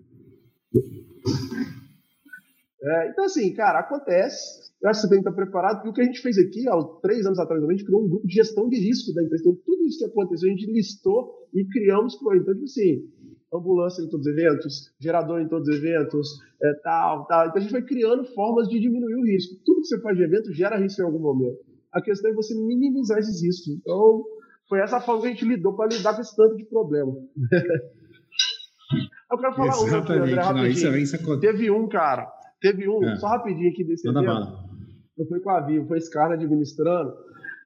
[2.84, 4.72] É, então, assim, cara, acontece.
[4.82, 5.86] Eu acho que você tem que estar preparado.
[5.86, 8.10] E o que a gente fez aqui, há três anos atrás, a gente criou um
[8.10, 9.44] grupo de gestão de risco da empresa.
[9.44, 12.16] Então, tudo isso que aconteceu, a gente listou e criamos.
[12.16, 13.08] Então, tipo assim,
[13.54, 16.28] ambulância em todos os eventos, gerador em todos os eventos,
[16.62, 17.48] é, tal, tal.
[17.48, 19.56] Então a gente vai criando formas de diminuir o risco.
[19.66, 21.58] Tudo que você faz de evento gera risco em algum momento.
[21.92, 23.74] A questão é você minimizar esses riscos.
[23.76, 24.24] Então,
[24.70, 27.12] foi essa forma que a gente lidou para lidar com esse tanto de problema.
[29.32, 29.94] Eu quero falar Exatamente.
[29.94, 31.40] um aqui, André, Não, isso, é- isso é...
[31.40, 32.28] Teve um, cara,
[32.62, 33.16] teve um, é.
[33.18, 34.26] só rapidinho aqui desse evento.
[35.18, 37.14] Eu fui com a Vivo, foi esse cara administrando.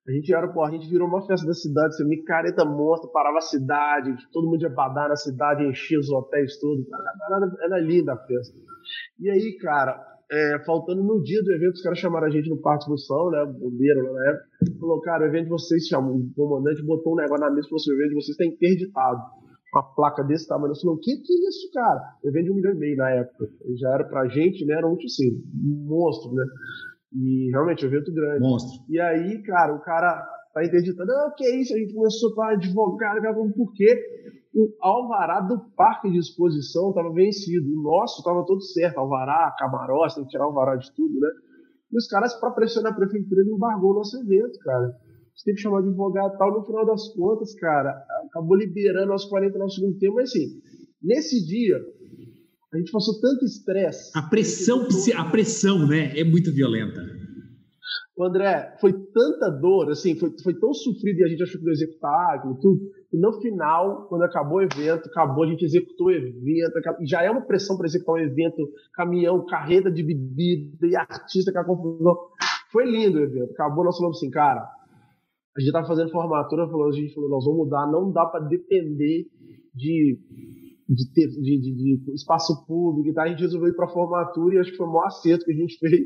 [0.08, 3.40] A gente era, pô, a gente virou uma festa da cidade, assim, micareta monstro, parava
[3.40, 6.86] a cidade, todo mundo ia badar na cidade, enchia os hotéis todos.
[6.88, 8.56] Era, era linda a festa.
[9.20, 10.00] E aí, cara,
[10.32, 13.46] é, faltando no dia do evento, os caras chamaram a gente no Parque Função, né?
[13.46, 14.46] Bombeiro lá na época.
[14.80, 16.16] Falou, cara, o evento de vocês chamam.
[16.16, 18.46] O comandante botou um negócio na mesa e falou assim: o evento de vocês está
[18.46, 19.22] interditado.
[19.74, 20.72] Uma placa desse tamanho.
[20.72, 22.00] Eu falei, o que, que é isso, cara?
[22.24, 23.50] O evento de um milhão e meio na época.
[23.76, 24.76] Já era pra gente, né?
[24.76, 26.46] Era um, assim, um monstro, né?
[27.16, 28.42] E realmente, um evento grande.
[28.42, 28.84] Monstro.
[28.90, 30.22] E aí, cara, o cara
[30.54, 31.08] tá interditando.
[31.08, 31.74] Não, que é isso?
[31.74, 33.16] A gente começou para advogar,
[33.56, 33.96] por quê?
[34.56, 37.68] o alvará do parque de exposição estava vencido.
[37.68, 41.30] O nosso estava todo certo, alvará, camarote, tem que tirar alvará de tudo, né?
[41.92, 44.96] E os caras, para pressionar a prefeitura, ele embargou o nosso evento, cara.
[45.36, 46.54] Você tem que chamar de advogado e tal.
[46.54, 47.92] No final das contas, cara,
[48.28, 50.16] acabou liberando aos 40 no segundo tempo.
[50.16, 50.62] Mas assim,
[51.04, 51.78] nesse dia,
[52.76, 54.12] a gente passou tanto estresse.
[54.14, 54.86] A pressão,
[55.16, 57.02] a pressão, né, é muito violenta.
[58.18, 61.68] O André, foi tanta dor, assim, foi, foi tão sofrido e a gente achou que
[61.68, 62.80] ia executar aquilo tudo,
[63.12, 66.74] e no final, quando acabou o evento, acabou, a gente executou o evento,
[67.04, 71.60] já é uma pressão para executar um evento, caminhão, carreta de bebida e artista com
[71.60, 72.16] a confusão.
[72.72, 76.90] Foi lindo o evento, acabou, nós falamos assim, cara, a gente estava fazendo formatura, falou,
[76.90, 79.26] a gente falou, nós vamos mudar, não dá para depender
[79.74, 80.18] de
[80.88, 84.56] de, ter, de, de, de, espaço público e tal, a gente resolveu ir para formatura
[84.56, 86.06] e acho que foi o maior acerto que a gente fez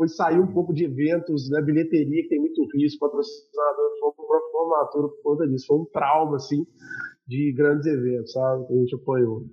[0.00, 4.40] foi sair um pouco de eventos, né, bilheteria, que tem muito risco, patrocinador, fomos para
[4.50, 5.66] formatura por conta disso.
[5.66, 6.66] Foi um trauma, assim,
[7.28, 9.44] de grandes eventos, sabe, que a gente apoiou.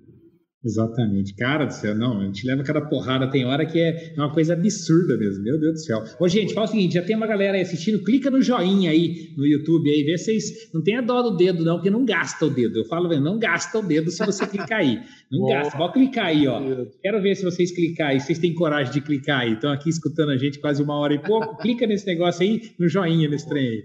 [0.68, 1.34] Exatamente.
[1.34, 4.52] Cara do céu, não, a gente leva cada porrada, tem hora que é uma coisa
[4.52, 6.04] absurda mesmo, meu Deus do céu.
[6.20, 9.34] Ô, gente, fala o seguinte, já tem uma galera aí assistindo, clica no joinha aí
[9.38, 12.04] no YouTube aí, vê se vocês não tem a dó do dedo não, porque não
[12.04, 12.80] gasta o dedo.
[12.80, 15.00] Eu falo, não gasta o dedo se você clicar aí.
[15.32, 16.62] Não gasta, pode clicar aí, ó.
[17.02, 19.54] Quero ver se vocês clicar aí, vocês têm coragem de clicar aí.
[19.54, 22.90] Estão aqui escutando a gente quase uma hora e pouco, clica nesse negócio aí, no
[22.90, 23.84] joinha, nesse trem aí.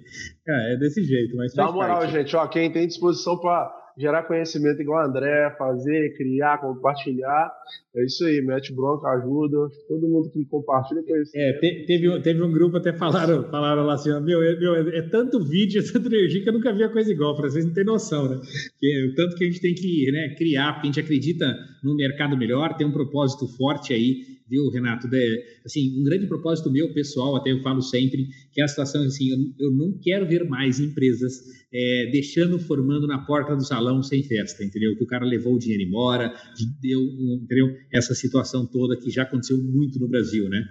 [0.48, 2.12] É, é desse jeito, mas Dá moral, parte.
[2.12, 7.52] gente, ó, quem tem disposição para gerar conhecimento igual o André, fazer, criar, compartilhar.
[7.94, 9.68] É isso aí, mete bronca, ajuda.
[9.88, 11.36] Todo mundo que compartilha conhecimento.
[11.36, 14.98] É, te, teve, teve um grupo até falaram, falaram lá assim: meu, é, meu, é,
[14.98, 17.36] é tanto vídeo, é tanta energia que eu nunca vi a coisa igual.
[17.36, 18.40] Para vocês não terem noção, né?
[18.78, 21.46] Que, o tanto que a gente tem que né, criar, porque a gente acredita
[21.82, 25.08] num mercado melhor, tem um propósito forte aí viu, Renato?
[25.08, 29.02] De, assim, um grande propósito meu, pessoal, até eu falo sempre, que é a situação
[29.02, 31.40] assim, eu, eu não quero ver mais empresas
[31.72, 34.94] é, deixando, formando na porta do salão sem festa, entendeu?
[34.94, 36.34] Que o cara levou o dinheiro embora,
[36.82, 37.74] deu, entendeu?
[37.90, 40.62] Essa situação toda que já aconteceu muito no Brasil, né?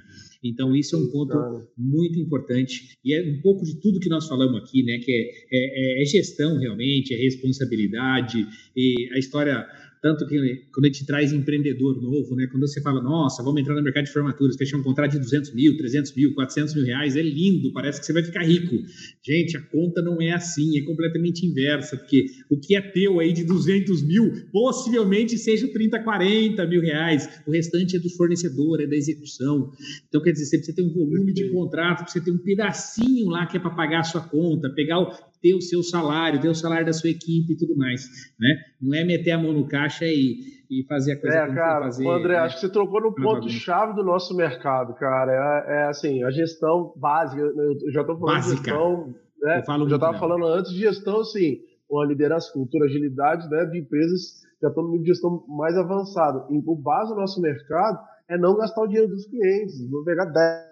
[0.43, 1.35] Então, isso é um ponto
[1.77, 4.97] muito importante e é um pouco de tudo que nós falamos aqui, né?
[4.97, 5.11] Que
[5.51, 9.65] é, é, é gestão realmente, é responsabilidade e a história
[10.01, 10.35] tanto que
[10.73, 12.47] quando a gente traz empreendedor novo, né?
[12.47, 15.53] Quando você fala, nossa, vamos entrar no mercado de formaturas, fechar um contrato de 200
[15.53, 18.75] mil, 300 mil, 400 mil reais, é lindo, parece que você vai ficar rico.
[19.23, 23.31] Gente, a conta não é assim, é completamente inversa, porque o que é teu aí
[23.31, 28.87] de 200 mil, possivelmente seja 30, 40 mil reais, o restante é do fornecedor, é
[28.87, 29.71] da execução.
[30.07, 33.45] Então, quer dizer, você precisa ter um volume de contrato, você ter um pedacinho lá
[33.45, 36.55] que é para pagar a sua conta, pegar o, ter o seu salário, ter o
[36.55, 38.07] salário da sua equipe e tudo mais,
[38.39, 38.55] né?
[38.81, 40.37] Não é meter a mão no caixa e,
[40.69, 42.07] e fazer a coisa é, como cara, fazer.
[42.07, 42.39] André, né?
[42.39, 45.31] acho que você trocou no ponto-chave do nosso mercado, cara.
[45.31, 48.61] É, é, assim, a gestão básica, eu já estou falando Básica.
[48.61, 49.59] de gestão, né?
[49.59, 51.57] Eu, falo eu já estava falando antes de gestão, assim,
[51.89, 56.45] uma liderança, cultura, agilidade, né, de empresas já estão no nível de gestão mais avançado.
[56.53, 57.99] E o base do nosso mercado
[58.29, 60.71] é não gastar o dinheiro dos clientes, não pegar 10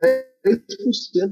[0.00, 0.37] 3%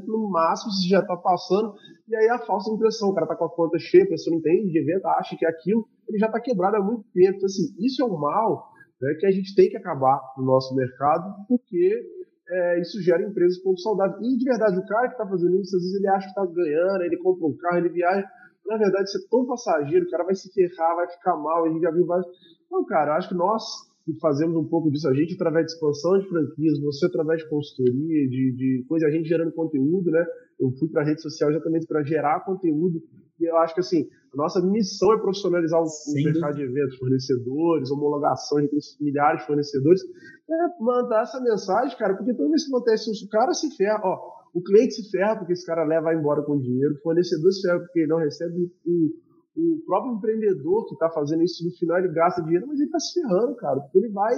[0.07, 1.75] no máximo, se já está passando,
[2.09, 4.41] e aí a falsa impressão, o cara está com a conta cheia, a pessoa não
[4.41, 7.37] entende de evento, acha que é aquilo, ele já está quebrado há muito tempo.
[7.37, 8.71] Então, assim, isso é um mal
[9.01, 12.03] né, que a gente tem que acabar no nosso mercado, porque
[12.49, 14.21] é, isso gera empresas pouco saudáveis.
[14.21, 16.47] E de verdade, o cara que está fazendo isso, às vezes ele acha que está
[16.47, 18.25] ganhando, ele compra um carro, ele viaja.
[18.67, 21.69] Na verdade, isso é tão passageiro, o cara vai se ferrar, vai ficar mal, a
[21.69, 22.27] gente já viu vários.
[22.71, 23.63] Não, cara, acho que nós
[24.07, 27.49] e fazemos um pouco disso, a gente através de expansão de franquias, você através de
[27.49, 30.25] consultoria, de, de coisa, a gente gerando conteúdo, né?
[30.61, 33.03] Eu fui para a rede social exatamente para gerar conteúdo,
[33.41, 36.97] e eu acho que assim, a nossa missão é profissionalizar o, o mercado de eventos,
[36.99, 38.69] fornecedores, homologação, de
[39.01, 40.01] milhares de fornecedores,
[40.49, 44.01] é mandar essa mensagem, cara, porque toda vez que acontece isso, o cara se ferra,
[44.05, 47.63] ó, o cliente se ferra porque esse cara leva embora com dinheiro, o fornecedor se
[47.63, 49.26] ferra porque ele não recebe o
[49.57, 53.01] o próprio empreendedor que está fazendo isso no final ele gasta dinheiro, mas ele está
[53.01, 54.35] se ferrando, cara, porque ele vai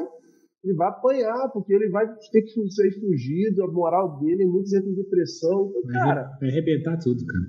[0.64, 4.90] ele vai apanhar, porque ele vai ter que ser fugido, a moral dele, muitos entram
[4.90, 5.72] em depressão.
[5.76, 6.36] Então, cara.
[6.40, 7.44] Vai arrebentar tudo, cara.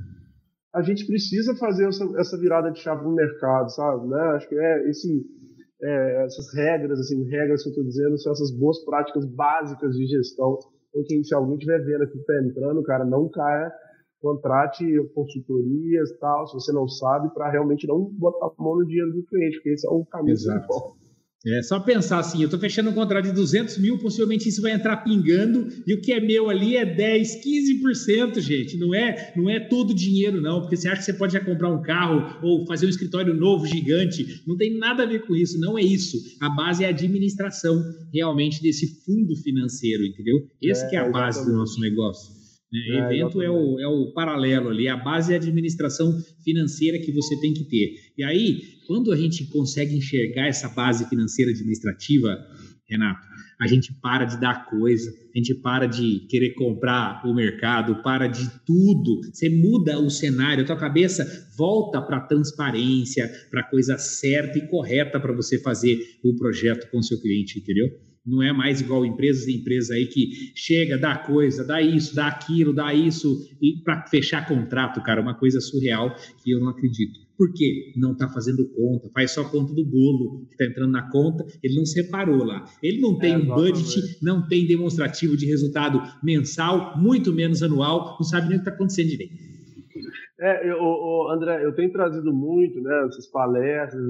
[0.76, 4.08] A gente precisa fazer essa, essa virada de chave no mercado, sabe?
[4.08, 4.22] Né?
[4.36, 5.26] Acho que é esse,
[5.82, 10.06] é, essas regras, assim, regras que eu estou dizendo, são essas boas práticas básicas de
[10.06, 10.60] gestão.
[10.90, 13.72] Então, quem, se alguém estiver vendo aqui que está entrando, cara, não caia
[14.22, 19.12] contrate consultorias tal, se você não sabe, para realmente não botar a mão no dinheiro
[19.14, 21.00] do cliente, porque esse é o caminho Exato.
[21.48, 24.74] É só pensar assim, eu estou fechando um contrato de 200 mil, possivelmente isso vai
[24.74, 28.78] entrar pingando, e o que é meu ali é 10, 15%, gente.
[28.78, 31.70] Não é, não é todo dinheiro, não, porque você acha que você pode já comprar
[31.70, 34.44] um carro ou fazer um escritório novo, gigante.
[34.46, 36.18] Não tem nada a ver com isso, não é isso.
[36.41, 37.82] A base é a administração
[38.14, 40.46] realmente desse fundo financeiro, entendeu?
[40.62, 42.39] Esse é, que é a base do nosso negócio.
[42.72, 42.80] Né?
[42.90, 46.14] É, Evento é o, é o paralelo ali, a base é a administração
[46.44, 47.96] financeira que você tem que ter.
[48.18, 52.38] E aí, quando a gente consegue enxergar essa base financeira administrativa,
[52.90, 53.28] Renato,
[53.62, 58.26] a gente para de dar coisa, a gente para de querer comprar o mercado, para
[58.26, 59.22] de tudo.
[59.32, 61.26] Você muda o cenário, a tua cabeça
[61.58, 66.90] volta para a transparência, para a coisa certa e correta para você fazer o projeto
[66.90, 67.90] com o seu cliente, entendeu?
[68.30, 72.27] Não é mais igual empresas e empresas aí que chega, dá coisa, dá isso, dá
[72.27, 77.19] aquilo, dá isso, e para fechar contrato, cara, uma coisa surreal que eu não acredito.
[77.39, 77.93] Por quê?
[77.95, 81.76] Não está fazendo conta, faz só conta do bolo que está entrando na conta, ele
[81.76, 82.65] não separou lá.
[82.84, 88.18] Ele não tem é, um budget, não tem demonstrativo de resultado mensal, muito menos anual,
[88.19, 89.49] não sabe nem o que está acontecendo direito.
[90.38, 94.03] É, eu, eu, André, eu tenho trazido muito, né, essas palestras,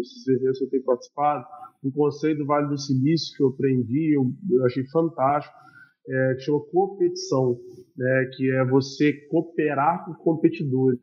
[0.00, 1.44] esses eventos que eu tenho participado,
[1.84, 5.54] um conceito do Vale do Silício que eu aprendi, eu, eu achei fantástico,
[6.08, 7.58] é, que chama competição,
[7.96, 11.00] né, que é você cooperar com competidores.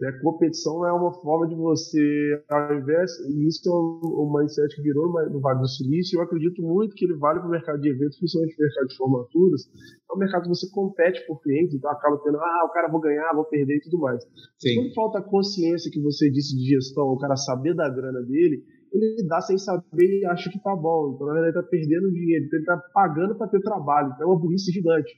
[0.00, 0.12] Né?
[0.22, 4.82] Competição é uma forma de você, ao invés, e isso é um, um mindset que
[4.82, 7.90] virou no Vale do Silício, eu acredito muito que ele vale para o mercado de
[7.90, 9.62] eventos, principalmente o mercado de formaturas,
[10.10, 13.00] é um mercado que você compete por clientes, então acaba tendo, ah, o cara vou
[13.00, 14.22] ganhar, vou perder e tudo mais.
[14.58, 14.76] Sim.
[14.76, 18.62] Quando falta a consciência que você disse de gestão, o cara saber da grana dele,
[18.92, 21.12] ele dá sem saber e acha que tá bom.
[21.14, 24.12] Então, na verdade, ele tá perdendo dinheiro, então ele tá pagando para ter trabalho.
[24.14, 25.12] Então, é uma burrice gigante.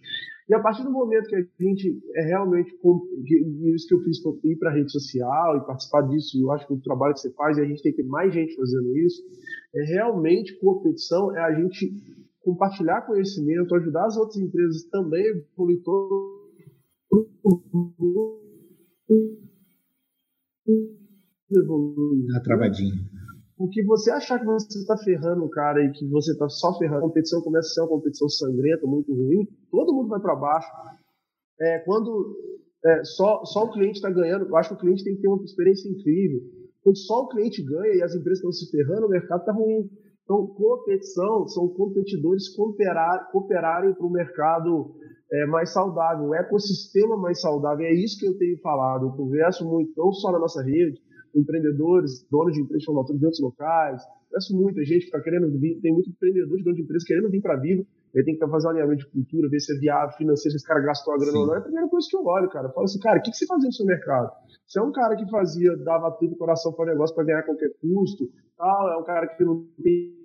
[0.49, 4.21] E a partir do momento que a gente é realmente, e isso que eu fiz
[4.21, 7.15] foi ir para a rede social e participar disso, e eu acho que o trabalho
[7.15, 9.23] que você faz, e a gente tem que ter mais gente fazendo isso,
[9.75, 11.91] é realmente competição, é a gente
[12.43, 15.25] compartilhar conhecimento, ajudar as outras empresas também,
[15.55, 16.43] evoluir todo
[22.33, 23.12] Tá travadinho.
[23.63, 26.99] Porque você achar que você está ferrando o cara e que você está só ferrando,
[26.99, 30.69] a competição começa a ser uma competição sangrenta, muito ruim, todo mundo vai para baixo.
[31.61, 32.37] É, quando
[32.85, 35.29] é, só, só o cliente está ganhando, eu acho que o cliente tem que ter
[35.29, 36.41] uma experiência incrível.
[36.83, 39.89] Quando só o cliente ganha e as empresas estão se ferrando, o mercado está ruim.
[40.25, 44.93] Então, competição são competidores cooperar, cooperarem para o mercado
[45.31, 47.87] é, mais saudável, um ecossistema mais saudável.
[47.87, 49.07] É isso que eu tenho falado.
[49.07, 51.01] Eu converso muito, não só na nossa rede,
[51.35, 54.03] empreendedores, donos de empresas formatórias de outros locais.
[54.29, 57.31] Conheço muita gente que está querendo vir, tem muito empreendedor de dono de empresas querendo
[57.31, 57.85] vir para Viva.
[58.15, 60.67] Ele tem que fazer um alinhamento de cultura, ver se é viável, financeiro, se esse
[60.67, 61.39] cara gastou a grana Sim.
[61.39, 61.55] ou não.
[61.55, 62.69] É a primeira coisa que eu olho, cara.
[62.69, 64.31] Eu falo assim, cara, o que, que você fazia no seu mercado?
[64.67, 67.43] Você é um cara que fazia, dava tempo e coração para o negócio para ganhar
[67.43, 70.23] qualquer custo, tal, é um cara que não tem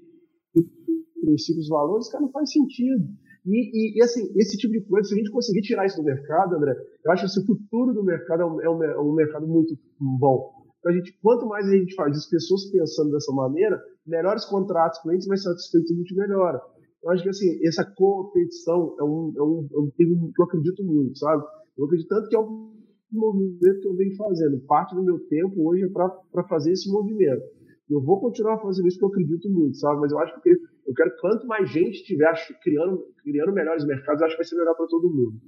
[1.22, 3.06] princípios, valores, cara, não faz sentido.
[3.46, 6.04] E, e, e, assim, esse tipo de coisa, se a gente conseguir tirar isso do
[6.04, 9.14] mercado, André, eu acho que o futuro do mercado é um, é um, é um
[9.14, 10.57] mercado muito bom.
[10.80, 15.02] Então, a gente, quanto mais a gente faz as pessoas pensando dessa maneira, melhores contratos,
[15.02, 16.62] clientes mais satisfeitos a gente melhora.
[17.04, 20.84] Eu acho que assim, essa competição é um, é um, é um que eu acredito
[20.84, 21.44] muito, sabe?
[21.78, 22.74] Eu acredito tanto que é um
[23.12, 24.60] movimento que eu venho fazendo.
[24.62, 27.44] Parte do meu tempo hoje é para fazer esse movimento.
[27.90, 30.02] Eu vou continuar fazendo isso porque eu acredito muito, sabe?
[30.02, 30.50] Mas eu acho que
[30.94, 32.34] quero que quanto mais gente estiver
[32.64, 35.42] criando, criando melhores mercados, eu acho que vai ser melhor para todo mundo.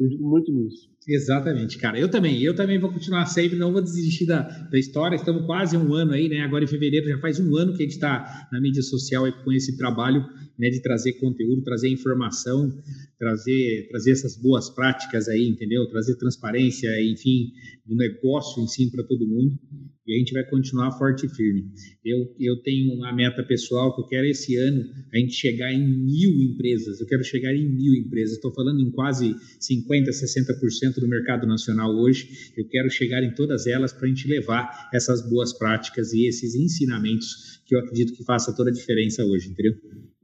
[0.00, 0.88] Eu muito nisso.
[1.06, 1.98] Exatamente, cara.
[1.98, 2.42] Eu também.
[2.42, 5.16] Eu também vou continuar sempre, não vou desistir da, da história.
[5.16, 6.40] Estamos quase um ano aí, né?
[6.40, 9.52] Agora em fevereiro já faz um ano que a gente está na mídia social com
[9.52, 10.22] esse trabalho
[10.58, 12.70] né, de trazer conteúdo, trazer informação,
[13.18, 15.88] trazer, trazer essas boas práticas aí, entendeu?
[15.88, 17.52] Trazer transparência, enfim,
[17.86, 19.58] do negócio em si para todo mundo.
[20.06, 21.70] E a gente vai continuar forte e firme.
[22.04, 24.77] Eu, eu tenho uma meta pessoal que eu quero esse ano
[25.12, 27.00] a gente chegar em mil empresas.
[27.00, 28.36] Eu quero chegar em mil empresas.
[28.36, 32.52] Estou falando em quase 50%, 60% do mercado nacional hoje.
[32.56, 36.54] Eu quero chegar em todas elas para a gente levar essas boas práticas e esses
[36.54, 39.74] ensinamentos que eu acredito que faça toda a diferença hoje, entendeu?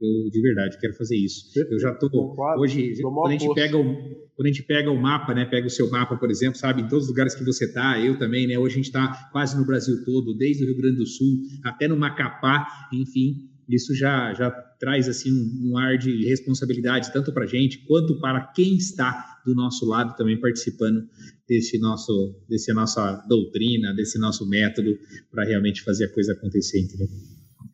[0.01, 1.51] Eu de verdade quero fazer isso.
[1.55, 5.33] Eu já estou hoje quando a gente pega o quando a gente pega o mapa,
[5.33, 7.97] né, pega o seu mapa, por exemplo, sabe, em todos os lugares que você está,
[7.99, 10.97] eu também, né, hoje a gente está quase no Brasil todo, desde o Rio Grande
[10.97, 16.25] do Sul até no Macapá, enfim, isso já, já traz assim um, um ar de
[16.27, 21.07] responsabilidade tanto para a gente quanto para quem está do nosso lado também participando
[21.47, 24.97] desse nosso, desse nossa doutrina, desse nosso método
[25.31, 27.07] para realmente fazer a coisa acontecer, entendeu?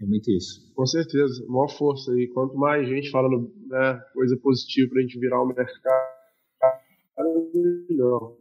[0.01, 0.71] É muito isso.
[0.73, 2.27] Com certeza, maior força aí.
[2.27, 6.11] Quanto mais gente falando né, coisa positiva para a gente virar o mercado,
[7.53, 8.35] melhor.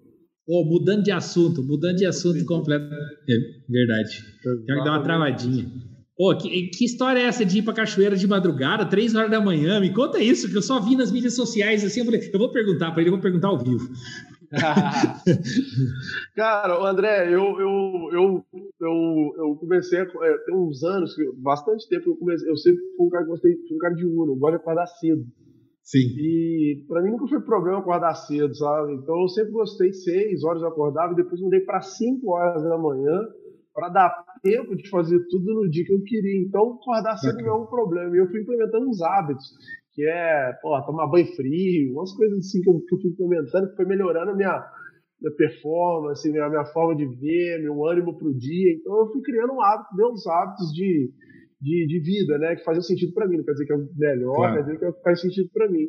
[0.48, 2.92] Oh, mudando de assunto, mudando de assunto completo.
[2.92, 3.34] É
[3.68, 4.24] verdade.
[4.42, 5.70] Quero dar uma travadinha.
[6.20, 9.40] Pô, que, que, história é essa de ir pra cachoeira de madrugada, três horas da
[9.40, 9.80] manhã?
[9.80, 12.00] Me conta isso, que eu só vi nas mídias sociais assim.
[12.00, 13.88] Eu, falei, eu vou perguntar para ele, eu vou perguntar ao vivo.
[16.36, 18.44] Cara, André, eu, eu, eu,
[18.82, 23.06] eu, eu comecei a, é, tem uns anos, bastante tempo, eu comecei, eu sempre fui
[23.06, 25.24] um cara que gostei, fui um cara de eu gosto de acordar cedo.
[25.82, 26.00] Sim.
[26.18, 28.92] E para mim nunca foi problema acordar cedo, sabe?
[28.92, 32.76] Então eu sempre gostei seis horas eu acordava e depois mudei para cinco horas da
[32.76, 33.18] manhã
[33.74, 36.42] para dar tempo de fazer tudo no dia que eu queria.
[36.46, 38.14] Então acordar cedo não é um problema.
[38.14, 39.44] E eu fui implementando uns hábitos,
[39.92, 43.70] que é, pô, tomar banho frio, umas coisas assim que eu, que eu fui implementando,
[43.70, 44.64] que foi melhorando a minha,
[45.20, 48.74] minha performance, minha, minha forma de ver, meu ânimo para o dia.
[48.74, 51.10] Então eu fui criando um hábito, meus hábitos de
[51.60, 52.56] de, de vida, né?
[52.56, 53.36] Que fazia sentido para mim.
[53.36, 54.54] Não quer dizer que é o melhor, claro.
[54.54, 55.86] quer dizer que faz sentido para mim.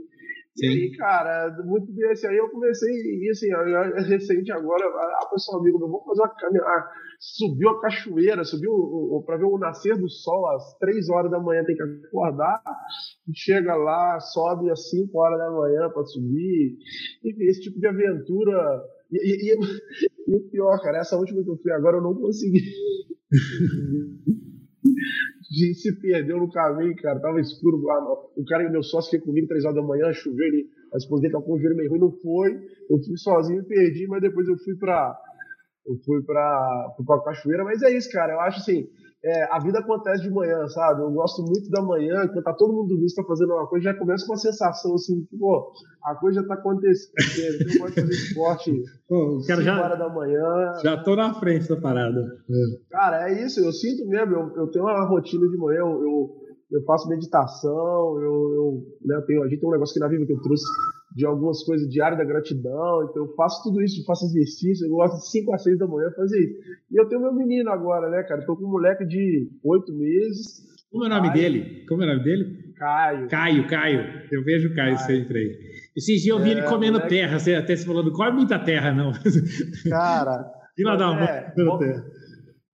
[0.58, 0.66] Sim.
[0.66, 5.62] E aí, cara, muito desse aí eu comecei, e assim, é recente agora, a pessoa
[5.62, 10.10] amigo meu, vamos fazer uma caminhada, subiu a cachoeira, subiu para ver o nascer do
[10.10, 12.62] sol às três horas da manhã, tem que acordar,
[13.34, 16.78] chega lá, sobe às cinco horas da manhã para subir,
[17.24, 18.84] enfim, esse tipo de aventura.
[19.10, 19.56] E, e,
[20.28, 22.62] e, o pior, cara, essa última que eu fui agora eu não consegui.
[25.52, 27.20] gente se perdeu no caminho, cara.
[27.20, 27.78] Tava escuro.
[28.36, 31.34] O cara, meu sócio, foi comigo três horas da manhã, choveu, ele, a esposa dele
[31.34, 32.54] tava com o joelho meio ruim, não foi.
[32.90, 35.16] Eu fui sozinho, perdi, mas depois eu fui pra.
[35.86, 38.34] Eu fui pra, fui pra cachoeira, mas é isso, cara.
[38.34, 38.88] Eu acho assim,
[39.24, 41.02] é, a vida acontece de manhã, sabe?
[41.02, 43.94] Eu gosto muito da manhã, quando tá todo mundo dormindo, tá fazendo uma coisa, já
[43.94, 45.72] começa com uma sensação assim, que, pô,
[46.04, 50.10] a coisa já tá acontecendo, eu gosto de fazer esporte pô, o cara já, da
[50.10, 50.74] manhã.
[50.84, 52.20] Já tô na frente da parada.
[52.20, 52.90] É.
[52.90, 56.36] Cara, é isso, eu sinto mesmo, eu, eu tenho uma rotina de manhã, eu, eu,
[56.72, 60.08] eu faço meditação, eu, eu, né, eu tenho, a gente tem um negócio aqui na
[60.08, 60.66] Viva que eu trouxe
[61.16, 64.92] de algumas coisas diário da gratidão, então eu faço tudo isso, eu faço exercício, eu
[64.92, 66.56] gosto de 5 a 6 da manhã fazer isso.
[66.90, 68.42] E eu tenho meu menino agora, né, cara?
[68.42, 70.66] Eu tô com um moleque de 8 meses.
[70.90, 71.42] Como é o nome Caio.
[71.42, 71.86] dele?
[71.88, 72.74] Como é o nome dele?
[72.78, 73.28] Caio.
[73.28, 74.00] Caio, Caio.
[74.32, 75.06] Eu vejo o Caio, Caio.
[75.06, 75.60] sempre aí.
[75.96, 77.10] Esses dias eu vi é, ele comendo moleque...
[77.10, 79.12] terra, você até se falando, come muita terra, não.
[79.90, 80.50] Cara.
[80.78, 82.06] e lá dá uma é, terra.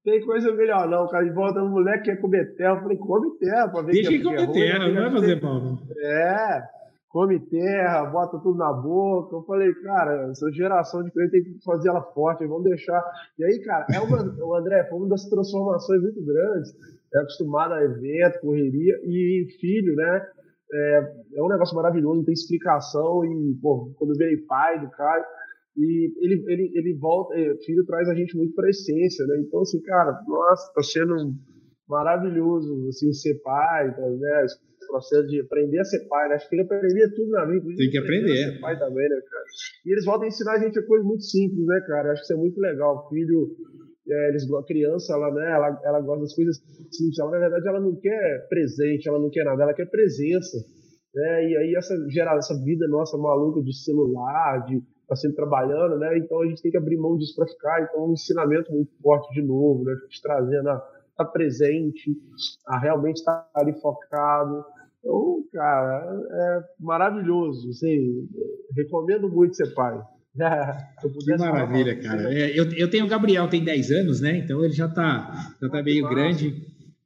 [0.03, 1.25] Tem coisa melhor não, cara.
[1.25, 2.75] De volta o moleque quer comer terra.
[2.75, 5.59] Eu falei, come terra pra ver Deixa que é, comer terra, não vai fazer mal.
[5.59, 5.79] Não.
[5.97, 6.76] É
[7.09, 9.35] come terra, bota tudo na boca.
[9.35, 13.01] Eu falei, cara, essa geração de cliente tem que fazer ela forte, vamos deixar.
[13.37, 16.73] E aí, cara, é uma, o André foi uma das transformações muito grandes.
[17.13, 20.27] É acostumado a evento, correria e filho, né?
[20.73, 23.23] É, é um negócio maravilhoso, não tem explicação.
[23.25, 25.23] E, pô, quando eu virei pai do Caio,
[25.77, 29.37] e ele, ele, ele volta, é, filho traz a gente muito para a essência, né?
[29.39, 31.35] Então, assim, cara, nossa, tá sendo
[31.87, 34.45] maravilhoso, assim, ser pai, tá, né?
[34.87, 36.35] Processo de aprender a ser pai, né?
[36.35, 37.65] Acho que que aprender tudo na vida.
[37.75, 38.31] Tem que aprender.
[38.31, 39.45] A ser pai também, né, cara?
[39.85, 42.11] E eles voltam a ensinar a gente a coisa muito simples, né, cara?
[42.11, 43.05] Acho que isso é muito legal.
[43.05, 43.55] O filho,
[44.09, 46.57] é, eles, a criança, ela, né, ela, ela gosta das coisas
[46.91, 47.19] simples.
[47.19, 50.57] Ela, na verdade, ela não quer presente, ela não quer nada, ela quer presença.
[51.13, 51.49] Né?
[51.49, 55.97] E aí essa, gerar essa vida nossa maluca de celular, de estar tá sempre trabalhando,
[55.97, 56.17] né?
[56.17, 57.81] Então a gente tem que abrir mão disso para ficar.
[57.81, 59.95] Então é um ensinamento muito forte de novo, né?
[60.09, 62.15] Te trazendo a estar tá presente,
[62.67, 64.63] a realmente estar tá ali focado,
[65.07, 67.69] então, cara, é maravilhoso.
[67.69, 68.27] Assim,
[68.75, 69.97] recomendo muito ser pai.
[71.01, 72.31] que maravilha, cara.
[72.31, 74.37] É, eu, eu tenho o Gabriel, tem 10 anos, né?
[74.37, 75.31] Então ele já tá,
[75.61, 76.53] já tá meio grande.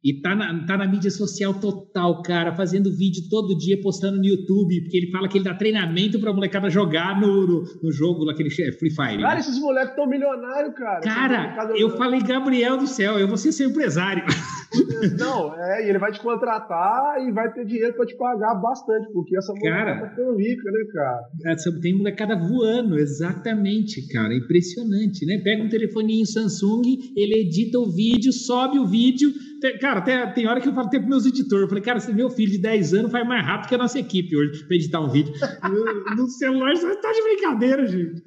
[0.04, 4.26] E tá na, tá na mídia social total, cara, fazendo vídeo todo dia, postando no
[4.26, 8.26] YouTube, porque ele fala que ele dá treinamento pra molecada jogar no, no, no jogo,
[8.26, 9.22] naquele Free Fire.
[9.22, 9.40] Cara, né?
[9.40, 11.02] esses moleques tão milionários, cara.
[11.02, 14.24] Cara, eu falei, Gabriel do céu, eu vou ser seu empresário.
[15.18, 19.12] Não, é, e ele vai te contratar e vai ter dinheiro pra te pagar bastante,
[19.12, 21.20] porque essa molecada tá ficando rica, né, cara?
[21.46, 25.42] Essa, tem molecada voando, exatamente, cara, impressionante, né?
[25.44, 26.84] Pega um telefoninho Samsung,
[27.16, 29.30] ele edita o vídeo, sobe o vídeo,
[29.80, 32.12] Cara, até, tem hora que eu falo até para meus editores, eu falei, cara, se
[32.14, 35.00] meu filho de 10 anos faz mais rápido que a nossa equipe hoje para editar
[35.00, 35.34] um vídeo.
[36.18, 38.24] no celular, você tá de brincadeira, gente.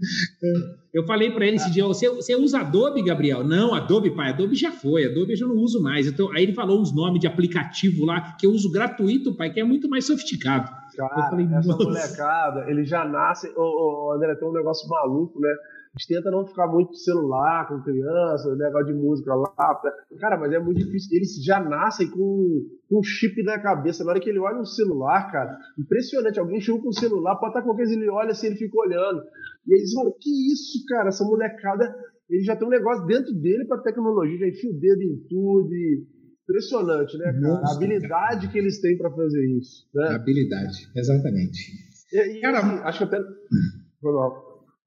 [0.93, 3.43] Eu falei para ele esse dia, você, você usa Adobe, Gabriel?
[3.43, 6.07] Não, Adobe, pai, Adobe já foi, Adobe eu já não uso mais.
[6.07, 9.59] Então, aí ele falou uns nomes de aplicativo lá, que eu uso gratuito, pai, que
[9.59, 10.71] é muito mais sofisticado.
[10.97, 15.53] Cara, falei, essa molecada, ele já nasce, ô, ô, André, tem um negócio maluco, né?
[15.95, 19.81] A gente tenta não ficar muito celular com criança, negócio de música lá.
[20.19, 21.17] Cara, mas é muito difícil.
[21.17, 24.03] Eles já nascem com, com um chip na cabeça.
[24.03, 26.41] Na hora que ele olha um celular, cara, impressionante.
[26.41, 29.23] Alguém chegou com o celular, pode estar qualquer coisa, ele olha assim, ele fica olhando.
[29.69, 31.11] E eles falam, que isso, cara?
[31.11, 31.95] Essa molecada,
[32.29, 35.73] ele já tem um negócio dentro dele para tecnologia, já enfia o dedo em tudo
[35.73, 36.05] e
[36.43, 37.41] impressionante, né, cara?
[37.41, 38.53] Nossa, a habilidade cara.
[38.53, 39.87] que eles têm para fazer isso.
[39.95, 40.09] Né?
[40.09, 41.73] Habilidade, exatamente.
[42.13, 43.19] E, e, cara, assim, acho que até.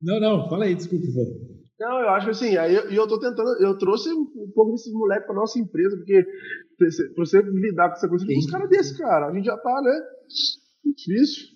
[0.01, 1.57] Não, não, fala aí, desculpa, favor.
[1.79, 4.91] Não, eu acho que assim, aí eu, eu tô tentando, eu trouxe um pouco desses
[4.91, 6.25] moleques pra nossa empresa, porque
[6.77, 9.99] pra você lidar com essa coisa, os caras desses, cara, a gente já tá, né?
[10.95, 11.47] Difícil.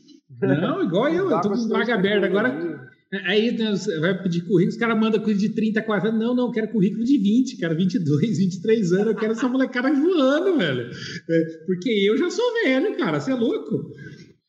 [0.41, 2.91] Não, igual eu, eu tô com vaga aberta agora.
[3.25, 6.17] Aí né, vai pedir currículo, os caras mandam currículo de 30, 40.
[6.17, 9.07] Não, não, eu quero currículo de 20, cara, 22, 23 anos.
[9.07, 10.89] Eu quero essa molecada voando, velho.
[11.29, 13.91] É, porque eu já sou velho, cara, você é louco.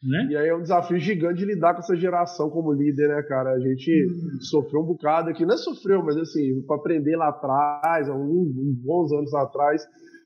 [0.03, 0.29] Né?
[0.31, 3.53] E aí é um desafio gigante de lidar com essa geração como líder, né, cara?
[3.53, 4.41] A gente hum.
[4.41, 8.53] sofreu um bocado aqui, não é sofreu, mas assim, para aprender lá atrás, há uns
[8.83, 9.81] bons anos atrás,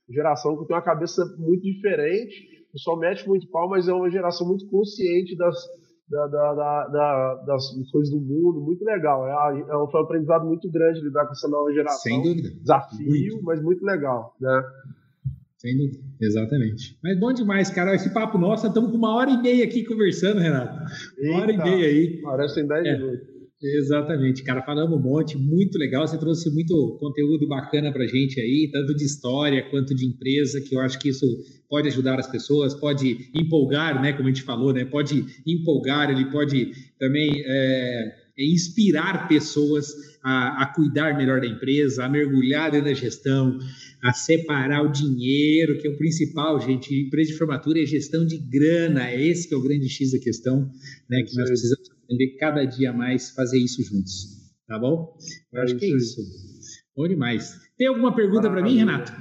[0.08, 2.34] geração que tem uma cabeça muito diferente,
[2.70, 5.54] o pessoal mete muito pau, mas é uma geração muito consciente das,
[6.08, 9.26] da, da, da, das coisas do mundo, muito legal.
[9.26, 12.00] É, é um, foi um aprendizado muito grande lidar com essa nova geração.
[12.00, 12.48] Sem dúvida.
[12.60, 13.44] Desafio, muito.
[13.44, 14.62] mas muito legal, né?
[15.66, 16.96] Sem dúvida, exatamente.
[17.02, 17.92] Mas bom demais, cara.
[17.92, 20.78] Esse papo nosso, estamos com uma hora e meia aqui conversando, Renato.
[21.18, 22.20] Uma hora e meia aí.
[22.22, 22.98] Parece em 10 é.
[22.98, 23.36] minutos.
[23.60, 26.06] Exatamente, cara, falamos um monte, muito legal.
[26.06, 30.76] Você trouxe muito conteúdo bacana para gente aí, tanto de história quanto de empresa, que
[30.76, 31.26] eu acho que isso
[31.68, 34.12] pode ajudar as pessoas, pode empolgar, né?
[34.12, 34.84] Como a gente falou, né?
[34.84, 42.08] Pode empolgar, ele pode também é, inspirar pessoas a, a, cuidar melhor da empresa, a
[42.08, 43.60] mergulhar dentro da gestão,
[44.02, 46.92] a separar o dinheiro, que é o principal, gente.
[47.06, 50.18] Empresa de formatura é gestão de grana, é esse que é o grande X da
[50.18, 50.68] questão,
[51.08, 51.22] né?
[51.22, 54.50] Que nós precisamos aprender cada dia mais fazer isso juntos.
[54.66, 55.16] Tá bom?
[55.52, 56.20] Eu acho que é isso.
[56.96, 57.60] Bom demais.
[57.78, 59.12] Tem alguma pergunta para mim, Renato?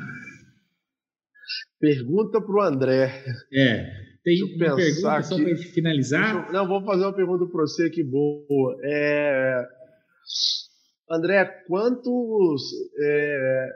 [1.80, 3.23] Pergunta para o André.
[3.53, 4.06] É.
[4.23, 6.48] Tem uma pergunta só para finalizar?
[6.48, 8.76] Eu, não, vou fazer uma pergunta para você aqui boa.
[8.82, 9.68] É,
[11.10, 12.61] André, quantos,
[12.99, 13.69] é,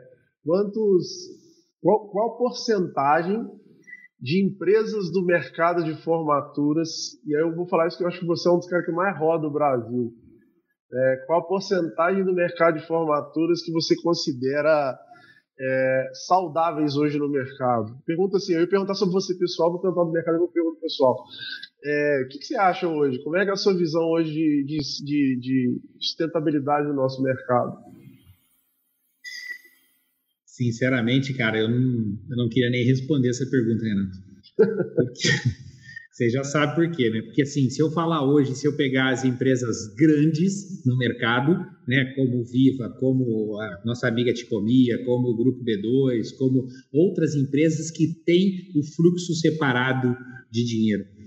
[0.43, 1.07] quantos,
[1.81, 3.47] qual, qual porcentagem
[4.19, 6.89] de empresas do mercado de formaturas,
[7.25, 8.85] e aí eu vou falar isso que eu acho que você é um dos caras
[8.85, 10.11] que mais roda o Brasil.
[10.91, 14.97] É, qual a porcentagem do mercado de formaturas que você considera
[15.59, 17.95] é, saudáveis hoje no mercado?
[18.05, 20.81] Pergunta assim, eu ia perguntar sobre você pessoal, vou perguntar do mercado e vou perguntar
[20.81, 21.15] pessoal.
[21.83, 23.23] É, o que, que, você acha hoje?
[23.23, 27.77] Como é, é a sua visão hoje de, de, de sustentabilidade no nosso mercado?
[30.45, 34.17] Sinceramente, cara, eu não, eu não queria nem responder essa pergunta, Renato.
[34.93, 35.29] Porque,
[36.11, 37.21] você já sabe por quê, né?
[37.21, 41.53] Porque assim, se eu falar hoje, se eu pegar as empresas grandes no mercado,
[41.87, 47.89] né, como Viva, como a nossa amiga Ticomia, como o Grupo B2, como outras empresas
[47.89, 50.13] que têm o fluxo separado
[50.51, 51.18] de dinheiro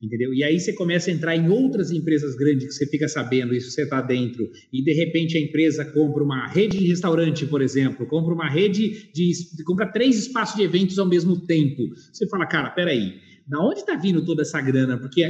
[0.00, 0.32] entendeu?
[0.32, 3.70] E aí você começa a entrar em outras empresas grandes que você fica sabendo, isso
[3.70, 8.06] você está dentro, e de repente a empresa compra uma rede de restaurante, por exemplo,
[8.06, 9.32] compra uma rede de.
[9.64, 11.82] compra três espaços de eventos ao mesmo tempo.
[12.12, 13.14] Você fala, cara, peraí,
[13.46, 14.98] da onde está vindo toda essa grana?
[14.98, 15.22] Porque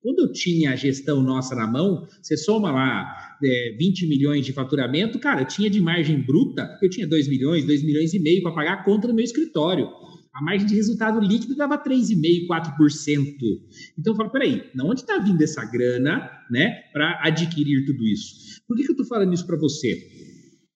[0.00, 4.52] quando eu tinha a gestão nossa na mão, você soma lá é, 20 milhões de
[4.52, 8.42] faturamento, cara, eu tinha de margem bruta, eu tinha 2 milhões, 2 milhões e meio
[8.42, 9.88] para pagar a conta do meu escritório
[10.34, 13.60] a margem de resultado líquido dava 3,5%, 4%.
[13.96, 18.60] Então eu falo, peraí, de onde está vindo essa grana né, para adquirir tudo isso?
[18.66, 19.96] Por que, que eu estou falando isso para você?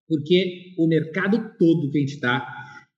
[0.09, 2.47] Porque o mercado todo que a gente está,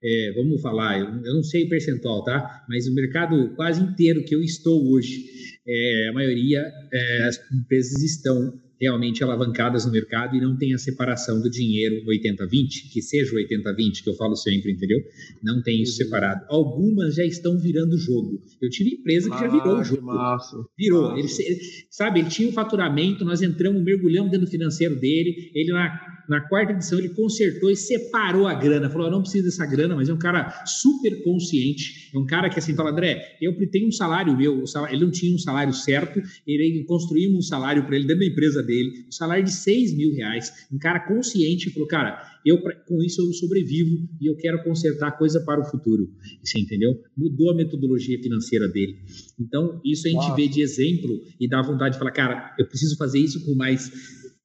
[0.04, 2.64] é, vamos falar, eu, eu, não sei o percentual, tá?
[2.68, 5.24] Mas o mercado quase inteiro que eu estou hoje,
[5.66, 6.62] é, a maioria,
[6.92, 12.04] é, as empresas estão realmente alavancadas no mercado e não tem a separação do dinheiro
[12.06, 14.98] 80-20, que seja o 80-20, que eu falo sempre, entendeu?
[15.42, 16.44] Não tem isso separado.
[16.48, 18.42] Algumas já estão virando jogo.
[18.60, 20.06] Eu tive empresa que já virou o jogo.
[20.06, 21.10] Massa, virou.
[21.10, 21.42] Massa.
[21.42, 25.72] Ele, sabe, ele tinha o um faturamento, nós entramos, mergulhamos dentro do financeiro dele, ele
[25.72, 26.00] na,
[26.30, 28.88] na quarta edição ele consertou e separou a grana.
[28.88, 32.48] Falou, eu não preciso dessa grana, mas é um cara super consciente, é um cara
[32.48, 36.22] que assim fala, André, eu tenho um salário meu, ele não tinha um salário certo,
[36.46, 38.69] ele construímos um salário para ele dentro da empresa dele,
[39.06, 40.52] um salário de 6 mil reais.
[40.72, 45.40] Um cara consciente falou, cara, eu com isso eu sobrevivo e eu quero consertar coisa
[45.40, 46.10] para o futuro.
[46.42, 46.94] Você entendeu?
[47.16, 48.96] Mudou a metodologia financeira dele.
[49.38, 50.36] Então, isso a gente Nossa.
[50.36, 53.90] vê de exemplo e dá vontade de falar, cara, eu preciso fazer isso com mais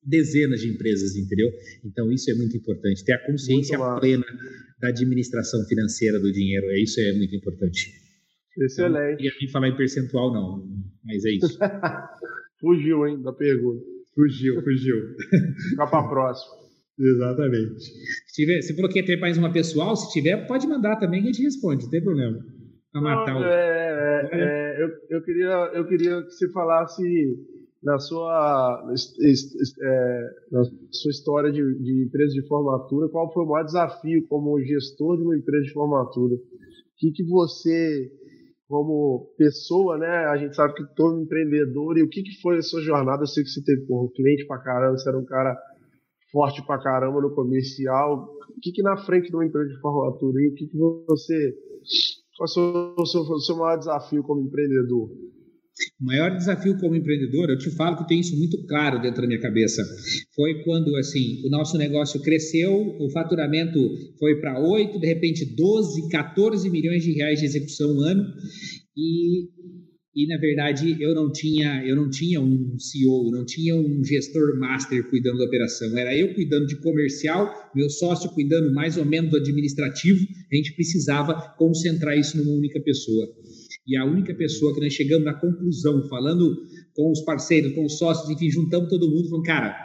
[0.04, 1.50] dezenas de empresas, entendeu?
[1.84, 3.04] Então, isso é muito importante.
[3.04, 4.26] Ter a consciência plena
[4.80, 6.68] da administração financeira do dinheiro.
[6.68, 7.92] É isso é muito importante.
[8.58, 9.24] Excelente.
[9.24, 10.66] Não queria falar em percentual, não,
[11.04, 11.58] mas é isso.
[12.60, 13.95] Fugiu, hein, da pergunta.
[14.16, 14.96] Fugiu, fugiu.
[15.70, 16.56] Fica para a próxima.
[16.98, 17.82] Exatamente.
[18.28, 21.22] Se tiver, você falou que ia ter mais uma pessoal, se tiver, pode mandar também
[21.22, 22.40] que a gente responde, não tem problema.
[22.92, 23.44] Pra matar não, o...
[23.44, 27.04] é, é, é, eu, eu, queria, eu queria que você falasse
[27.84, 28.82] na sua,
[29.22, 34.60] é, na sua história de, de empresa de formatura, qual foi o maior desafio como
[34.62, 36.36] gestor de uma empresa de formatura?
[36.36, 36.40] O
[36.98, 38.10] que, que você
[38.68, 40.08] como pessoa, né?
[40.08, 41.98] A gente sabe que todo empreendedor.
[41.98, 43.24] E o que, que foi a sua jornada?
[43.24, 45.56] Eu sei que você teve porra, um cliente pra caramba, você era um cara
[46.32, 48.28] forte pra caramba no comercial.
[48.50, 50.34] O que, que na frente de uma empresa de formatura?
[50.34, 51.54] O que, que você.
[52.38, 55.10] Qual é o seu, o seu maior desafio como empreendedor?
[56.00, 59.28] O maior desafio como empreendedor, eu te falo que tem isso muito claro dentro da
[59.28, 59.84] minha cabeça.
[60.34, 63.80] Foi quando assim, o nosso negócio cresceu, o faturamento
[64.18, 68.24] foi para 8, de repente 12, 14 milhões de reais de execução um ano
[68.96, 69.50] e
[70.16, 74.58] e na verdade eu não tinha eu não tinha um CEO, não tinha um gestor
[74.58, 79.30] master cuidando da operação, era eu cuidando de comercial, meu sócio cuidando mais ou menos
[79.30, 83.28] do administrativo, a gente precisava concentrar isso numa única pessoa.
[83.88, 86.56] E a única pessoa que nós chegamos na conclusão, falando
[86.96, 89.76] com os parceiros, com os sócios, enfim, juntamos todo mundo, falando, cara,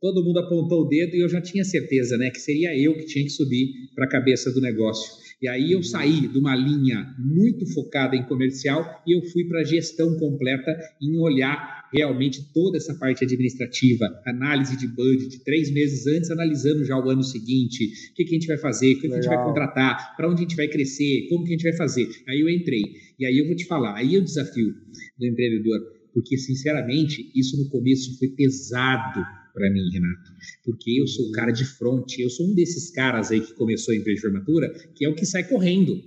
[0.00, 3.06] todo mundo apontou o dedo e eu já tinha certeza, né, que seria eu que
[3.06, 5.25] tinha que subir para a cabeça do negócio.
[5.40, 9.60] E aí eu saí de uma linha muito focada em comercial e eu fui para
[9.60, 16.06] a gestão completa em olhar realmente toda essa parte administrativa, análise de budget, três meses
[16.06, 19.08] antes, analisando já o ano seguinte, o que, que a gente vai fazer, o que,
[19.08, 21.68] que a gente vai contratar, para onde a gente vai crescer, como que a gente
[21.68, 22.08] vai fazer.
[22.28, 22.82] Aí eu entrei.
[23.18, 24.74] E aí eu vou te falar, aí é o desafio
[25.18, 25.80] do empreendedor,
[26.12, 29.20] porque sinceramente isso no começo foi pesado
[29.56, 30.30] para mim, Renato,
[30.62, 33.94] porque eu sou o cara de frente, eu sou um desses caras aí que começou
[33.94, 35.98] a empresa de formatura, que é o que sai correndo.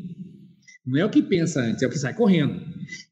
[0.85, 2.61] Não é o que pensa antes, é o que sai correndo.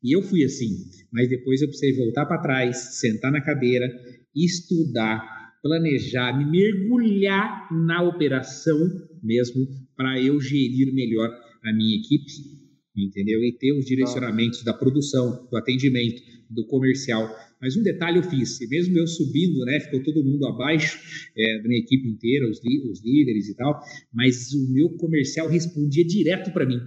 [0.04, 0.70] E eu fui assim,
[1.12, 3.92] mas depois eu precisei voltar para trás, sentar na cadeira,
[4.36, 8.78] estudar, planejar, me mergulhar na operação
[9.24, 11.30] mesmo para eu gerir melhor
[11.64, 12.57] a minha equipe,
[13.03, 13.44] entendeu?
[13.44, 17.30] E ter os direcionamentos da produção, do atendimento, do comercial.
[17.61, 20.99] Mas um detalhe eu fiz, mesmo eu subindo, né, ficou todo mundo abaixo
[21.36, 23.80] é, da minha equipe inteira, os, os líderes e tal,
[24.14, 26.80] mas o meu comercial respondia direto para mim.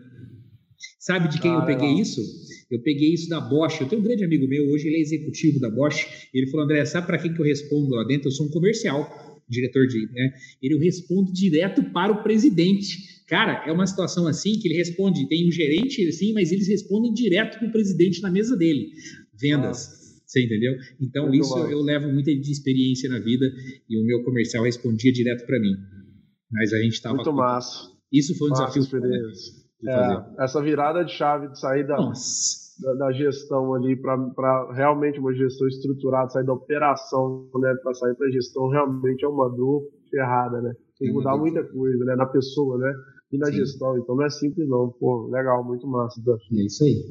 [0.99, 2.21] Sabe de quem ah, eu peguei isso?
[2.71, 3.81] Eu peguei isso da Bosch.
[3.81, 6.07] Eu tenho um grande amigo meu, hoje ele é executivo da Bosch.
[6.33, 8.29] Ele falou: André, sabe para quem que eu respondo lá dentro?
[8.29, 10.07] Eu sou um comercial, diretor de.
[10.07, 10.33] Né?
[10.63, 13.20] Ele eu respondo direto para o presidente.
[13.31, 17.13] Cara, é uma situação assim que ele responde, tem um gerente assim, mas eles respondem
[17.15, 18.91] direto para o presidente na mesa dele.
[19.41, 19.87] Vendas.
[19.87, 20.01] Ah.
[20.27, 20.73] Você entendeu?
[21.01, 23.47] Então, Muito isso eu levo muita de experiência na vida
[23.89, 25.77] e o meu comercial respondia direto para mim.
[26.51, 27.15] Mas a gente estava.
[27.15, 27.37] Muito com...
[27.37, 27.91] massa.
[28.13, 29.01] Isso foi um massa desafio.
[29.87, 35.33] É, essa virada de chave de sair da, da, da, gestão ali para realmente uma
[35.33, 40.61] gestão estruturada, sair da operação né, para sair para gestão, realmente é uma dor ferrada,
[40.61, 40.75] né?
[40.99, 42.93] Tem que mudar muita coisa né, na pessoa, né?
[43.33, 43.53] E na Sim.
[43.53, 43.99] gestão.
[43.99, 44.91] Então não é simples, não.
[44.99, 46.21] Pô, legal, muito massa.
[46.53, 47.03] É isso aí.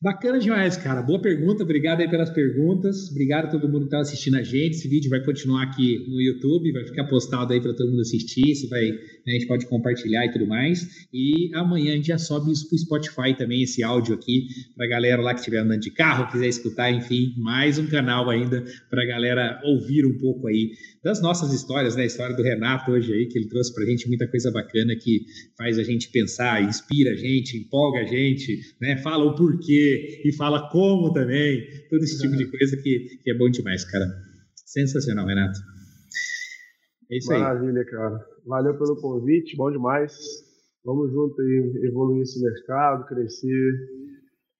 [0.00, 1.02] Bacana demais, cara.
[1.02, 1.64] Boa pergunta.
[1.64, 3.10] Obrigado aí pelas perguntas.
[3.10, 4.76] Obrigado a todo mundo que está assistindo a gente.
[4.76, 8.48] Esse vídeo vai continuar aqui no YouTube, vai ficar postado aí para todo mundo assistir.
[8.48, 11.08] Isso vai, né, a gente pode compartilhar e tudo mais.
[11.12, 14.46] E amanhã a gente já sobe isso para o Spotify também, esse áudio aqui,
[14.76, 18.30] para a galera lá que estiver andando de carro, quiser escutar, enfim, mais um canal
[18.30, 20.70] ainda para a galera ouvir um pouco aí
[21.02, 22.02] das nossas histórias, né?
[22.02, 24.94] A história do Renato hoje aí, que ele trouxe para a gente muita coisa bacana
[24.96, 25.24] que
[25.56, 28.96] faz a gente pensar, inspira a gente, empolga a gente, né?
[28.98, 33.34] Fala o porquê e fala como também, todo esse tipo de coisa que, que é
[33.34, 34.06] bom demais, cara.
[34.54, 35.58] Sensacional, Renato.
[37.10, 37.72] É isso Maravilha, aí.
[37.72, 38.26] Maravilha, cara.
[38.46, 40.14] Valeu pelo convite, bom demais.
[40.84, 43.72] Vamos junto aí evoluir esse mercado, crescer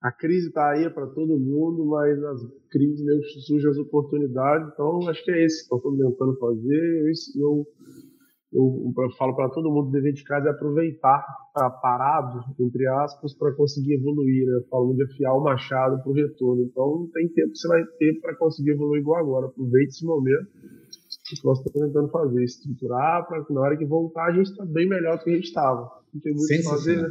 [0.00, 4.70] a crise está aí para todo mundo, mas as crises mesmo surgem as oportunidades.
[4.72, 7.12] Então, acho que é esse que eu estou tentando fazer.
[7.36, 7.66] Eu,
[8.52, 13.34] eu, eu falo para todo mundo: dever de casa é aproveitar tá parado, entre aspas,
[13.34, 14.46] para conseguir evoluir.
[14.46, 14.58] Né?
[14.58, 16.62] Eu falo de afiar o machado para o retorno.
[16.62, 19.46] Então, não tem tempo que você vai ter para conseguir evoluir igual agora.
[19.46, 20.46] Aproveite esse momento.
[21.28, 24.64] Que nós estamos tentando fazer, estruturar para que na hora que voltar a gente está
[24.64, 25.90] bem melhor do que a gente estava.
[26.14, 27.10] Não tem muito o que fazer, né?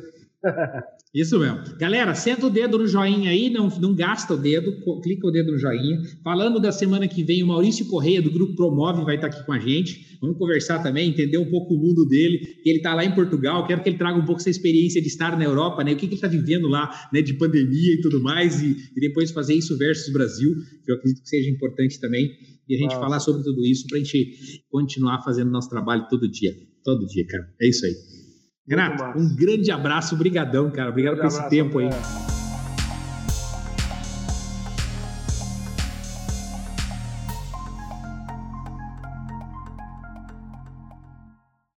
[1.13, 1.77] Isso mesmo.
[1.79, 5.51] Galera, senta o dedo no joinha aí, não, não gasta o dedo, clica o dedo
[5.51, 6.01] no joinha.
[6.23, 9.53] Falando da semana que vem, o Maurício Correia, do Grupo Promove, vai estar aqui com
[9.53, 10.17] a gente.
[10.21, 12.39] Vamos conversar também, entender um pouco o mundo dele.
[12.65, 15.37] Ele está lá em Portugal, quero que ele traga um pouco essa experiência de estar
[15.37, 15.93] na Europa, né?
[15.93, 17.21] O que, que ele está vivendo lá, né?
[17.21, 21.21] De pandemia e tudo mais, e, e, depois fazer isso versus Brasil, que eu acredito
[21.21, 22.29] que seja importante também.
[22.67, 22.99] E a gente Nossa.
[22.99, 26.53] falar sobre tudo isso para a gente continuar fazendo nosso trabalho todo dia.
[26.83, 27.47] Todo dia, cara.
[27.61, 27.93] É isso aí.
[28.67, 30.89] Renato, um grande abraço, brigadão, cara.
[30.89, 31.89] Obrigado um por esse tempo aí.